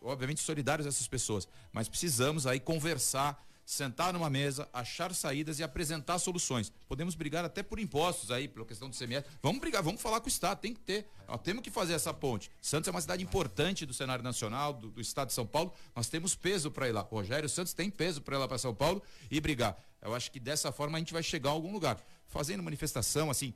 obviamente, 0.03 0.41
solidários 0.41 0.87
a 0.87 0.88
essas 0.88 1.07
pessoas, 1.09 1.47
mas 1.73 1.88
precisamos 1.88 2.47
aí 2.47 2.59
conversar, 2.61 3.45
sentar 3.65 4.12
numa 4.12 4.29
mesa, 4.29 4.69
achar 4.73 5.15
saídas 5.15 5.59
e 5.59 5.62
apresentar 5.62 6.19
soluções. 6.19 6.73
Podemos 6.88 7.15
brigar 7.15 7.45
até 7.45 7.62
por 7.62 7.79
impostos 7.79 8.31
aí, 8.31 8.49
pela 8.49 8.67
questão 8.67 8.91
do 8.91 8.97
CMS. 8.97 9.25
Vamos 9.43 9.61
brigar, 9.61 9.83
vamos 9.83 10.03
falar 10.03 10.21
com 10.21 10.27
o 10.27 10.29
Estado, 10.29 10.59
tem 10.59 10.75
que 10.75 10.81
ter. 10.81 11.07
Nós 11.29 11.41
temos 11.41 11.62
que 11.62 11.71
fazer 11.71 11.93
essa 11.95 12.12
ponte. 12.12 12.51
Santos 12.61 12.88
é 12.88 12.91
uma 12.91 13.01
cidade 13.01 13.23
importante 13.23 13.87
do 13.87 13.95
cenário 13.95 14.23
nacional, 14.25 14.73
do, 14.73 14.91
do 14.91 15.01
Estado 15.01 15.29
de 15.29 15.35
São 15.35 15.47
Paulo. 15.47 15.73
Nós 15.95 16.09
temos 16.09 16.35
peso 16.35 16.71
para 16.71 16.88
ir 16.88 16.93
lá. 16.93 17.07
O 17.11 17.15
Rogério 17.17 17.49
Santos 17.49 17.73
tem 17.73 17.88
peso 17.88 18.21
para 18.21 18.37
ir 18.37 18.38
lá 18.41 18.49
para 18.49 18.59
São 18.59 18.75
Paulo 18.75 19.01
e 19.31 19.41
brigar. 19.41 19.77
Eu 20.03 20.12
acho 20.15 20.31
que 20.33 20.41
dessa 20.41 20.73
forma 20.73 20.99
a 20.99 21.01
gente 21.01 21.12
vai 21.12 21.23
chegar 21.23 21.51
a 21.51 21.53
algum 21.53 21.73
lugar. 21.73 21.99
Fazendo 22.27 22.62
manifestação, 22.62 23.31
assim, 23.31 23.55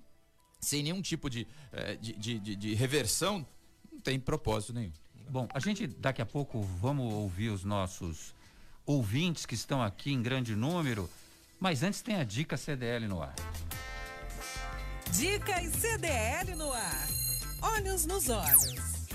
sem 0.61 0.83
nenhum 0.85 1.03
tipo 1.03 1.29
de, 1.29 1.47
eh, 1.73 1.97
de, 1.97 2.13
de, 2.15 2.39
de- 2.39 2.57
de 2.57 2.75
reversão, 2.75 3.47
não 3.93 4.01
tem 4.01 4.19
propósito 4.21 4.73
nenhum. 4.73 4.93
Bom, 5.29 5.49
a 5.53 5.59
gente 5.59 5.87
daqui 5.87 6.23
a 6.23 6.27
pouco 6.27 6.63
vamos 6.81 7.13
ouvir 7.13 7.51
os 7.51 7.65
nossos 7.65 8.35
ouvintes 8.85 9.45
que 9.45 9.55
estão 9.55 9.83
aqui 9.83 10.13
em 10.13 10.23
grande 10.23 10.55
número, 10.55 11.11
mas 11.59 11.83
antes 11.83 12.01
tem 12.01 12.17
a 12.17 12.25
dica 12.25 12.57
CDL 12.57 13.09
no 13.09 13.21
ar. 13.21 13.35
Dicas 15.13 15.73
CDL 15.75 16.55
no 16.55 16.73
ar. 16.73 17.09
Olhos 17.61 18.07
nos 18.07 18.29
olhos. 18.29 19.07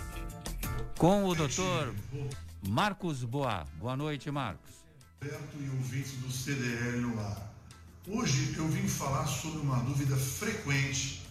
Com 0.97 1.26
o 1.26 1.34
doutor 1.34 1.95
Marcos 2.67 3.24
Boa. 3.24 3.65
Boa 3.78 3.95
noite, 3.95 4.30
Marcos. 4.30 4.69
Roberto 5.21 5.58
e 5.60 5.69
ouvintes 5.69 6.13
do 6.13 6.30
CDL 6.30 7.00
no 7.00 7.19
ar. 7.19 7.54
Hoje 8.08 8.56
eu 8.58 8.67
vim 8.67 8.88
falar 8.88 9.28
sobre 9.28 9.60
uma 9.60 9.80
dúvida 9.84 10.17
frequente, 10.17 11.26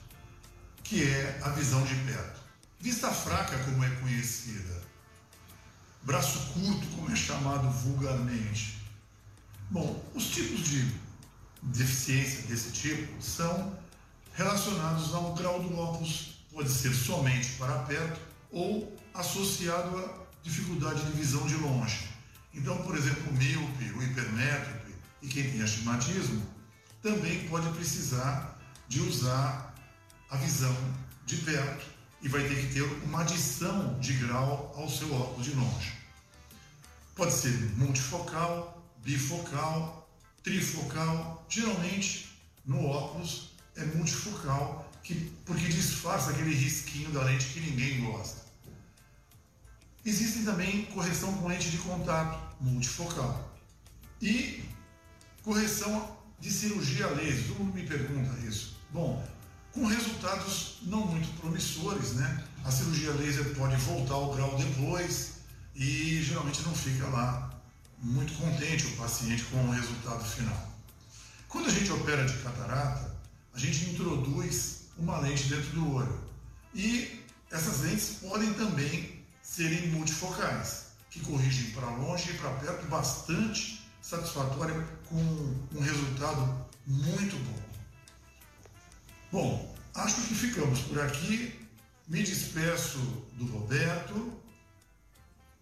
que 0.83 1.03
é 1.03 1.39
a 1.43 1.51
visão 1.51 1.85
de 1.85 1.95
perto. 1.97 2.40
Vista 2.81 3.11
fraca, 3.11 3.59
como 3.65 3.85
é 3.85 3.91
conhecida. 3.97 4.81
Braço 6.03 6.39
curto, 6.55 6.87
como 6.97 7.13
é 7.13 7.15
chamado 7.15 7.69
vulgarmente. 7.71 8.79
Bom, 9.69 10.03
os 10.15 10.31
tipos 10.31 10.61
de 10.61 10.91
deficiência 11.63 12.41
desse 12.47 12.73
tipo 12.73 13.23
são 13.23 13.79
relacionados 14.33 15.15
ao 15.15 15.35
grau 15.35 15.63
do 15.63 15.77
óculos, 15.77 16.43
pode 16.51 16.71
ser 16.71 16.95
somente 16.95 17.51
para 17.59 17.81
perto 17.81 18.19
ou 18.51 18.97
associado 19.13 19.99
à 19.99 20.27
dificuldade 20.43 21.05
de 21.05 21.13
visão 21.13 21.47
de 21.47 21.57
longe. 21.57 22.09
Então, 22.55 22.79
por 22.79 22.97
exemplo, 22.97 23.31
o 23.31 23.35
míope, 23.35 23.93
o 23.93 24.03
hipermétrope 24.03 24.95
e 25.21 25.29
quem 25.29 25.51
tem 25.51 25.61
astigmatismo 25.61 26.43
também 27.03 27.47
pode 27.47 27.69
precisar 27.75 28.59
de 28.89 29.01
usar 29.03 29.75
a 30.31 30.37
visão 30.39 30.75
de 31.27 31.37
perto 31.37 32.00
e 32.23 32.29
vai 32.29 32.43
ter 32.47 32.67
que 32.67 32.75
ter 32.75 32.83
uma 33.05 33.23
adição 33.23 33.99
de 33.99 34.13
grau 34.15 34.73
ao 34.77 34.89
seu 34.89 35.13
óculos 35.15 35.47
de 35.47 35.55
longe. 35.55 35.93
Pode 37.15 37.33
ser 37.33 37.53
multifocal, 37.77 38.83
bifocal, 38.99 40.09
trifocal. 40.43 41.45
Geralmente, 41.49 42.39
no 42.65 42.87
óculos, 42.87 43.51
é 43.77 43.85
multifocal, 43.85 44.91
que, 45.03 45.15
porque 45.45 45.69
disfarça 45.69 46.31
aquele 46.31 46.55
risquinho 46.55 47.11
da 47.11 47.23
lente 47.23 47.47
que 47.47 47.61
ninguém 47.61 48.05
gosta. 48.05 48.41
Existem 50.05 50.45
também 50.45 50.87
correção 50.87 51.33
com 51.35 51.49
lente 51.49 51.71
de 51.71 51.79
contato 51.79 52.39
multifocal 52.61 53.55
e 54.21 54.65
correção 55.43 56.17
de 56.39 56.51
cirurgia 56.51 57.07
laser. 57.09 57.49
Todo 57.49 57.59
mundo 57.59 57.75
me 57.75 57.87
pergunta 57.87 58.35
isso. 58.47 58.79
Bom, 58.91 59.23
com 59.73 59.87
resultados 59.87 60.79
não 60.83 61.07
muito 61.07 61.29
promissores, 61.41 62.15
né? 62.15 62.45
A 62.65 62.71
cirurgia 62.71 63.13
laser 63.13 63.55
pode 63.55 63.77
voltar 63.77 64.15
ao 64.15 64.35
grau 64.35 64.57
depois 64.57 65.35
e 65.75 66.23
geralmente 66.23 66.63
não 66.63 66.75
fica 66.75 67.07
lá 67.09 67.51
muito 67.99 68.33
contente 68.35 68.87
o 68.87 68.97
paciente 68.97 69.45
com 69.45 69.59
o 69.59 69.71
resultado 69.71 70.25
final. 70.25 70.71
Quando 71.49 71.69
a 71.69 71.73
gente 71.73 71.91
opera 71.93 72.25
de 72.25 72.37
catarata, 72.39 73.17
a 73.53 73.59
gente 73.59 73.91
introduz 73.91 74.89
uma 74.97 75.19
lente 75.19 75.45
dentro 75.45 75.71
do 75.71 75.95
olho. 75.95 76.21
E 76.75 77.25
essas 77.51 77.81
lentes 77.81 78.19
podem 78.21 78.53
também 78.55 79.21
serem 79.43 79.89
multifocais, 79.89 80.87
que 81.11 81.21
corrigem 81.21 81.71
para 81.73 81.91
longe 81.91 82.31
e 82.31 82.35
para 82.35 82.51
perto 82.51 82.87
bastante 82.87 83.83
satisfatória 84.01 84.75
com 85.09 85.17
um 85.75 85.81
resultado 85.81 86.67
muito 86.87 87.37
bom. 87.45 87.60
Bom, 89.33 89.75
acho 89.95 90.27
que 90.27 90.35
ficamos 90.35 90.81
por 90.81 91.01
aqui. 91.01 91.59
Me 92.09 92.23
despeço 92.23 92.99
do 93.35 93.47
Roberto, 93.47 94.33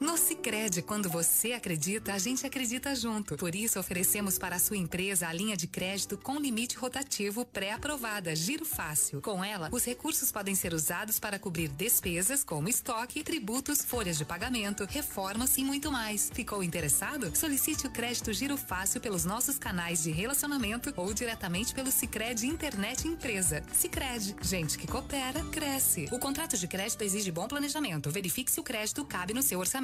No 0.00 0.18
Sicredi, 0.18 0.82
quando 0.82 1.08
você 1.08 1.52
acredita, 1.52 2.12
a 2.12 2.18
gente 2.18 2.44
acredita 2.44 2.96
junto. 2.96 3.36
Por 3.36 3.54
isso 3.54 3.78
oferecemos 3.78 4.36
para 4.36 4.56
a 4.56 4.58
sua 4.58 4.76
empresa 4.76 5.28
a 5.28 5.32
linha 5.32 5.56
de 5.56 5.68
crédito 5.68 6.18
com 6.18 6.36
limite 6.36 6.76
rotativo 6.76 7.44
pré-aprovada, 7.44 8.34
Giro 8.34 8.64
Fácil. 8.64 9.22
Com 9.22 9.42
ela, 9.44 9.68
os 9.70 9.84
recursos 9.84 10.32
podem 10.32 10.54
ser 10.56 10.74
usados 10.74 11.20
para 11.20 11.38
cobrir 11.38 11.68
despesas 11.68 12.42
como 12.42 12.68
estoque, 12.68 13.22
tributos, 13.22 13.84
folhas 13.84 14.18
de 14.18 14.24
pagamento, 14.24 14.84
reformas 14.84 15.56
e 15.58 15.64
muito 15.64 15.92
mais. 15.92 16.28
Ficou 16.34 16.62
interessado? 16.64 17.34
Solicite 17.36 17.86
o 17.86 17.90
crédito 17.90 18.32
Giro 18.32 18.56
Fácil 18.56 19.00
pelos 19.00 19.24
nossos 19.24 19.58
canais 19.58 20.02
de 20.02 20.10
relacionamento 20.10 20.92
ou 20.96 21.14
diretamente 21.14 21.72
pelo 21.72 21.92
Sicredi 21.92 22.48
Internet 22.48 23.06
Empresa. 23.06 23.62
Sicredi, 23.72 24.34
gente 24.42 24.76
que 24.76 24.88
coopera 24.88 25.44
cresce. 25.52 26.08
O 26.10 26.18
contrato 26.18 26.58
de 26.58 26.66
crédito 26.66 27.02
exige 27.02 27.30
bom 27.30 27.46
planejamento. 27.46 28.10
Verifique 28.10 28.50
se 28.50 28.58
o 28.58 28.64
crédito 28.64 29.04
cabe 29.04 29.32
no 29.32 29.42
seu 29.42 29.60
orçamento. 29.60 29.83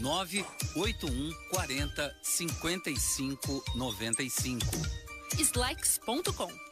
981 0.00 1.34
40 1.52 2.12
55 2.22 3.62
95. 3.76 4.62
Slacks.com 5.38 6.71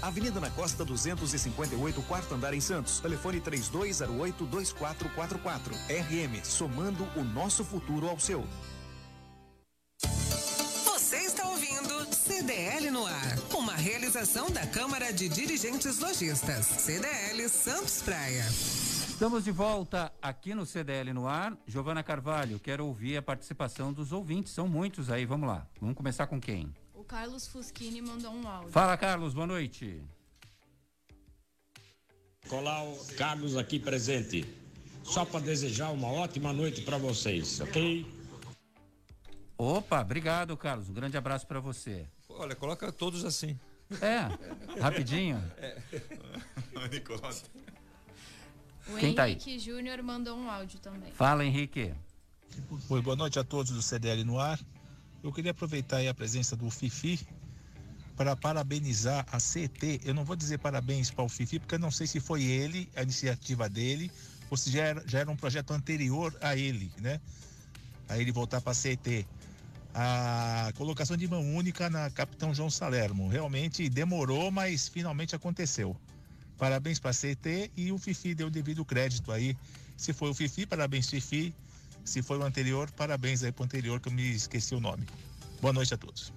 Avenida 0.00 0.40
na 0.40 0.50
Costa 0.50 0.84
258, 0.84 2.02
quarto 2.02 2.34
andar 2.34 2.54
em 2.54 2.60
Santos. 2.60 3.00
Telefone 3.00 3.40
3208 3.40 4.46
2444. 4.46 5.74
RM, 5.74 6.44
somando 6.44 7.06
o 7.16 7.24
nosso 7.24 7.64
futuro 7.64 8.08
ao 8.08 8.18
seu. 8.18 8.46
Você 10.84 11.16
está 11.18 11.48
ouvindo 11.48 12.14
CDL 12.14 12.90
no 12.90 13.06
ar, 13.06 13.38
uma 13.54 13.74
realização 13.74 14.50
da 14.50 14.66
Câmara 14.66 15.12
de 15.12 15.28
Dirigentes 15.28 15.98
Lojistas. 15.98 16.66
CDL 16.66 17.48
Santos 17.48 18.02
Praia. 18.02 18.44
Estamos 19.22 19.44
de 19.44 19.52
volta 19.52 20.12
aqui 20.20 20.52
no 20.52 20.66
CDL 20.66 21.12
no 21.12 21.28
ar. 21.28 21.56
Giovana 21.66 22.02
Carvalho, 22.02 22.58
quero 22.58 22.86
ouvir 22.86 23.16
a 23.16 23.22
participação 23.22 23.92
dos 23.92 24.10
ouvintes. 24.10 24.52
São 24.52 24.66
muitos 24.66 25.10
aí, 25.10 25.24
vamos 25.24 25.48
lá. 25.48 25.64
Vamos 25.80 25.94
começar 25.94 26.26
com 26.26 26.40
quem? 26.40 26.74
Carlos 27.12 27.46
Fuschini 27.46 28.00
mandou 28.00 28.32
um 28.32 28.48
áudio. 28.48 28.72
Fala, 28.72 28.96
Carlos, 28.96 29.34
boa 29.34 29.46
noite. 29.46 30.02
Colau, 32.48 32.98
Carlos 33.18 33.54
aqui 33.54 33.78
presente. 33.78 34.46
Só 35.04 35.22
para 35.26 35.40
desejar 35.40 35.90
uma 35.90 36.08
ótima 36.08 36.54
noite 36.54 36.80
para 36.80 36.96
vocês, 36.96 37.60
ok? 37.60 38.06
Opa, 39.58 40.00
obrigado, 40.00 40.56
Carlos. 40.56 40.88
Um 40.88 40.94
grande 40.94 41.14
abraço 41.14 41.46
para 41.46 41.60
você. 41.60 42.06
Olha, 42.30 42.56
coloca 42.56 42.90
todos 42.90 43.26
assim. 43.26 43.60
É, 44.00 44.80
rapidinho. 44.80 45.36
É. 45.58 45.76
O 48.84 48.96
Quem 48.96 49.10
Henrique 49.10 49.14
tá 49.14 49.22
aí? 49.22 49.58
Júnior 49.60 50.02
mandou 50.02 50.36
um 50.36 50.50
áudio 50.50 50.80
também. 50.80 51.12
Fala, 51.12 51.44
Henrique. 51.44 51.94
Oi, 52.88 53.00
boa 53.00 53.14
noite 53.14 53.38
a 53.38 53.44
todos 53.44 53.70
do 53.70 53.80
CDL 53.80 54.24
no 54.24 54.40
ar. 54.40 54.58
Eu 55.22 55.32
queria 55.32 55.52
aproveitar 55.52 56.04
a 56.06 56.14
presença 56.14 56.56
do 56.56 56.68
Fifi 56.68 57.20
para 58.16 58.34
parabenizar 58.34 59.24
a 59.30 59.38
CT. 59.38 60.00
Eu 60.04 60.14
não 60.14 60.24
vou 60.24 60.34
dizer 60.34 60.58
parabéns 60.58 61.10
para 61.10 61.24
o 61.24 61.28
Fifi, 61.28 61.60
porque 61.60 61.76
eu 61.76 61.78
não 61.78 61.90
sei 61.92 62.06
se 62.06 62.18
foi 62.18 62.42
ele, 62.42 62.90
a 62.96 63.02
iniciativa 63.02 63.68
dele, 63.68 64.10
ou 64.50 64.56
se 64.56 64.70
já 64.70 64.82
era, 64.82 65.02
já 65.06 65.20
era 65.20 65.30
um 65.30 65.36
projeto 65.36 65.72
anterior 65.72 66.36
a 66.40 66.56
ele, 66.56 66.90
né? 67.00 67.20
A 68.08 68.18
ele 68.18 68.32
voltar 68.32 68.60
para 68.60 68.72
a 68.72 68.74
CT. 68.74 69.24
A 69.94 70.72
colocação 70.74 71.16
de 71.16 71.28
mão 71.28 71.54
única 71.54 71.88
na 71.88 72.10
Capitão 72.10 72.52
João 72.52 72.70
Salermo. 72.70 73.28
Realmente 73.28 73.88
demorou, 73.88 74.50
mas 74.50 74.88
finalmente 74.88 75.36
aconteceu. 75.36 75.96
Parabéns 76.58 76.98
para 76.98 77.10
a 77.10 77.14
CT 77.14 77.70
e 77.76 77.92
o 77.92 77.98
Fifi 77.98 78.34
deu 78.34 78.48
o 78.48 78.50
devido 78.50 78.84
crédito 78.84 79.30
aí. 79.30 79.56
Se 79.96 80.12
foi 80.12 80.30
o 80.30 80.34
Fifi, 80.34 80.66
parabéns, 80.66 81.08
Fifi. 81.08 81.54
Se 82.04 82.22
foi 82.22 82.38
o 82.38 82.42
anterior, 82.42 82.90
parabéns 82.90 83.42
aí 83.42 83.52
pro 83.52 83.64
anterior 83.64 84.00
que 84.00 84.08
eu 84.08 84.12
me 84.12 84.30
esqueci 84.30 84.74
o 84.74 84.80
nome. 84.80 85.06
Boa 85.60 85.72
noite 85.72 85.94
a 85.94 85.96
todos. 85.96 86.32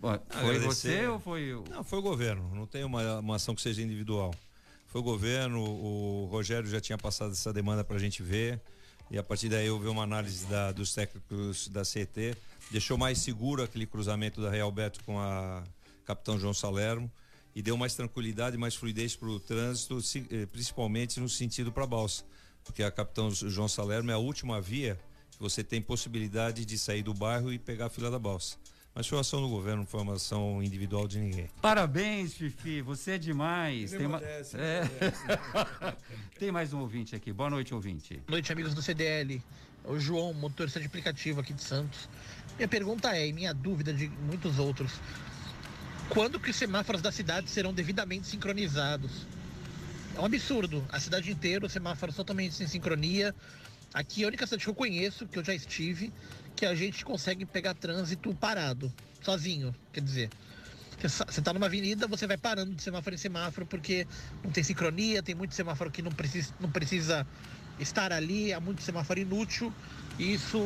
Bom, 0.00 0.18
foi 0.28 0.58
você 0.58 1.06
ou 1.06 1.18
foi 1.18 1.54
o. 1.54 1.64
Não, 1.70 1.82
foi 1.82 1.98
o 1.98 2.02
governo. 2.02 2.54
Não 2.54 2.66
tem 2.66 2.84
uma, 2.84 3.18
uma 3.18 3.36
ação 3.36 3.54
que 3.54 3.62
seja 3.62 3.82
individual. 3.82 4.34
Foi 4.86 5.00
o 5.00 5.04
governo, 5.04 5.62
o 5.62 6.26
Rogério 6.26 6.68
já 6.68 6.80
tinha 6.80 6.98
passado 6.98 7.32
essa 7.32 7.52
demanda 7.52 7.84
para 7.84 7.96
a 7.96 7.98
gente 7.98 8.22
ver. 8.22 8.60
E 9.10 9.18
a 9.18 9.22
partir 9.22 9.48
daí 9.48 9.68
houve 9.68 9.88
uma 9.88 10.02
análise 10.02 10.46
da, 10.46 10.72
dos 10.72 10.94
técnicos 10.94 11.68
da 11.68 11.84
CET, 11.84 12.36
deixou 12.70 12.96
mais 12.96 13.18
seguro 13.18 13.62
aquele 13.62 13.84
cruzamento 13.84 14.40
da 14.40 14.50
Real 14.50 14.70
Beto 14.70 15.02
com 15.04 15.18
a 15.18 15.64
Capitão 16.04 16.38
João 16.38 16.54
Salermo 16.54 17.10
e 17.54 17.60
deu 17.60 17.76
mais 17.76 17.94
tranquilidade, 17.94 18.56
mais 18.56 18.76
fluidez 18.76 19.16
para 19.16 19.28
o 19.28 19.40
trânsito, 19.40 19.98
eh, 20.30 20.46
principalmente 20.46 21.18
no 21.18 21.28
sentido 21.28 21.72
para 21.72 21.84
a 21.84 21.86
balsa 21.88 22.24
porque 22.64 22.82
a 22.82 22.90
Capitão 22.90 23.30
João 23.30 23.68
Salerno 23.68 24.10
é 24.10 24.14
a 24.14 24.18
última 24.18 24.60
via 24.60 24.98
que 25.30 25.38
você 25.38 25.64
tem 25.64 25.80
possibilidade 25.80 26.64
de 26.64 26.78
sair 26.78 27.02
do 27.02 27.14
bairro 27.14 27.52
e 27.52 27.58
pegar 27.58 27.86
a 27.86 27.90
fila 27.90 28.10
da 28.10 28.18
balsa. 28.18 28.56
Mas 28.94 29.06
foi 29.06 29.16
uma 29.16 29.22
ação 29.22 29.40
do 29.40 29.48
governo, 29.48 29.78
não 29.78 29.86
foi 29.86 30.00
uma 30.00 30.14
ação 30.14 30.62
individual 30.62 31.06
de 31.06 31.18
ninguém. 31.18 31.48
Parabéns, 31.62 32.34
Fifi, 32.34 32.82
você 32.82 33.12
é 33.12 33.18
demais. 33.18 33.92
Tem, 33.92 34.08
ma... 34.08 34.20
é. 34.20 34.82
Tem 36.38 36.50
mais 36.50 36.72
um 36.72 36.80
ouvinte 36.80 37.14
aqui. 37.14 37.32
Boa 37.32 37.48
noite, 37.48 37.72
ouvinte. 37.72 38.14
Boa 38.26 38.32
noite, 38.32 38.52
amigos 38.52 38.74
do 38.74 38.82
CDL. 38.82 39.40
É 39.84 39.90
o 39.90 39.98
João, 39.98 40.34
motorista 40.34 40.80
de 40.80 40.86
aplicativo 40.86 41.40
aqui 41.40 41.52
de 41.52 41.62
Santos. 41.62 42.08
Minha 42.56 42.68
pergunta 42.68 43.16
é, 43.16 43.28
e 43.28 43.32
minha 43.32 43.54
dúvida 43.54 43.92
de 43.92 44.08
muitos 44.08 44.58
outros, 44.58 44.92
quando 46.08 46.40
que 46.40 46.50
os 46.50 46.56
semáforos 46.56 47.00
da 47.00 47.12
cidade 47.12 47.48
serão 47.48 47.72
devidamente 47.72 48.26
sincronizados? 48.26 49.26
É 50.16 50.20
um 50.20 50.24
absurdo. 50.24 50.84
A 50.90 50.98
cidade 51.00 51.30
inteira, 51.30 51.66
os 51.66 51.72
semáforos 51.72 52.16
totalmente 52.16 52.54
sem 52.54 52.66
sincronia. 52.66 53.34
Aqui 53.92 54.24
a 54.24 54.28
única 54.28 54.46
cidade 54.46 54.64
que 54.64 54.70
eu 54.70 54.74
conheço, 54.74 55.26
que 55.26 55.38
eu 55.38 55.44
já 55.44 55.54
estive, 55.54 56.12
que 56.54 56.64
a 56.66 56.74
gente 56.74 57.04
consegue 57.04 57.44
pegar 57.44 57.74
trânsito 57.74 58.34
parado, 58.34 58.92
sozinho, 59.22 59.74
quer 59.92 60.00
dizer. 60.00 60.30
Você 61.00 61.40
está 61.40 61.52
numa 61.52 61.66
avenida, 61.66 62.06
você 62.06 62.26
vai 62.26 62.36
parando 62.36 62.74
de 62.74 62.82
semáforo 62.82 63.14
em 63.14 63.18
semáforo 63.18 63.66
porque 63.66 64.06
não 64.44 64.50
tem 64.50 64.62
sincronia, 64.62 65.22
tem 65.22 65.34
muito 65.34 65.54
semáforo 65.54 65.90
que 65.90 66.02
não 66.02 66.12
precisa, 66.12 66.54
não 66.60 66.70
precisa 66.70 67.26
estar 67.78 68.12
ali, 68.12 68.52
há 68.52 68.60
muito 68.60 68.82
semáforo 68.82 69.18
inútil. 69.18 69.72
E 70.18 70.34
isso 70.34 70.60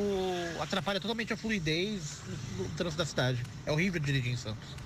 atrapalha 0.60 0.98
totalmente 0.98 1.32
a 1.32 1.36
fluidez 1.36 2.18
no 2.58 2.68
trânsito 2.70 2.98
da 2.98 3.06
cidade. 3.06 3.42
É 3.64 3.70
horrível 3.70 4.00
dirigir 4.00 4.32
em 4.32 4.36
Santos. 4.36 4.83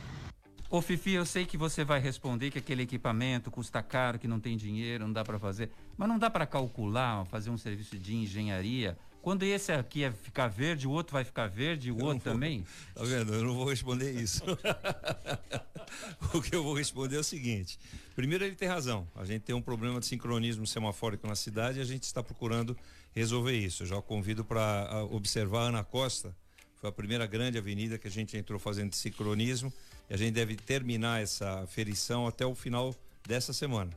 Ô 0.71 0.83
Fifi, 0.83 1.13
eu 1.13 1.25
sei 1.25 1.47
que 1.47 1.57
você 1.57 1.83
vai 1.83 1.99
responder 1.99 2.51
que 2.51 2.59
aquele 2.59 2.83
equipamento 2.83 3.51
custa 3.51 3.83
caro, 3.83 4.19
que 4.19 4.29
não 4.29 4.39
tem 4.39 4.55
dinheiro, 4.55 5.07
não 5.07 5.13
dá 5.15 5.25
para 5.25 5.39
fazer, 5.39 5.71
mas 5.97 6.07
não 6.07 6.19
dá 6.19 6.29
para 6.29 6.47
calcular, 6.47 7.25
fazer 7.25 7.49
um 7.49 7.57
serviço 7.57 7.99
de 7.99 8.15
engenharia. 8.15 8.99
Quando 9.23 9.45
esse 9.45 9.73
aqui 9.73 10.05
é 10.05 10.13
ficar 10.13 10.49
verde, 10.49 10.87
o 10.87 10.91
outro 10.91 11.15
vai 11.15 11.25
ficar 11.25 11.47
verde, 11.47 11.91
o 11.91 11.99
eu 11.99 12.05
outro 12.05 12.23
vou, 12.23 12.35
também? 12.35 12.67
Tá 12.95 13.03
vendo? 13.03 13.33
Eu 13.33 13.45
não 13.45 13.55
vou 13.55 13.67
responder 13.67 14.13
isso. 14.13 14.43
o 16.35 16.43
que 16.43 16.55
eu 16.55 16.63
vou 16.63 16.75
responder 16.75 17.17
é 17.17 17.21
o 17.21 17.25
seguinte: 17.25 17.79
primeiro, 18.15 18.45
ele 18.45 18.55
tem 18.55 18.69
razão. 18.69 19.09
A 19.17 19.25
gente 19.25 19.43
tem 19.43 19.55
um 19.55 19.63
problema 19.63 19.99
de 20.01 20.05
sincronismo 20.05 20.67
semafórico 20.67 21.27
na 21.27 21.35
cidade 21.35 21.79
e 21.79 21.81
a 21.81 21.85
gente 21.87 22.03
está 22.03 22.23
procurando 22.23 22.77
resolver 23.15 23.57
isso. 23.57 23.85
Eu 23.85 23.87
já 23.87 24.03
convido 24.03 24.45
para 24.45 25.03
observar 25.11 25.61
a 25.61 25.69
Ana 25.69 25.85
Costa, 25.85 26.37
foi 26.77 26.91
a 26.91 26.93
primeira 26.93 27.27
grande 27.27 27.57
avenida 27.57 27.97
que 27.97 28.07
a 28.07 28.11
gente 28.11 28.37
entrou 28.37 28.59
fazendo 28.59 28.91
de 28.91 28.97
sincronismo 28.97 29.73
e 30.09 30.15
a 30.15 30.17
gente 30.17 30.33
deve 30.33 30.57
terminar 30.57 31.23
essa 31.23 31.67
ferição 31.67 32.27
até 32.27 32.47
o 32.47 32.55
final 32.55 32.95
dessa 33.27 33.53
semana. 33.53 33.91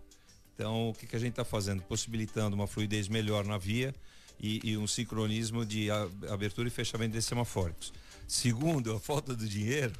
Então, 0.53 0.89
o 0.89 0.93
que, 0.93 1.07
que 1.07 1.15
a 1.15 1.19
gente 1.19 1.31
está 1.31 1.45
fazendo? 1.45 1.81
Possibilitando 1.83 2.55
uma 2.55 2.67
fluidez 2.67 3.07
melhor 3.07 3.45
na 3.45 3.57
via 3.57 3.95
e, 4.39 4.71
e 4.71 4.77
um 4.77 4.85
sincronismo 4.85 5.65
de 5.65 5.89
abertura 6.29 6.67
e 6.67 6.71
fechamento 6.71 7.13
de 7.13 7.21
semafóricos. 7.21 7.93
Segundo, 8.27 8.93
a 8.93 8.99
falta 8.99 9.35
do 9.35 9.47
dinheiro. 9.47 9.93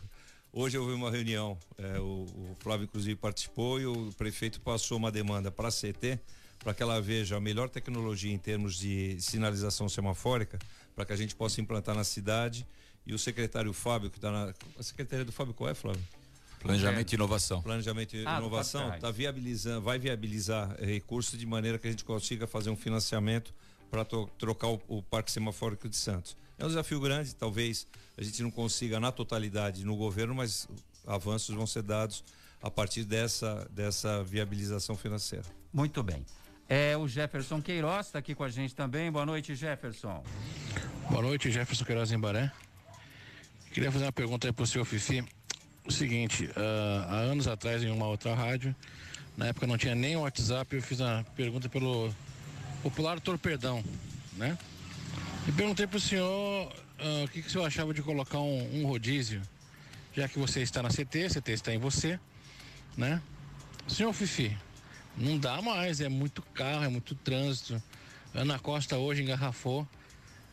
Hoje 0.53 0.77
houve 0.77 0.93
uma 0.93 1.09
reunião, 1.09 1.57
é, 1.77 1.97
o, 1.97 2.25
o, 2.25 2.57
Flávio 2.59 2.83
inclusive 2.83 3.15
participou 3.15 3.79
e 3.79 3.85
o 3.85 4.11
prefeito 4.17 4.59
passou 4.59 4.97
uma 4.97 5.09
demanda 5.09 5.49
para 5.49 5.69
a 5.69 5.71
CT 5.71 6.19
para 6.59 6.73
que 6.73 6.83
ela 6.83 7.01
veja 7.01 7.37
a 7.37 7.39
melhor 7.39 7.69
tecnologia 7.69 8.33
em 8.33 8.37
termos 8.37 8.75
de 8.77 9.15
sinalização 9.21 9.87
semafórica 9.87 10.59
para 10.93 11.05
que 11.05 11.13
a 11.13 11.15
gente 11.15 11.35
possa 11.35 11.61
implantar 11.61 11.95
na 11.95 12.03
cidade 12.03 12.67
e 13.05 13.13
o 13.13 13.19
secretário 13.19 13.73
Fábio 13.73 14.09
que 14.09 14.17
está 14.17 14.31
na 14.31 14.53
a 14.77 14.83
secretaria 14.83 15.25
do 15.25 15.31
Fábio 15.31 15.53
qual 15.53 15.69
é 15.69 15.73
Flávio? 15.73 16.03
Planejamento 16.59 17.11
e 17.11 17.15
inovação. 17.15 17.61
Planejamento 17.61 18.15
e 18.15 18.25
ah, 18.25 18.37
inovação 18.37 18.93
está 18.93 19.09
viabilizando, 19.09 19.81
vai 19.81 19.97
viabilizar 19.97 20.75
recursos 20.79 21.37
de 21.37 21.45
maneira 21.45 21.79
que 21.79 21.87
a 21.87 21.91
gente 21.91 22.05
consiga 22.05 22.45
fazer 22.45 22.69
um 22.69 22.75
financiamento 22.75 23.53
para 23.89 24.05
trocar 24.05 24.67
o, 24.67 24.81
o, 24.87 25.01
parque 25.03 25.31
semafórico 25.31 25.89
de 25.89 25.95
Santos. 25.95 26.37
É 26.57 26.63
um 26.63 26.67
desafio 26.67 26.99
grande, 26.99 27.33
talvez 27.33 27.87
a 28.15 28.23
gente 28.23 28.43
não 28.43 28.51
consiga 28.51 28.99
na 28.99 29.11
totalidade 29.11 29.83
no 29.83 29.95
governo, 29.95 30.35
mas 30.35 30.67
avanços 31.05 31.53
vão 31.55 31.65
ser 31.65 31.81
dados 31.81 32.23
a 32.61 32.69
partir 32.69 33.03
dessa, 33.03 33.67
dessa 33.71 34.23
viabilização 34.23 34.95
financeira. 34.95 35.45
Muito 35.73 36.03
bem. 36.03 36.23
É, 36.69 36.95
o 36.95 37.07
Jefferson 37.07 37.61
Queiroz 37.61 38.05
está 38.05 38.19
aqui 38.19 38.35
com 38.35 38.43
a 38.43 38.49
gente 38.49 38.75
também. 38.75 39.11
Boa 39.11 39.25
noite, 39.25 39.55
Jefferson. 39.55 40.23
Boa 41.09 41.21
noite, 41.23 41.51
Jefferson 41.51 41.83
Queiroz 41.83 42.11
em 42.11 42.19
Baré. 42.19 42.51
Queria 43.71 43.89
fazer 43.89 44.03
uma 44.03 44.11
pergunta 44.11 44.47
aí 44.47 44.51
para 44.51 44.63
o 44.63 44.67
senhor 44.67 44.83
Fifi. 44.83 45.23
O 45.87 45.91
seguinte, 45.91 46.45
uh, 46.45 47.07
há 47.07 47.15
anos 47.15 47.47
atrás, 47.47 47.81
em 47.81 47.89
uma 47.89 48.05
outra 48.05 48.35
rádio, 48.35 48.75
na 49.37 49.47
época 49.47 49.65
não 49.65 49.77
tinha 49.77 49.95
nem 49.95 50.17
WhatsApp, 50.17 50.75
eu 50.75 50.81
fiz 50.81 50.99
uma 50.99 51.25
pergunta 51.37 51.69
pelo 51.69 52.13
popular 52.83 53.19
torpedão, 53.21 53.81
né? 54.33 54.57
E 55.47 55.53
perguntei 55.53 55.87
para 55.87 55.95
o 55.95 56.01
senhor 56.01 56.67
uh, 56.67 57.23
o 57.23 57.27
que, 57.29 57.41
que 57.41 57.47
o 57.47 57.51
senhor 57.51 57.65
achava 57.65 57.93
de 57.93 58.01
colocar 58.01 58.39
um, 58.39 58.81
um, 58.81 58.85
rodízio, 58.85 59.41
já 60.13 60.27
que 60.27 60.37
você 60.37 60.61
está 60.61 60.83
na 60.83 60.89
CT, 60.89 61.29
CT 61.29 61.51
está 61.53 61.73
em 61.73 61.79
você, 61.79 62.19
né? 62.97 63.21
Senhor 63.87 64.11
Fifi, 64.11 64.55
não 65.15 65.37
dá 65.37 65.61
mais, 65.61 66.01
é 66.01 66.09
muito 66.09 66.41
carro, 66.53 66.83
é 66.83 66.89
muito 66.89 67.15
trânsito. 67.15 67.81
Ana 68.35 68.59
Costa 68.59 68.97
hoje 68.97 69.23
engarrafou, 69.23 69.87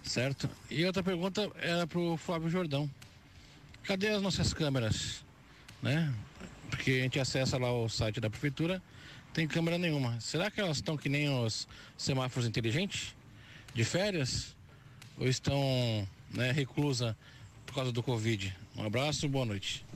certo? 0.04 0.48
E 0.70 0.84
outra 0.84 1.02
pergunta 1.02 1.50
era 1.56 1.84
para 1.84 1.98
o 1.98 2.16
Flávio 2.16 2.48
Jordão. 2.48 2.88
Cadê 3.88 4.08
as 4.08 4.20
nossas 4.20 4.52
câmeras? 4.52 5.24
Né? 5.80 6.14
Porque 6.68 6.90
a 6.90 7.02
gente 7.04 7.18
acessa 7.18 7.56
lá 7.56 7.72
o 7.72 7.88
site 7.88 8.20
da 8.20 8.28
prefeitura, 8.28 8.82
tem 9.32 9.48
câmera 9.48 9.78
nenhuma. 9.78 10.20
Será 10.20 10.50
que 10.50 10.60
elas 10.60 10.76
estão 10.76 10.94
que 10.94 11.08
nem 11.08 11.30
os 11.42 11.66
semáforos 11.96 12.46
inteligentes? 12.46 13.16
De 13.72 13.84
férias? 13.84 14.54
Ou 15.16 15.26
estão 15.26 16.06
né, 16.30 16.52
reclusa 16.52 17.16
por 17.64 17.76
causa 17.76 17.90
do 17.90 18.02
Covid? 18.02 18.54
Um 18.76 18.84
abraço, 18.84 19.26
boa 19.26 19.46
noite. 19.46 19.86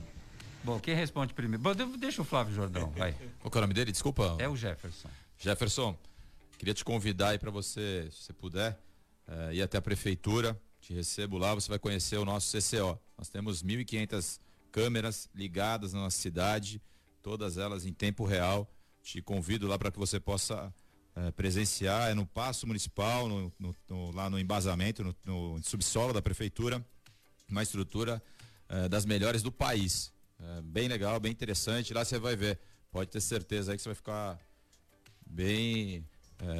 Bom, 0.63 0.79
quem 0.79 0.95
responde 0.95 1.31
primeiro? 1.31 1.61
Bom, 1.61 1.75
deixa 1.95 2.23
o 2.23 2.25
Flávio 2.25 2.55
Jordão, 2.55 2.89
vai. 2.97 3.13
Qual 3.41 3.51
é 3.53 3.57
o 3.59 3.61
nome 3.61 3.75
dele? 3.75 3.91
Desculpa. 3.91 4.37
É 4.39 4.49
o 4.49 4.55
Jefferson. 4.55 5.09
Jefferson, 5.37 5.95
queria 6.57 6.73
te 6.73 6.83
convidar 6.83 7.29
aí 7.29 7.37
para 7.37 7.51
você, 7.51 8.07
se 8.11 8.23
você 8.23 8.33
puder, 8.33 8.75
é, 9.27 9.53
ir 9.53 9.61
até 9.61 9.77
a 9.77 9.81
prefeitura, 9.83 10.59
te 10.81 10.95
recebo 10.95 11.37
lá, 11.37 11.53
você 11.53 11.69
vai 11.69 11.77
conhecer 11.77 12.17
o 12.17 12.25
nosso 12.25 12.57
CCO. 12.57 12.99
Nós 13.17 13.29
temos 13.29 13.63
1.500 13.63 14.39
câmeras 14.71 15.29
ligadas 15.33 15.93
na 15.93 16.01
nossa 16.01 16.17
cidade, 16.17 16.81
todas 17.21 17.57
elas 17.57 17.85
em 17.85 17.93
tempo 17.93 18.25
real. 18.25 18.69
Te 19.01 19.21
convido 19.21 19.67
lá 19.67 19.77
para 19.77 19.91
que 19.91 19.99
você 19.99 20.19
possa 20.19 20.73
é, 21.15 21.31
presenciar, 21.31 22.09
é 22.09 22.13
no 22.13 22.25
Passo 22.25 22.65
Municipal, 22.65 23.29
no, 23.29 23.53
no, 23.59 23.75
no, 23.87 24.11
lá 24.11 24.29
no 24.29 24.39
embasamento, 24.39 25.15
no, 25.23 25.61
subsolo 25.61 26.11
da 26.11 26.21
prefeitura, 26.21 26.83
uma 27.47 27.61
estrutura 27.61 28.21
é, 28.67 28.89
das 28.89 29.05
melhores 29.05 29.43
do 29.43 29.51
país. 29.51 30.11
É, 30.39 30.61
bem 30.61 30.87
legal, 30.87 31.19
bem 31.19 31.31
interessante. 31.31 31.93
Lá 31.93 32.03
você 32.03 32.17
vai 32.17 32.35
ver. 32.35 32.59
Pode 32.91 33.09
ter 33.09 33.21
certeza 33.21 33.71
aí 33.71 33.77
que 33.77 33.83
você 33.83 33.89
vai 33.89 33.95
ficar 33.95 34.39
bem, 35.25 36.05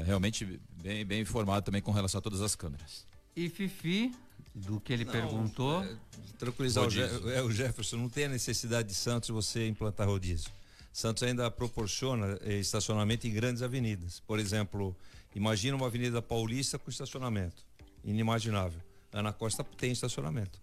realmente 0.03 0.59
bem, 0.81 1.05
bem 1.05 1.21
informado 1.21 1.63
também 1.63 1.79
com 1.79 1.91
relação 1.91 2.17
a 2.17 2.21
todas 2.21 2.41
as 2.41 2.55
câmeras. 2.55 3.05
E 3.35 3.49
Fifi, 3.49 4.11
do 4.53 4.79
que 4.79 4.93
ele 4.93 5.05
não, 5.05 5.11
perguntou. 5.11 5.83
É, 5.83 5.95
tranquilizar 6.37 6.85
o, 6.85 6.89
Je 6.89 7.01
é, 7.01 7.41
o 7.41 7.51
Jefferson, 7.51 7.97
não 7.97 8.09
tem 8.09 8.25
a 8.25 8.29
necessidade 8.29 8.89
de 8.89 8.95
Santos 8.95 9.29
você 9.29 9.67
implantar 9.67 10.07
rodízio. 10.07 10.51
Santos 10.91 11.23
ainda 11.23 11.49
proporciona 11.49 12.37
eh, 12.41 12.59
estacionamento 12.59 13.25
em 13.25 13.33
grandes 13.33 13.63
avenidas. 13.63 14.19
Por 14.19 14.37
exemplo, 14.37 14.95
imagina 15.33 15.75
uma 15.75 15.87
avenida 15.87 16.21
paulista 16.21 16.77
com 16.77 16.91
estacionamento. 16.91 17.65
Inimaginável. 18.03 18.79
Ana 19.11 19.33
Costa 19.33 19.63
tem 19.63 19.91
estacionamento. 19.91 20.61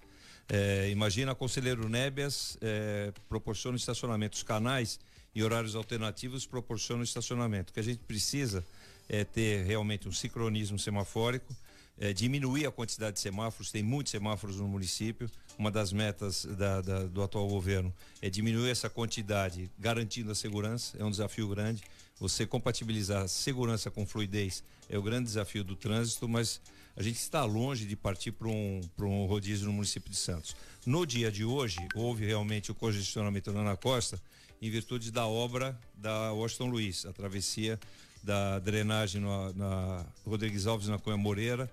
É, 0.49 0.89
imagina 0.91 1.33
a 1.33 1.35
Conselheiro 1.35 1.89
Nébias 1.89 2.57
é, 2.61 3.13
proporciona 3.29 3.77
estacionamento. 3.77 4.37
Os 4.37 4.43
canais 4.45 5.01
e 5.35 5.43
horários 5.43 5.75
alternativos 5.75 6.47
proporcionam 6.47 7.03
estacionamento. 7.03 7.71
O 7.71 7.75
que 7.75 7.81
a 7.81 7.85
gente 7.85 7.99
precisa 7.99 8.65
é 9.09 9.25
ter 9.25 9.65
realmente 9.65 10.09
um 10.09 10.13
sincronismo 10.13 10.79
semafórico 10.79 11.55
é, 12.01 12.15
diminuir 12.15 12.67
a 12.67 12.71
quantidade 12.73 13.15
de 13.15 13.21
semáforos, 13.21 13.71
tem 13.71 13.83
muitos 13.83 14.11
semáforos 14.11 14.57
no 14.57 14.67
município. 14.67 15.31
Uma 15.59 15.71
das 15.71 15.93
metas 15.93 16.47
da, 16.47 16.81
da, 16.81 17.05
do 17.05 17.23
atual 17.23 17.47
governo 17.47 17.95
é 18.23 18.31
diminuir 18.31 18.71
essa 18.71 18.89
quantidade, 18.89 19.71
garantindo 19.79 20.33
a 20.33 20.35
segurança. 20.35 20.97
É 20.99 21.05
um 21.05 21.11
desafio 21.11 21.47
grande. 21.47 21.83
Você 22.19 22.47
compatibilizar 22.47 23.29
segurança 23.29 23.91
com 23.91 24.07
fluidez 24.07 24.65
é 24.89 24.99
o 24.99 25.03
grande 25.03 25.27
desafio 25.27 25.63
do 25.63 25.77
trânsito, 25.77 26.27
mas 26.27 26.61
a 26.97 27.03
gente 27.03 27.19
está 27.19 27.45
longe 27.45 27.85
de 27.85 27.95
partir 27.95 28.33
para 28.33 28.49
um, 28.49 28.81
um 28.99 29.27
rodízio 29.27 29.67
no 29.67 29.73
município 29.73 30.11
de 30.11 30.17
Santos. 30.17 30.57
No 30.85 31.07
dia 31.07 31.31
de 31.31 31.45
hoje, 31.45 31.79
houve 31.95 32.25
realmente 32.25 32.71
o 32.71 32.75
congestionamento 32.75 33.53
na 33.53 33.77
Costa 33.77 34.21
em 34.61 34.71
virtude 34.71 35.11
da 35.11 35.27
obra 35.27 35.79
da 35.95 36.33
Washington 36.33 36.67
Luiz, 36.67 37.07
a 37.07 37.13
travessia 37.13 37.79
da 38.23 38.59
drenagem 38.59 39.21
na, 39.21 39.53
na 39.53 40.07
Rodrigues 40.27 40.67
Alves 40.67 40.89
na 40.89 40.99
Cunha 40.99 41.17
Moreira, 41.17 41.71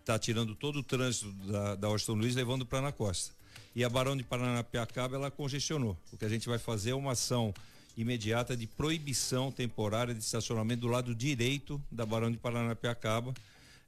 está 0.00 0.18
tirando 0.18 0.54
todo 0.54 0.80
o 0.80 0.82
trânsito 0.82 1.30
da, 1.46 1.74
da 1.74 1.88
Washington 1.88 2.14
Luiz 2.14 2.34
levando 2.34 2.66
para 2.66 2.78
Ana 2.78 2.92
Costa. 2.92 3.32
E 3.74 3.82
a 3.82 3.88
Barão 3.88 4.16
de 4.16 4.22
Paranapiacaba 4.22 5.16
ela 5.16 5.30
congestionou. 5.30 5.96
O 6.12 6.16
que 6.16 6.24
a 6.24 6.28
gente 6.28 6.48
vai 6.48 6.58
fazer 6.58 6.90
é 6.90 6.94
uma 6.94 7.12
ação 7.12 7.52
imediata 7.96 8.56
de 8.56 8.66
proibição 8.66 9.50
temporária 9.50 10.14
de 10.14 10.22
estacionamento 10.22 10.82
do 10.82 10.88
lado 10.88 11.14
direito 11.14 11.80
da 11.90 12.04
Barão 12.04 12.30
de 12.30 12.36
Paranapiacaba, 12.36 13.32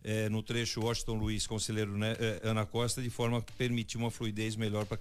eh, 0.03 0.29
no 0.29 0.43
trecho 0.43 0.81
Washington 0.81 1.15
Luiz, 1.15 1.47
Conselheiro 1.47 1.97
né, 1.97 2.17
eh, 2.19 2.41
Ana 2.45 2.65
Costa, 2.65 3.03
de 3.03 3.11
forma 3.11 3.39
a 3.39 3.43
permitir 3.43 3.97
uma 3.97 4.11
fluidez 4.11 4.57
melhor 4.57 4.87
para 4.87 4.99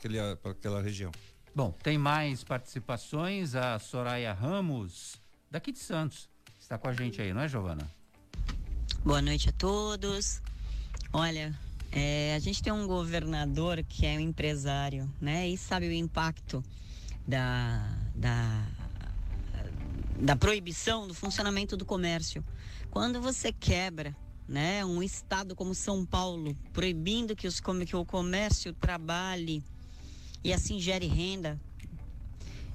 aquela 0.52 0.82
região. 0.82 1.12
Bom, 1.54 1.72
tem 1.84 1.98
mais 1.98 2.44
participações. 2.44 3.56
A 3.56 3.80
Soraya 3.80 4.34
Ramos, 4.34 5.16
daqui 5.50 5.72
de 5.72 5.80
Santos, 5.80 6.28
está 6.66 6.80
com 6.80 6.88
a 6.88 6.94
gente 6.94 7.22
aí, 7.22 7.32
não 7.32 7.42
é, 7.42 7.48
Giovana? 7.48 7.88
Boa 9.04 9.22
noite 9.22 9.50
a 9.50 9.52
todos. 9.52 10.42
Olha, 11.14 11.54
é, 11.92 12.34
a 12.34 12.40
gente 12.40 12.64
tem 12.64 12.74
um 12.74 12.88
governador 12.88 13.84
que 13.84 14.04
é 14.04 14.18
um 14.18 14.20
empresário, 14.20 15.08
né? 15.22 15.48
E 15.48 15.56
sabe 15.58 15.88
o 15.88 15.92
impacto 15.92 16.64
da, 17.28 17.88
da, 18.16 18.66
da 20.20 20.36
proibição 20.36 21.08
do 21.08 21.14
funcionamento 21.14 21.78
do 21.78 21.86
comércio. 21.86 22.44
Quando 22.90 23.22
você 23.22 23.54
quebra 23.54 24.16
né, 24.48 24.84
um 24.84 25.04
estado 25.04 25.56
como 25.56 25.76
São 25.76 26.04
Paulo, 26.04 26.58
proibindo 26.74 27.36
que, 27.36 27.48
os, 27.48 27.62
que 27.86 27.96
o 27.96 28.04
comércio 28.04 28.74
trabalhe 28.74 29.64
e 30.44 30.52
assim 30.52 30.80
gere 30.80 31.06
renda, 31.06 31.62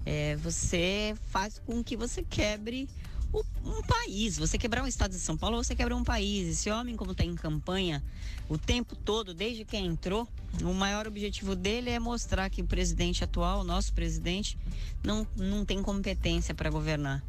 é, 0.07 0.36
você 0.36 1.16
faz 1.28 1.59
com 1.59 1.82
que 1.82 1.97
você 1.97 2.22
quebre 2.22 2.88
um 3.32 3.82
país. 3.82 4.38
Você 4.38 4.58
quebrar 4.58 4.82
um 4.82 4.86
estado 4.86 5.12
de 5.12 5.18
São 5.18 5.36
Paulo, 5.36 5.62
você 5.62 5.74
quebra 5.74 5.94
um 5.94 6.04
país. 6.04 6.48
Esse 6.48 6.70
homem, 6.70 6.96
como 6.96 7.12
está 7.12 7.24
em 7.24 7.34
campanha 7.34 8.02
o 8.48 8.58
tempo 8.58 8.96
todo, 8.96 9.32
desde 9.32 9.64
que 9.64 9.76
entrou, 9.76 10.26
o 10.62 10.74
maior 10.74 11.06
objetivo 11.06 11.54
dele 11.54 11.90
é 11.90 11.98
mostrar 11.98 12.50
que 12.50 12.62
o 12.62 12.66
presidente 12.66 13.22
atual, 13.22 13.60
o 13.60 13.64
nosso 13.64 13.92
presidente, 13.92 14.58
não, 15.04 15.26
não 15.36 15.64
tem 15.64 15.80
competência 15.82 16.54
para 16.54 16.68
governar. 16.68 17.22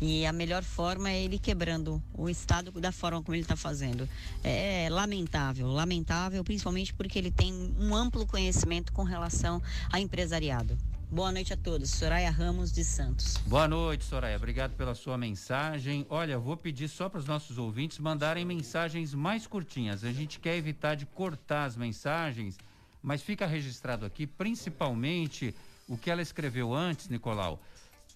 E 0.00 0.26
a 0.26 0.32
melhor 0.32 0.64
forma 0.64 1.10
é 1.10 1.22
ele 1.22 1.38
quebrando 1.38 2.02
o 2.12 2.28
Estado 2.28 2.72
da 2.72 2.90
forma 2.90 3.22
como 3.22 3.36
ele 3.36 3.42
está 3.42 3.54
fazendo. 3.54 4.08
É 4.42 4.88
lamentável, 4.90 5.68
lamentável, 5.68 6.42
principalmente 6.42 6.92
porque 6.92 7.18
ele 7.18 7.30
tem 7.30 7.52
um 7.78 7.94
amplo 7.94 8.26
conhecimento 8.26 8.92
com 8.92 9.04
relação 9.04 9.62
a 9.92 10.00
empresariado. 10.00 10.76
Boa 11.12 11.30
noite 11.30 11.52
a 11.52 11.58
todos. 11.58 11.90
Soraya 11.90 12.30
Ramos 12.30 12.72
de 12.72 12.82
Santos. 12.82 13.36
Boa 13.46 13.68
noite, 13.68 14.02
Soraya. 14.02 14.34
Obrigado 14.34 14.74
pela 14.78 14.94
sua 14.94 15.18
mensagem. 15.18 16.06
Olha, 16.08 16.38
vou 16.38 16.56
pedir 16.56 16.88
só 16.88 17.06
para 17.06 17.18
os 17.18 17.26
nossos 17.26 17.58
ouvintes 17.58 17.98
mandarem 17.98 18.46
mensagens 18.46 19.12
mais 19.12 19.46
curtinhas. 19.46 20.04
A 20.04 20.10
gente 20.10 20.40
quer 20.40 20.56
evitar 20.56 20.94
de 20.94 21.04
cortar 21.04 21.66
as 21.66 21.76
mensagens, 21.76 22.56
mas 23.02 23.20
fica 23.20 23.44
registrado 23.44 24.06
aqui 24.06 24.26
principalmente 24.26 25.54
o 25.86 25.98
que 25.98 26.10
ela 26.10 26.22
escreveu 26.22 26.72
antes, 26.72 27.10
Nicolau. 27.10 27.60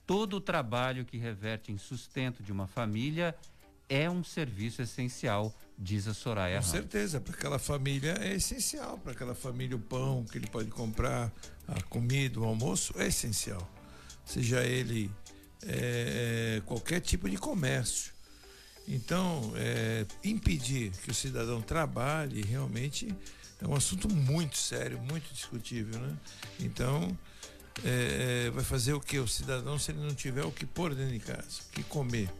Todo 0.07 0.39
o 0.39 0.41
trabalho 0.41 1.05
que 1.05 1.19
reverte 1.19 1.71
em 1.71 1.77
sustento 1.77 2.43
de 2.43 2.51
uma 2.51 2.67
família 2.67 3.37
é 3.91 4.09
um 4.09 4.25
serviço 4.25 4.81
essencial 4.81 5.55
diz 5.79 6.09
a 6.09 6.15
Soraya. 6.15 6.57
Com 6.59 6.63
certeza, 6.63 7.21
para 7.21 7.35
aquela 7.35 7.59
família 7.59 8.17
é 8.21 8.35
essencial, 8.35 8.99
para 8.99 9.13
aquela 9.13 9.35
família 9.35 9.77
o 9.77 9.81
pão 9.81 10.25
que 10.25 10.39
ele 10.39 10.47
pode 10.47 10.71
comprar, 10.71 11.33
a 11.69 11.81
comida, 11.83 12.41
o 12.41 12.45
almoço 12.45 12.95
é 12.97 13.09
essencial. 13.09 13.69
Seja 14.25 14.65
ele 14.65 15.11
é, 15.67 16.63
qualquer 16.67 17.01
tipo 17.01 17.29
de 17.29 17.37
comércio. 17.37 18.13
Então, 18.89 19.53
é, 19.57 20.07
impedir 20.25 20.93
que 21.03 21.11
o 21.11 21.15
cidadão 21.15 21.61
trabalhe 21.61 22.43
realmente 22.43 23.09
é 23.61 23.67
um 23.67 23.75
assunto 23.75 24.09
muito 24.09 24.57
sério, 24.57 24.99
muito 25.01 25.33
discutível, 25.33 25.99
né? 25.99 26.17
Então, 26.61 27.17
é, 27.85 28.51
vai 28.51 28.63
fazer 28.63 28.93
o 28.93 29.01
que 29.01 29.19
o 29.19 29.27
cidadão 29.27 29.79
se 29.79 29.91
ele 29.91 30.01
não 30.01 30.15
tiver 30.15 30.45
o 30.45 30.53
que 30.53 30.65
pôr 30.65 30.95
dentro 30.95 31.13
de 31.13 31.21
casa, 31.21 31.61
o 31.69 31.73
que 31.73 31.83
comer. 31.85 32.31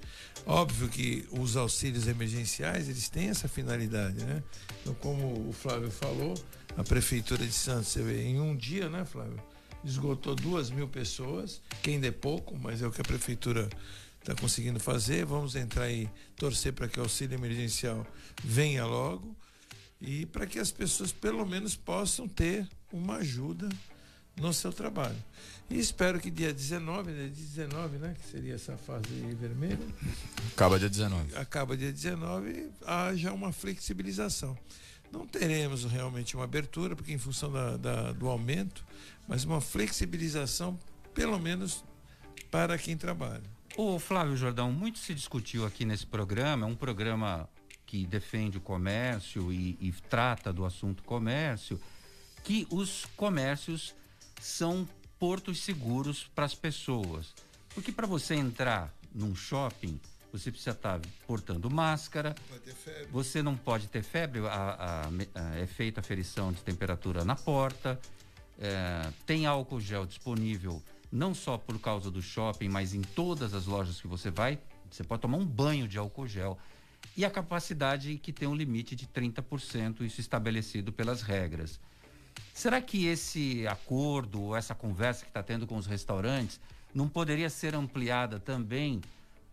Óbvio 0.47 0.89
que 0.89 1.27
os 1.33 1.57
auxílios 1.57 2.07
emergenciais 2.07 2.89
eles 2.89 3.09
têm 3.09 3.29
essa 3.29 3.49
finalidade, 3.49 4.25
né? 4.25 4.45
Então, 4.81 4.95
como 4.95 5.49
o 5.49 5.53
Flávio 5.53 5.91
falou, 5.91 6.35
a 6.77 6.85
prefeitura 6.85 7.45
de 7.45 7.53
Santos, 7.53 7.89
você 7.89 8.01
vê, 8.01 8.23
em 8.23 8.41
um 8.41 8.55
dia, 8.55 8.89
né, 8.89 9.05
Flávio, 9.05 9.43
esgotou 9.85 10.37
duas 10.37 10.71
mil 10.71 10.87
pessoas, 10.87 11.61
que 11.83 11.91
ainda 11.91 12.07
é 12.07 12.13
pouco, 12.13 12.57
mas 12.57 12.81
é 12.81 12.87
o 12.87 12.93
que 12.93 13.01
a 13.01 13.05
prefeitura 13.05 13.69
está 14.21 14.37
conseguindo 14.41 14.79
fazer. 14.79 15.25
Vamos 15.25 15.57
entrar 15.57 15.91
e 15.91 16.09
torcer 16.37 16.73
para 16.73 16.87
que 16.87 17.01
o 17.01 17.03
auxílio 17.03 17.37
emergencial 17.37 18.07
venha 18.45 18.87
logo 18.87 19.37
e 20.01 20.27
para 20.27 20.47
que 20.47 20.61
as 20.61 20.71
pessoas 20.71 21.11
pelo 21.11 21.45
menos 21.45 21.75
possam 21.75 22.29
ter 22.29 22.69
uma 22.93 23.17
ajuda 23.17 23.69
no 24.37 24.53
seu 24.53 24.73
trabalho. 24.73 25.17
E 25.69 25.79
espero 25.79 26.21
que 26.21 26.31
dia 26.31 26.53
19, 26.53 27.11
né, 27.11 27.29
19, 27.29 27.99
né, 27.99 28.15
que 28.21 28.31
seria 28.31 28.55
essa 28.55 28.77
fase 28.77 29.09
vermelha. 29.35 29.79
Acaba 30.53 30.79
dia 30.79 30.89
19. 30.89 31.37
Acaba 31.37 31.77
dia 31.77 31.93
19, 31.93 32.71
haja 32.87 33.33
uma 33.33 33.53
flexibilização. 33.53 34.57
Não 35.11 35.27
teremos 35.27 35.85
realmente 35.85 36.37
uma 36.37 36.45
abertura, 36.45 36.95
porque 36.95 37.13
em 37.13 37.19
função 37.19 37.51
da, 37.51 37.77
da, 37.77 38.13
do 38.13 38.29
aumento, 38.29 38.85
mas 39.27 39.45
uma 39.45 39.61
flexibilização, 39.61 40.79
pelo 41.15 41.39
menos 41.39 41.85
para 42.51 42.79
quem 42.79 42.97
trabalha. 42.97 43.43
O 43.77 43.99
Flávio 43.99 44.37
Jordão, 44.37 44.73
muito 44.73 44.99
se 44.99 45.15
discutiu 45.15 45.67
aqui 45.67 45.85
nesse 45.85 46.07
programa, 46.07 46.67
é 46.67 46.69
um 46.69 46.77
programa 46.77 47.49
que 47.85 48.07
defende 48.07 48.59
o 48.59 48.61
comércio 48.61 49.53
e, 49.53 49.77
e 49.81 49.93
trata 50.09 50.53
do 50.53 50.65
assunto 50.65 51.03
comércio, 51.03 51.81
que 52.43 52.67
os 52.71 53.05
comércios 53.17 53.95
são 54.41 54.89
portos 55.19 55.63
seguros 55.63 56.31
para 56.35 56.45
as 56.45 56.55
pessoas. 56.55 57.35
Porque 57.75 57.93
para 57.93 58.07
você 58.07 58.35
entrar 58.35 58.95
num 59.15 59.35
shopping, 59.35 60.01
você 60.33 60.51
precisa 60.51 60.73
estar 60.73 61.01
tá 61.01 61.09
portando 61.27 61.71
máscara. 61.71 62.35
Você 63.11 63.43
não 63.43 63.57
pode 63.57 63.89
ter 63.89 64.03
febre, 64.03 64.41
a, 64.47 64.51
a, 64.53 65.09
a, 65.09 65.57
é 65.57 65.67
feita 65.67 66.01
a 66.01 66.03
ferição 66.03 66.53
de 66.53 66.63
temperatura 66.63 67.25
na 67.25 67.37
porta. 67.37 67.99
É, 68.59 69.11
tem 69.25 69.47
álcool 69.47 69.81
gel 69.81 70.07
disponível 70.07 70.83
não 71.11 71.35
só 71.35 71.57
por 71.57 71.79
causa 71.79 72.11
do 72.11 72.21
shopping, 72.21 72.69
mas 72.69 72.95
em 72.95 73.01
todas 73.01 73.55
as 73.55 73.67
lojas 73.67 74.01
que 74.01 74.07
você 74.07 74.31
vai, 74.31 74.59
você 74.91 75.05
pode 75.05 75.23
tomar 75.23 75.39
um 75.39 75.47
banho 75.47 75.87
de 75.89 75.99
álcool 75.99 76.27
gel. 76.27 76.59
E 77.17 77.25
a 77.25 77.31
capacidade 77.31 78.19
que 78.19 78.33
tem 78.33 78.47
um 78.47 78.55
limite 78.55 78.95
de 78.95 79.07
30%, 79.07 80.03
isso 80.03 80.21
estabelecido 80.21 80.93
pelas 80.93 81.23
regras. 81.23 81.81
Será 82.53 82.81
que 82.81 83.07
esse 83.07 83.67
acordo, 83.67 84.43
ou 84.43 84.57
essa 84.57 84.75
conversa 84.75 85.25
que 85.25 85.31
está 85.31 85.43
tendo 85.43 85.67
com 85.67 85.77
os 85.77 85.87
restaurantes, 85.87 86.61
não 86.95 87.09
poderia 87.09 87.51
ser 87.51 87.75
ampliada 87.75 88.41
também 88.41 89.01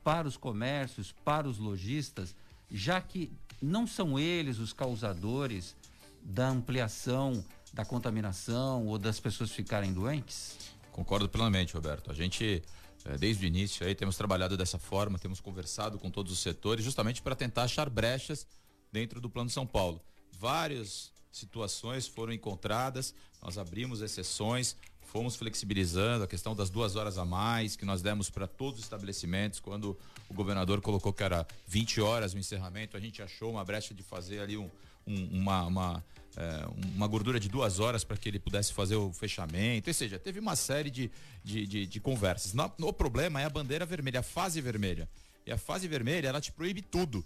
para 0.03 0.27
os 0.27 0.37
comércios, 0.37 1.13
para 1.23 1.47
os 1.47 1.57
lojistas, 1.57 2.35
já 2.71 2.99
que 3.01 3.31
não 3.61 3.85
são 3.85 4.17
eles 4.17 4.59
os 4.59 4.73
causadores 4.73 5.75
da 6.23 6.47
ampliação 6.49 7.43
da 7.73 7.83
contaminação 7.83 8.85
ou 8.85 8.99
das 8.99 9.19
pessoas 9.19 9.51
ficarem 9.51 9.91
doentes? 9.91 10.57
Concordo 10.91 11.27
plenamente, 11.27 11.73
Roberto. 11.73 12.11
A 12.11 12.13
gente, 12.13 12.61
eh, 13.03 13.17
desde 13.17 13.45
o 13.45 13.47
início 13.47 13.85
aí, 13.85 13.95
temos 13.95 14.15
trabalhado 14.15 14.55
dessa 14.55 14.77
forma, 14.77 15.17
temos 15.17 15.41
conversado 15.41 15.97
com 15.97 16.11
todos 16.11 16.31
os 16.31 16.39
setores, 16.39 16.85
justamente 16.85 17.21
para 17.21 17.35
tentar 17.35 17.63
achar 17.63 17.89
brechas 17.89 18.47
dentro 18.91 19.19
do 19.19 19.29
Plano 19.29 19.49
São 19.49 19.65
Paulo. 19.65 19.99
Várias 20.31 21.11
situações 21.33 22.07
foram 22.07 22.31
encontradas, 22.31 23.13
nós 23.41 23.57
abrimos 23.57 24.01
exceções, 24.01 24.75
fomos 25.01 25.35
flexibilizando 25.35 26.23
a 26.23 26.27
questão 26.27 26.55
das 26.55 26.69
duas 26.69 26.95
horas 26.95 27.17
a 27.17 27.25
mais 27.25 27.75
que 27.75 27.85
nós 27.85 28.01
demos 28.01 28.29
para 28.29 28.47
todos 28.47 28.79
os 28.79 28.85
estabelecimentos. 28.85 29.59
Quando 29.59 29.97
o 30.29 30.33
governador 30.33 30.79
colocou 30.81 31.11
que 31.11 31.23
era 31.23 31.45
20 31.67 31.99
horas 32.01 32.33
o 32.33 32.37
encerramento, 32.37 32.95
a 32.95 32.99
gente 32.99 33.21
achou 33.21 33.51
uma 33.51 33.65
brecha 33.65 33.93
de 33.93 34.01
fazer 34.01 34.39
ali 34.39 34.57
um, 34.57 34.69
um, 35.05 35.39
uma, 35.39 35.65
uma 35.65 36.03
é, 36.35 36.65
uma 36.95 37.07
gordura 37.07 37.39
de 37.39 37.47
duas 37.47 37.79
horas 37.79 38.03
para 38.03 38.17
que 38.17 38.27
ele 38.27 38.39
pudesse 38.39 38.73
fazer 38.73 38.95
o 38.95 39.13
fechamento. 39.13 39.89
Ou 39.89 39.93
seja, 39.93 40.17
teve 40.17 40.39
uma 40.39 40.55
série 40.55 40.89
de, 40.89 41.11
de, 41.43 41.67
de, 41.67 41.85
de 41.85 41.99
conversas. 41.99 42.53
No, 42.53 42.71
o 42.79 42.93
problema 42.93 43.39
é 43.39 43.45
a 43.45 43.49
bandeira 43.49 43.85
vermelha, 43.85 44.21
a 44.21 44.23
fase 44.23 44.59
vermelha. 44.59 45.07
E 45.45 45.51
a 45.51 45.57
fase 45.57 45.87
vermelha, 45.87 46.27
ela 46.27 46.41
te 46.41 46.51
proíbe 46.51 46.81
tudo. 46.81 47.23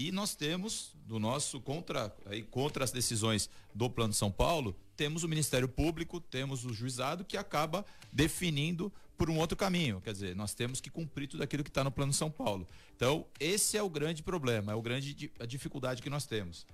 E 0.00 0.10
nós 0.10 0.34
temos, 0.34 0.96
do 1.04 1.18
nosso 1.18 1.60
contra, 1.60 2.10
aí, 2.24 2.42
contra 2.42 2.82
as 2.82 2.90
decisões 2.90 3.50
do 3.74 3.90
Plano 3.90 4.14
São 4.14 4.32
Paulo, 4.32 4.74
temos 4.96 5.24
o 5.24 5.28
Ministério 5.28 5.68
Público, 5.68 6.18
temos 6.18 6.64
o 6.64 6.72
juizado 6.72 7.22
que 7.22 7.36
acaba 7.36 7.84
definindo 8.10 8.90
por 9.18 9.28
um 9.28 9.36
outro 9.36 9.58
caminho. 9.58 10.00
Quer 10.00 10.14
dizer, 10.14 10.34
nós 10.34 10.54
temos 10.54 10.80
que 10.80 10.88
cumprir 10.88 11.28
tudo 11.28 11.42
aquilo 11.42 11.62
que 11.62 11.68
está 11.68 11.84
no 11.84 11.90
Plano 11.90 12.14
São 12.14 12.30
Paulo. 12.30 12.66
Então, 12.96 13.26
esse 13.38 13.76
é 13.76 13.82
o 13.82 13.90
grande 13.90 14.22
problema, 14.22 14.72
é 14.72 14.74
o 14.74 14.80
grande 14.80 15.30
a 15.38 15.44
dificuldade 15.44 16.00
que 16.00 16.08
nós 16.08 16.24
temos. 16.24 16.66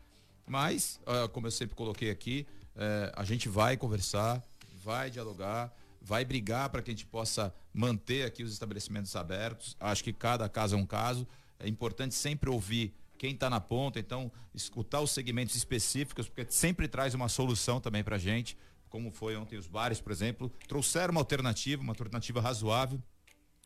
Mas, 0.47 1.01
como 1.33 1.49
eu 1.49 1.51
sempre 1.51 1.75
coloquei 1.75 2.11
aqui, 2.11 2.47
uh, 2.77 3.13
a 3.17 3.25
gente 3.25 3.49
vai 3.49 3.77
conversar, 3.77 4.41
vai 4.85 5.11
dialogar, 5.11 5.77
vai 6.01 6.25
brigar 6.25 6.71
para 6.71 6.81
que 6.81 6.93
a 6.93 6.95
gente 6.95 7.07
possa 7.07 7.53
manter 7.75 8.25
aqui 8.25 8.45
os 8.45 8.53
estabelecimentos 8.53 9.17
abertos. 9.17 9.77
Acho 9.81 10.05
que 10.05 10.13
cada 10.13 10.49
caso 10.49 10.77
é 10.77 10.79
um 10.79 10.87
caso. 10.87 11.27
É 11.59 11.67
importante 11.67 12.15
sempre 12.15 12.49
ouvir 12.49 12.95
quem 13.17 13.33
está 13.33 13.51
na 13.51 13.61
ponta, 13.61 13.99
então 13.99 14.31
escutar 14.55 15.01
os 15.01 15.11
segmentos 15.11 15.57
específicos, 15.57 16.29
porque 16.29 16.51
sempre 16.51 16.87
traz 16.89 17.15
uma 17.15 17.29
solução 17.29 17.81
também 17.81 18.05
para 18.05 18.17
a 18.17 18.19
gente, 18.19 18.57
como 18.89 19.11
foi 19.11 19.37
ontem 19.37 19.57
os 19.57 19.67
bares, 19.67 20.01
por 20.01 20.13
exemplo, 20.13 20.51
trouxeram 20.69 21.13
uma 21.13 21.21
alternativa, 21.21 21.83
uma 21.83 21.93
alternativa 21.93 22.41
razoável. 22.41 23.03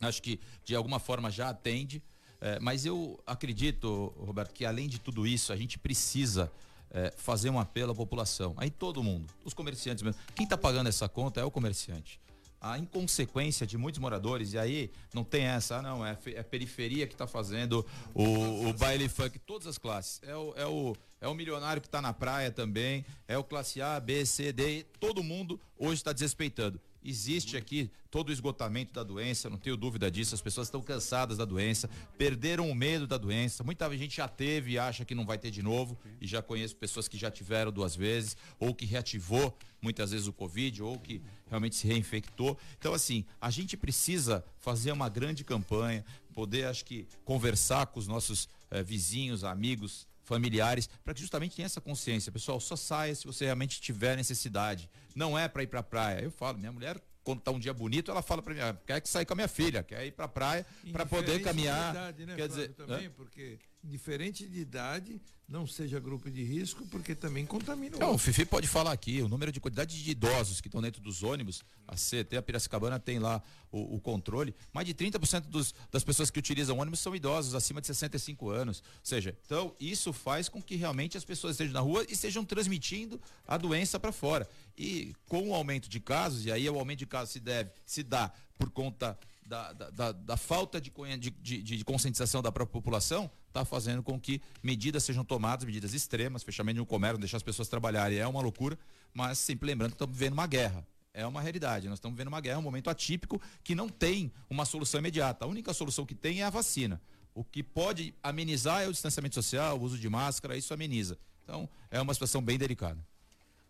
Acho 0.00 0.22
que 0.22 0.40
de 0.64 0.74
alguma 0.74 0.98
forma 0.98 1.30
já 1.30 1.50
atende, 1.50 2.02
eh, 2.40 2.58
mas 2.60 2.86
eu 2.86 3.22
acredito, 3.26 4.14
Roberto, 4.16 4.54
que 4.54 4.64
além 4.64 4.88
de 4.88 4.98
tudo 4.98 5.26
isso, 5.26 5.52
a 5.52 5.56
gente 5.56 5.78
precisa 5.78 6.50
é, 6.90 7.12
fazer 7.16 7.50
um 7.50 7.58
apelo 7.58 7.92
à 7.92 7.94
população. 7.94 8.54
Aí 8.56 8.70
todo 8.70 9.02
mundo, 9.02 9.32
os 9.44 9.54
comerciantes 9.54 10.02
mesmo. 10.02 10.20
Quem 10.34 10.44
está 10.44 10.58
pagando 10.58 10.88
essa 10.88 11.08
conta 11.08 11.40
é 11.40 11.44
o 11.44 11.50
comerciante. 11.50 12.20
A 12.60 12.78
inconsequência 12.78 13.66
de 13.66 13.78
muitos 13.78 13.98
moradores, 13.98 14.52
e 14.52 14.58
aí 14.58 14.90
não 15.14 15.24
tem 15.24 15.44
essa, 15.44 15.78
ah, 15.78 15.82
não, 15.82 16.04
é, 16.04 16.18
é 16.26 16.40
a 16.40 16.44
periferia 16.44 17.06
que 17.06 17.14
está 17.14 17.26
fazendo 17.26 17.86
o, 18.12 18.68
o 18.68 18.72
baile 18.74 19.08
funk, 19.08 19.38
todas 19.38 19.66
as 19.66 19.78
classes. 19.78 20.20
É 20.22 20.36
o, 20.36 20.52
é 20.54 20.66
o, 20.66 20.94
é 21.22 21.28
o 21.28 21.34
milionário 21.34 21.80
que 21.80 21.88
está 21.88 22.02
na 22.02 22.12
praia 22.12 22.50
também, 22.50 23.04
é 23.26 23.38
o 23.38 23.44
classe 23.44 23.80
A, 23.80 23.98
B, 23.98 24.26
C, 24.26 24.52
D, 24.52 24.84
todo 24.98 25.22
mundo 25.22 25.58
hoje 25.78 25.94
está 25.94 26.12
desrespeitando. 26.12 26.78
Existe 27.02 27.56
aqui 27.56 27.90
todo 28.10 28.28
o 28.28 28.32
esgotamento 28.32 28.92
da 28.92 29.02
doença, 29.02 29.48
não 29.48 29.56
tenho 29.56 29.76
dúvida 29.76 30.10
disso. 30.10 30.34
As 30.34 30.42
pessoas 30.42 30.66
estão 30.66 30.82
cansadas 30.82 31.38
da 31.38 31.46
doença, 31.46 31.88
perderam 32.18 32.70
o 32.70 32.74
medo 32.74 33.06
da 33.06 33.16
doença. 33.16 33.64
Muita 33.64 33.88
gente 33.96 34.16
já 34.16 34.28
teve 34.28 34.72
e 34.72 34.78
acha 34.78 35.04
que 35.04 35.14
não 35.14 35.24
vai 35.24 35.38
ter 35.38 35.50
de 35.50 35.62
novo. 35.62 35.98
E 36.20 36.26
já 36.26 36.42
conheço 36.42 36.76
pessoas 36.76 37.08
que 37.08 37.16
já 37.16 37.30
tiveram 37.30 37.72
duas 37.72 37.96
vezes, 37.96 38.36
ou 38.58 38.74
que 38.74 38.84
reativou 38.84 39.56
muitas 39.80 40.10
vezes 40.10 40.26
o 40.26 40.32
Covid, 40.32 40.82
ou 40.82 40.98
que 40.98 41.22
realmente 41.50 41.76
se 41.76 41.86
reinfectou. 41.86 42.56
Então, 42.78 42.94
assim, 42.94 43.24
a 43.40 43.50
gente 43.50 43.76
precisa 43.76 44.42
fazer 44.58 44.92
uma 44.92 45.08
grande 45.08 45.44
campanha, 45.44 46.04
poder, 46.32 46.66
acho 46.66 46.84
que, 46.84 47.06
conversar 47.24 47.86
com 47.86 47.98
os 47.98 48.06
nossos 48.06 48.48
eh, 48.70 48.82
vizinhos, 48.82 49.44
amigos, 49.44 50.06
familiares, 50.22 50.88
para 51.04 51.12
que 51.12 51.20
justamente 51.20 51.56
tenha 51.56 51.66
essa 51.66 51.80
consciência. 51.80 52.30
Pessoal, 52.30 52.60
só 52.60 52.76
saia 52.76 53.14
se 53.14 53.26
você 53.26 53.44
realmente 53.44 53.80
tiver 53.80 54.16
necessidade. 54.16 54.88
Não 55.14 55.36
é 55.36 55.48
para 55.48 55.62
ir 55.64 55.66
para 55.66 55.80
a 55.80 55.82
praia. 55.82 56.22
Eu 56.22 56.30
falo, 56.30 56.56
minha 56.56 56.72
mulher 56.72 57.00
quando 57.22 57.40
tá 57.40 57.50
um 57.50 57.58
dia 57.58 57.74
bonito, 57.74 58.10
ela 58.10 58.22
fala 58.22 58.40
para 58.42 58.54
mim, 58.54 58.60
ah, 58.60 58.76
quer 58.86 59.00
que 59.00 59.08
sair 59.08 59.26
com 59.26 59.34
a 59.34 59.36
minha 59.36 59.48
filha, 59.48 59.82
quer 59.82 60.06
ir 60.06 60.12
para 60.12 60.24
a 60.24 60.28
praia 60.28 60.66
para 60.90 61.04
poder 61.04 61.40
caminhar. 61.42 61.94
Né, 61.94 62.34
quer 62.34 62.48
dizer, 62.48 62.72
também, 62.72 63.10
porque 63.10 63.58
diferente 63.82 64.46
de 64.46 64.60
idade, 64.60 65.20
não 65.48 65.66
seja 65.66 65.98
grupo 65.98 66.30
de 66.30 66.44
risco, 66.44 66.86
porque 66.86 67.14
também 67.14 67.44
contamina 67.44 67.96
o 67.96 67.98
Não, 67.98 68.14
o 68.14 68.18
Fifi 68.18 68.44
pode 68.44 68.68
falar 68.68 68.92
aqui, 68.92 69.20
o 69.20 69.28
número 69.28 69.50
de 69.50 69.58
quantidade 69.58 70.02
de 70.02 70.10
idosos 70.10 70.60
que 70.60 70.68
estão 70.68 70.80
dentro 70.80 71.00
dos 71.00 71.22
ônibus, 71.22 71.64
a 71.88 71.96
CT, 71.96 72.36
a 72.36 72.42
Piracicabana 72.42 73.00
tem 73.00 73.18
lá 73.18 73.42
o, 73.72 73.96
o 73.96 74.00
controle, 74.00 74.54
mais 74.72 74.86
de 74.86 74.94
30% 74.94 75.46
dos, 75.46 75.74
das 75.90 76.04
pessoas 76.04 76.30
que 76.30 76.38
utilizam 76.38 76.78
ônibus 76.78 77.00
são 77.00 77.16
idosos, 77.16 77.54
acima 77.54 77.80
de 77.80 77.88
65 77.88 78.48
anos. 78.50 78.80
Ou 78.80 79.00
seja, 79.02 79.36
então 79.44 79.74
isso 79.80 80.12
faz 80.12 80.48
com 80.48 80.62
que 80.62 80.76
realmente 80.76 81.16
as 81.16 81.24
pessoas 81.24 81.54
estejam 81.54 81.72
na 81.74 81.80
rua 81.80 82.04
e 82.08 82.12
estejam 82.12 82.44
transmitindo 82.44 83.20
a 83.46 83.56
doença 83.56 83.98
para 83.98 84.12
fora. 84.12 84.48
E 84.78 85.14
com 85.26 85.48
o 85.48 85.54
aumento 85.54 85.88
de 85.88 85.98
casos, 85.98 86.46
e 86.46 86.52
aí 86.52 86.68
o 86.68 86.78
aumento 86.78 87.00
de 87.00 87.06
casos 87.06 87.30
se 87.30 87.40
deve, 87.40 87.70
se 87.84 88.02
dá 88.02 88.32
por 88.56 88.70
conta 88.70 89.18
da, 89.50 89.72
da, 89.72 89.90
da, 89.90 90.12
da 90.12 90.36
falta 90.36 90.80
de, 90.80 90.92
de, 91.18 91.30
de, 91.30 91.62
de, 91.62 91.84
conscientização 91.84 92.40
da 92.40 92.52
própria 92.52 92.72
população, 92.72 93.28
está 93.50 93.64
fazendo 93.64 94.02
com 94.02 94.18
que 94.18 94.40
medidas 94.62 95.04
sejam 95.04 95.24
tomadas, 95.24 95.64
medidas 95.64 95.92
extremas, 95.92 96.42
fechamento 96.42 96.76
de 96.76 96.80
um 96.80 96.86
comércio, 96.86 97.18
deixar 97.18 97.36
as 97.36 97.42
pessoas 97.42 97.68
trabalharem 97.68 98.18
é 98.18 98.26
uma 98.26 98.40
loucura, 98.40 98.78
mas 99.12 99.38
sempre 99.38 99.66
lembrando 99.66 99.90
que 99.90 99.96
estamos 99.96 100.16
vivendo 100.16 100.32
uma 100.32 100.46
guerra. 100.46 100.86
É 101.12 101.26
uma 101.26 101.40
realidade. 101.40 101.88
Nós 101.88 101.98
estamos 101.98 102.16
vivendo 102.16 102.28
uma 102.28 102.40
guerra, 102.40 102.58
um 102.58 102.62
momento 102.62 102.88
atípico 102.88 103.40
que 103.64 103.74
não 103.74 103.88
tem 103.88 104.32
uma 104.48 104.64
solução 104.64 105.00
imediata. 105.00 105.44
A 105.44 105.48
única 105.48 105.74
solução 105.74 106.06
que 106.06 106.14
tem 106.14 106.40
é 106.40 106.44
a 106.44 106.50
vacina. 106.50 107.00
O 107.34 107.42
que 107.42 107.62
pode 107.62 108.14
amenizar 108.22 108.82
é 108.82 108.88
o 108.88 108.92
distanciamento 108.92 109.34
social, 109.34 109.76
o 109.76 109.82
uso 109.82 109.98
de 109.98 110.08
máscara, 110.08 110.56
isso 110.56 110.72
ameniza. 110.72 111.18
Então, 111.42 111.68
é 111.90 112.00
uma 112.00 112.14
situação 112.14 112.40
bem 112.40 112.56
delicada. 112.56 112.98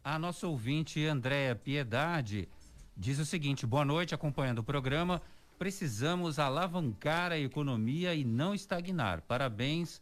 A 0.05 0.19
nossa 0.19 0.47
ouvinte 0.47 1.05
Andréa 1.07 1.55
Piedade 1.55 2.47
diz 2.97 3.19
o 3.19 3.25
seguinte: 3.25 3.67
boa 3.67 3.85
noite, 3.85 4.15
acompanhando 4.15 4.59
o 4.59 4.65
programa. 4.65 5.23
Precisamos 5.61 6.39
alavancar 6.39 7.33
a 7.33 7.39
economia 7.39 8.15
e 8.15 8.25
não 8.25 8.55
estagnar. 8.55 9.21
Parabéns 9.21 10.01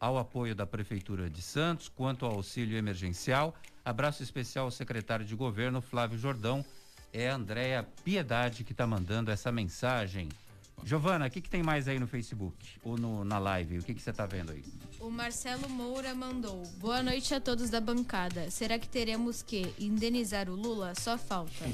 ao 0.00 0.18
apoio 0.18 0.52
da 0.52 0.66
Prefeitura 0.66 1.30
de 1.30 1.40
Santos 1.40 1.88
quanto 1.88 2.26
ao 2.26 2.32
auxílio 2.32 2.76
emergencial. 2.76 3.54
Abraço 3.84 4.24
especial 4.24 4.64
ao 4.64 4.70
secretário 4.72 5.24
de 5.24 5.36
governo, 5.36 5.80
Flávio 5.80 6.18
Jordão. 6.18 6.64
É 7.12 7.30
a 7.30 7.36
Andréa 7.36 7.86
Piedade 8.04 8.64
que 8.64 8.72
está 8.72 8.84
mandando 8.84 9.30
essa 9.30 9.52
mensagem. 9.52 10.28
Giovana, 10.84 11.26
o 11.26 11.30
que, 11.30 11.40
que 11.40 11.50
tem 11.50 11.62
mais 11.62 11.88
aí 11.88 11.98
no 11.98 12.06
Facebook 12.06 12.54
ou 12.82 12.96
no, 12.96 13.24
na 13.24 13.38
live? 13.38 13.78
O 13.78 13.82
que 13.82 13.94
você 13.94 14.10
está 14.10 14.26
vendo 14.26 14.52
aí? 14.52 14.64
O 15.00 15.10
Marcelo 15.10 15.68
Moura 15.68 16.14
mandou. 16.14 16.62
Boa 16.78 17.02
noite 17.02 17.34
a 17.34 17.40
todos 17.40 17.70
da 17.70 17.80
bancada. 17.80 18.50
Será 18.50 18.78
que 18.78 18.88
teremos 18.88 19.42
que 19.42 19.74
indenizar 19.78 20.48
o 20.48 20.54
Lula? 20.54 20.94
Só 20.94 21.18
falta. 21.18 21.64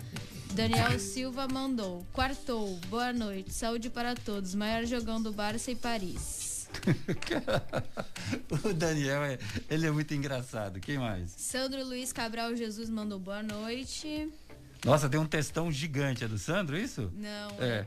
Daniel 0.54 0.98
Silva 0.98 1.48
mandou. 1.48 2.06
Quartou. 2.12 2.78
Boa 2.88 3.12
noite. 3.12 3.52
Saúde 3.52 3.88
para 3.90 4.14
todos. 4.14 4.54
Maior 4.54 4.84
jogão 4.84 5.20
do 5.22 5.32
Barça 5.32 5.70
e 5.70 5.76
Paris. 5.76 6.68
o 8.64 8.72
Daniel, 8.72 9.22
é, 9.22 9.38
ele 9.68 9.86
é 9.86 9.90
muito 9.90 10.14
engraçado. 10.14 10.80
Quem 10.80 10.98
mais? 10.98 11.32
Sandro 11.36 11.84
Luiz 11.84 12.12
Cabral 12.12 12.56
Jesus 12.56 12.88
mandou 12.88 13.18
boa 13.18 13.42
noite. 13.42 14.30
Nossa, 14.84 15.08
tem 15.08 15.20
um 15.20 15.26
textão 15.26 15.70
gigante. 15.70 16.24
É 16.24 16.28
do 16.28 16.38
Sandro, 16.38 16.76
isso? 16.76 17.12
Não. 17.14 17.50
É. 17.60 17.86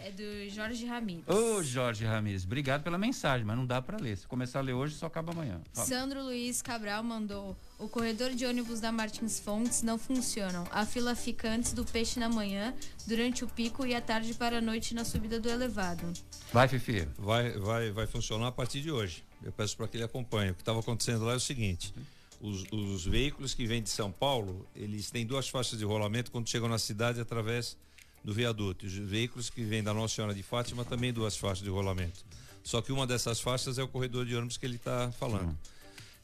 É 0.00 0.12
do 0.12 0.48
Jorge 0.48 0.86
Ramires. 0.86 1.24
Ô, 1.26 1.62
Jorge 1.62 2.04
Ramires, 2.04 2.44
obrigado 2.44 2.84
pela 2.84 2.96
mensagem, 2.96 3.44
mas 3.44 3.56
não 3.56 3.66
dá 3.66 3.82
para 3.82 3.98
ler. 3.98 4.16
Se 4.16 4.26
começar 4.26 4.60
a 4.60 4.62
ler 4.62 4.72
hoje, 4.72 4.94
só 4.94 5.06
acaba 5.06 5.32
amanhã. 5.32 5.60
Fala. 5.72 5.86
Sandro 5.86 6.22
Luiz 6.22 6.62
Cabral 6.62 7.02
mandou: 7.02 7.56
O 7.78 7.88
corredor 7.88 8.30
de 8.30 8.46
ônibus 8.46 8.80
da 8.80 8.92
Martins 8.92 9.40
Fontes 9.40 9.82
não 9.82 9.98
funcionam. 9.98 10.66
A 10.70 10.86
fila 10.86 11.16
fica 11.16 11.50
antes 11.50 11.72
do 11.72 11.84
peixe 11.84 12.20
na 12.20 12.28
manhã, 12.28 12.72
durante 13.06 13.44
o 13.44 13.48
pico 13.48 13.84
e 13.84 13.94
à 13.94 14.00
tarde 14.00 14.34
para 14.34 14.58
a 14.58 14.60
noite 14.60 14.94
na 14.94 15.04
subida 15.04 15.40
do 15.40 15.48
elevado. 15.48 16.12
Vai, 16.52 16.68
Fifi. 16.68 17.08
Vai, 17.18 17.50
vai, 17.58 17.90
vai 17.90 18.06
funcionar 18.06 18.48
a 18.48 18.52
partir 18.52 18.80
de 18.80 18.92
hoje. 18.92 19.24
Eu 19.42 19.50
peço 19.50 19.76
para 19.76 19.88
que 19.88 19.96
ele 19.96 20.04
acompanhe. 20.04 20.52
O 20.52 20.54
que 20.54 20.62
estava 20.62 20.78
acontecendo 20.78 21.24
lá 21.24 21.32
é 21.32 21.36
o 21.36 21.40
seguinte: 21.40 21.92
os, 22.40 22.64
os 22.70 23.04
veículos 23.04 23.52
que 23.52 23.66
vêm 23.66 23.82
de 23.82 23.90
São 23.90 24.12
Paulo, 24.12 24.64
eles 24.76 25.10
têm 25.10 25.26
duas 25.26 25.48
faixas 25.48 25.78
de 25.78 25.84
rolamento 25.84 26.30
quando 26.30 26.48
chegam 26.48 26.68
na 26.68 26.78
cidade 26.78 27.20
através 27.20 27.76
do 28.28 28.34
viaduto. 28.34 28.84
Os 28.84 28.92
veículos 28.92 29.48
que 29.48 29.64
vêm 29.64 29.82
da 29.82 29.94
Nossa 29.94 30.16
Senhora 30.16 30.34
de 30.34 30.42
Fátima 30.42 30.84
também 30.84 31.14
duas 31.14 31.34
faixas 31.34 31.64
de 31.64 31.70
rolamento. 31.70 32.26
Só 32.62 32.82
que 32.82 32.92
uma 32.92 33.06
dessas 33.06 33.40
faixas 33.40 33.78
é 33.78 33.82
o 33.82 33.88
corredor 33.88 34.26
de 34.26 34.36
ônibus 34.36 34.58
que 34.58 34.66
ele 34.66 34.76
está 34.76 35.10
falando. 35.12 35.56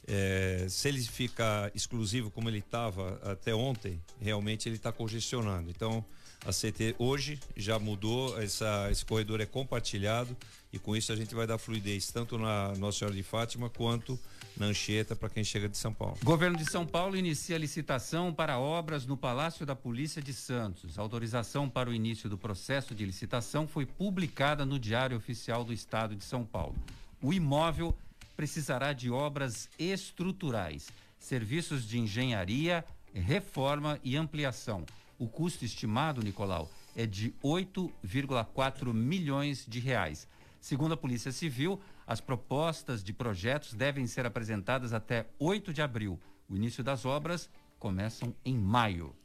É, 0.07 0.67
se 0.69 0.87
ele 0.87 1.01
fica 1.01 1.71
exclusivo 1.73 2.29
como 2.29 2.47
ele 2.47 2.59
estava 2.59 3.19
até 3.23 3.55
ontem, 3.55 3.99
realmente 4.21 4.69
ele 4.69 4.75
está 4.75 4.91
congestionando. 4.91 5.71
Então, 5.71 6.05
a 6.45 6.51
CT 6.51 6.95
hoje 6.99 7.39
já 7.57 7.79
mudou, 7.79 8.39
essa, 8.39 8.87
esse 8.91 9.03
corredor 9.03 9.41
é 9.41 9.47
compartilhado 9.47 10.37
e 10.71 10.77
com 10.77 10.95
isso 10.95 11.11
a 11.11 11.15
gente 11.15 11.33
vai 11.33 11.47
dar 11.47 11.57
fluidez 11.57 12.11
tanto 12.11 12.37
na 12.37 12.75
Nossa 12.75 12.99
Senhora 12.99 13.15
de 13.15 13.23
Fátima 13.23 13.67
quanto 13.67 14.19
na 14.57 14.67
Anchieta 14.67 15.15
para 15.15 15.29
quem 15.29 15.43
chega 15.43 15.67
de 15.67 15.77
São 15.77 15.93
Paulo. 15.93 16.17
Governo 16.23 16.57
de 16.57 16.69
São 16.69 16.85
Paulo 16.85 17.15
inicia 17.15 17.57
licitação 17.57 18.33
para 18.33 18.57
obras 18.59 19.05
no 19.05 19.17
Palácio 19.17 19.65
da 19.65 19.75
Polícia 19.75 20.21
de 20.21 20.33
Santos. 20.33 20.97
A 20.97 21.01
autorização 21.01 21.69
para 21.69 21.89
o 21.89 21.93
início 21.93 22.29
do 22.29 22.37
processo 22.37 22.95
de 22.95 23.05
licitação 23.05 23.67
foi 23.67 23.85
publicada 23.85 24.65
no 24.65 24.79
Diário 24.79 25.17
Oficial 25.17 25.63
do 25.63 25.73
Estado 25.73 26.15
de 26.15 26.23
São 26.23 26.45
Paulo. 26.45 26.75
O 27.21 27.33
imóvel 27.33 27.95
precisará 28.35 28.93
de 28.93 29.09
obras 29.09 29.69
estruturais, 29.79 30.89
serviços 31.19 31.87
de 31.87 31.97
engenharia, 31.99 32.83
reforma 33.13 33.99
e 34.03 34.15
ampliação. 34.15 34.85
O 35.17 35.27
custo 35.27 35.63
estimado, 35.63 36.21
Nicolau, 36.21 36.69
é 36.95 37.05
de 37.05 37.33
8,4 37.43 38.93
milhões 38.93 39.65
de 39.67 39.79
reais. 39.79 40.27
Segundo 40.59 40.93
a 40.93 40.97
Polícia 40.97 41.31
Civil, 41.31 41.79
as 42.07 42.21
propostas 42.21 43.03
de 43.03 43.13
projetos 43.13 43.73
devem 43.73 44.05
ser 44.07 44.25
apresentadas 44.25 44.93
até 44.93 45.27
8 45.39 45.73
de 45.73 45.81
abril. 45.81 46.19
O 46.49 46.55
início 46.55 46.83
das 46.83 47.05
obras 47.05 47.49
começam 47.79 48.35
em 48.43 48.57
maio. 48.57 49.15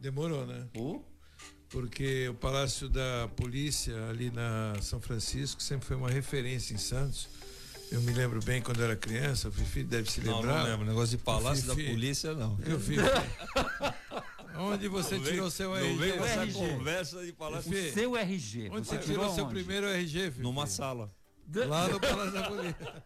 Demorou, 0.00 0.46
né? 0.46 0.66
Oh? 0.76 1.00
Porque 1.68 2.28
o 2.28 2.34
Palácio 2.34 2.88
da 2.88 3.28
Polícia, 3.36 4.08
ali 4.08 4.30
na 4.30 4.74
São 4.82 5.00
Francisco, 5.00 5.62
sempre 5.62 5.86
foi 5.86 5.96
uma 5.96 6.10
referência 6.10 6.74
em 6.74 6.78
Santos. 6.78 7.28
Eu 7.90 8.00
me 8.02 8.12
lembro 8.12 8.42
bem 8.42 8.62
quando 8.62 8.82
era 8.82 8.96
criança, 8.96 9.48
o 9.48 9.52
Fifi 9.52 9.82
deve 9.84 10.10
se 10.10 10.20
lembrar. 10.20 10.40
Não, 10.42 10.58
não 10.58 10.64
lembro. 10.64 10.86
Negócio 10.86 11.16
de 11.16 11.22
Palácio 11.22 11.64
Fifi, 11.64 11.82
da 11.84 11.90
Polícia, 11.90 12.34
não. 12.34 12.58
Eu 12.64 12.80
Fifi. 12.80 13.00
Onde 14.58 14.88
você 14.88 15.16
não 15.16 15.24
tirou 15.24 15.42
vem, 15.42 15.50
seu 15.50 15.76
RG? 15.76 15.88
Não 15.88 15.98
vem 15.98 16.12
essa 16.12 16.42
RG. 16.42 16.52
conversa 16.52 17.24
de 17.24 17.32
Palácio. 17.32 17.70
O 17.70 17.92
seu 17.92 18.16
RG. 18.16 18.70
Onde 18.70 18.86
você, 18.86 18.98
tirou 18.98 19.34
seu 19.34 19.46
primeiro 19.46 19.86
RG, 19.86 20.30
Fifi? 20.30 20.42
Numa 20.42 20.66
sala. 20.66 21.10
Lá 21.68 21.88
no 21.88 22.00
Palácio 22.00 22.32
da 22.32 22.42
Polícia. 22.48 23.02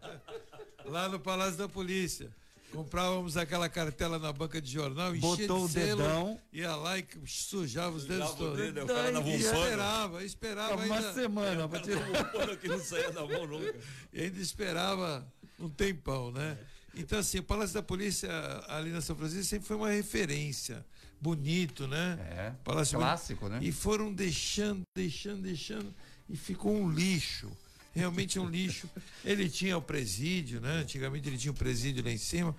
Lá 0.85 1.09
no 1.09 1.19
Palácio 1.19 1.57
da 1.57 1.69
Polícia. 1.69 2.29
Comprávamos 2.71 3.37
aquela 3.37 3.69
cartela 3.69 4.19
na 4.19 4.31
banca 4.33 4.61
de 4.61 4.69
jornal, 4.69 5.13
Botou 5.15 5.67
de 5.67 5.73
selo, 5.73 6.01
o 6.01 6.03
dedão. 6.03 6.41
ia 6.51 6.75
lá 6.75 6.99
e 6.99 7.07
sujava 7.25 7.95
os 7.95 8.05
dedos 8.05 8.33
todos. 8.33 8.57
Dedo, 8.57 8.83
o 8.83 8.87
cara 8.87 9.11
na 9.11 9.21
esperava, 9.21 10.23
esperava 10.23 10.81
ainda. 10.81 10.93
Uma 10.95 11.13
semana 11.13 11.67
pra 11.69 11.79
tirar. 11.79 12.57
que 12.57 12.67
não 12.67 12.79
saía 12.79 13.09
da 13.11 13.25
mão 13.25 13.47
nunca. 13.47 13.73
E 14.11 14.21
ainda 14.21 14.39
esperava 14.39 15.25
um 15.57 15.69
tempão, 15.69 16.29
né? 16.31 16.57
Então, 16.93 17.19
assim, 17.19 17.39
o 17.39 17.43
Palácio 17.43 17.73
da 17.75 17.83
Polícia 17.83 18.29
ali 18.67 18.89
na 18.91 19.01
São 19.01 19.15
Francisco 19.15 19.45
sempre 19.45 19.67
foi 19.67 19.77
uma 19.77 19.89
referência. 19.89 20.85
Bonito, 21.21 21.87
né? 21.87 22.17
É. 22.31 22.53
Palácio 22.63 22.99
clássico, 22.99 23.45
bonito. 23.45 23.61
né? 23.61 23.67
E 23.67 23.71
foram 23.71 24.13
deixando, 24.13 24.81
deixando, 24.95 25.41
deixando. 25.41 25.93
E 26.29 26.35
ficou 26.35 26.73
um 26.73 26.91
lixo 26.91 27.49
realmente 27.97 28.37
é 28.37 28.41
um 28.41 28.49
lixo. 28.49 28.89
Ele 29.25 29.49
tinha 29.49 29.77
o 29.77 29.81
presídio, 29.81 30.61
né? 30.61 30.77
Antigamente 30.77 31.27
ele 31.27 31.37
tinha 31.37 31.51
o 31.51 31.55
presídio 31.55 32.03
lá 32.03 32.11
em 32.11 32.17
cima. 32.17 32.55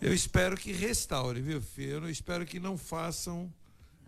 Eu 0.00 0.14
espero 0.14 0.56
que 0.56 0.72
restaure, 0.72 1.40
viu, 1.40 1.60
filho? 1.60 2.04
Eu 2.04 2.10
espero 2.10 2.46
que 2.46 2.60
não 2.60 2.78
façam. 2.78 3.52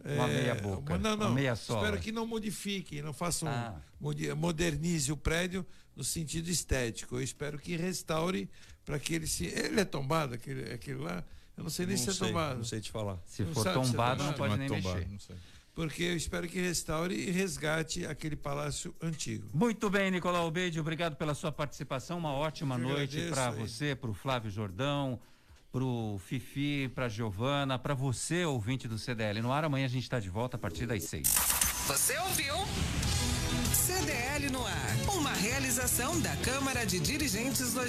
Uma 0.03 0.31
é, 0.31 0.43
meia 0.43 0.55
boca. 0.55 0.97
Não, 0.97 1.17
não. 1.17 1.27
Uma 1.27 1.35
meia 1.35 1.57
sola. 1.57 1.81
Espero 1.81 2.01
que 2.01 2.13
não 2.13 2.27
modifiquem, 2.27 3.03
não 3.03 3.13
façam. 3.13 3.49
Ah. 3.49 3.81
Modernize 4.37 5.13
o 5.13 5.17
prédio 5.17 5.67
no 5.95 6.05
sentido 6.05 6.49
estético. 6.49 7.17
Eu 7.17 7.23
espero 7.23 7.59
que 7.59 7.77
restaure 7.77 8.49
para 8.85 8.99
que 8.99 9.15
ele 9.15 9.27
se. 9.27 9.47
Ele 9.47 9.81
é 9.81 9.85
tombado, 9.85 10.35
aquele, 10.35 10.73
aquele 10.73 10.99
lá. 10.99 11.25
Eu 11.57 11.65
não 11.65 11.71
sei 11.71 11.85
nem 11.85 11.97
não 11.97 12.05
se 12.05 12.15
sei, 12.15 12.27
é 12.27 12.29
tombado. 12.29 12.57
Não 12.57 12.65
sei 12.65 12.81
te 12.81 12.91
falar. 12.91 13.19
Se 13.27 13.43
não 13.43 13.53
for 13.53 13.65
tombado, 13.65 13.85
se 13.85 13.91
é 13.91 13.93
tombado, 13.93 14.25
não 14.25 14.33
pode 14.33 14.49
não 14.49 14.55
é 14.55 14.59
nem 14.59 14.69
tombado, 14.69 14.97
mexer. 14.97 15.13
Não 15.13 15.19
sei 15.19 15.37
porque 15.81 16.03
eu 16.03 16.15
espero 16.15 16.47
que 16.47 16.61
restaure 16.61 17.15
e 17.15 17.31
resgate 17.31 18.05
aquele 18.05 18.37
palácio 18.37 18.95
antigo. 19.01 19.49
Muito 19.55 19.89
bem, 19.89 20.11
Nicolau 20.11 20.47
Obeide, 20.47 20.79
obrigado 20.79 21.17
pela 21.17 21.33
sua 21.33 21.51
participação. 21.51 22.19
Uma 22.19 22.35
ótima 22.35 22.75
eu 22.75 22.81
noite 22.81 23.31
para 23.31 23.51
você, 23.51 23.95
para 23.95 24.11
o 24.11 24.13
Flávio 24.13 24.51
Jordão, 24.51 25.19
para 25.73 25.83
o 25.83 26.21
Fifi, 26.23 26.91
para 26.95 27.09
Giovana, 27.09 27.79
para 27.79 27.95
você, 27.95 28.45
ouvinte 28.45 28.87
do 28.87 28.99
CDL. 28.99 29.41
No 29.41 29.51
ar, 29.51 29.65
amanhã 29.65 29.87
a 29.87 29.89
gente 29.89 30.03
está 30.03 30.21
de 30.21 30.29
volta 30.29 30.59
a 30.59 30.61
partir 30.61 30.85
das 30.85 31.03
seis. 31.05 31.29
Você 31.87 32.19
ouviu? 32.19 32.57
CDL 33.73 34.51
no 34.51 34.67
ar, 34.67 34.97
uma 35.17 35.33
realização 35.33 36.21
da 36.21 36.37
Câmara 36.37 36.85
de 36.85 37.01
Dirigentes 37.01 37.73
Logísticos. 37.73 37.89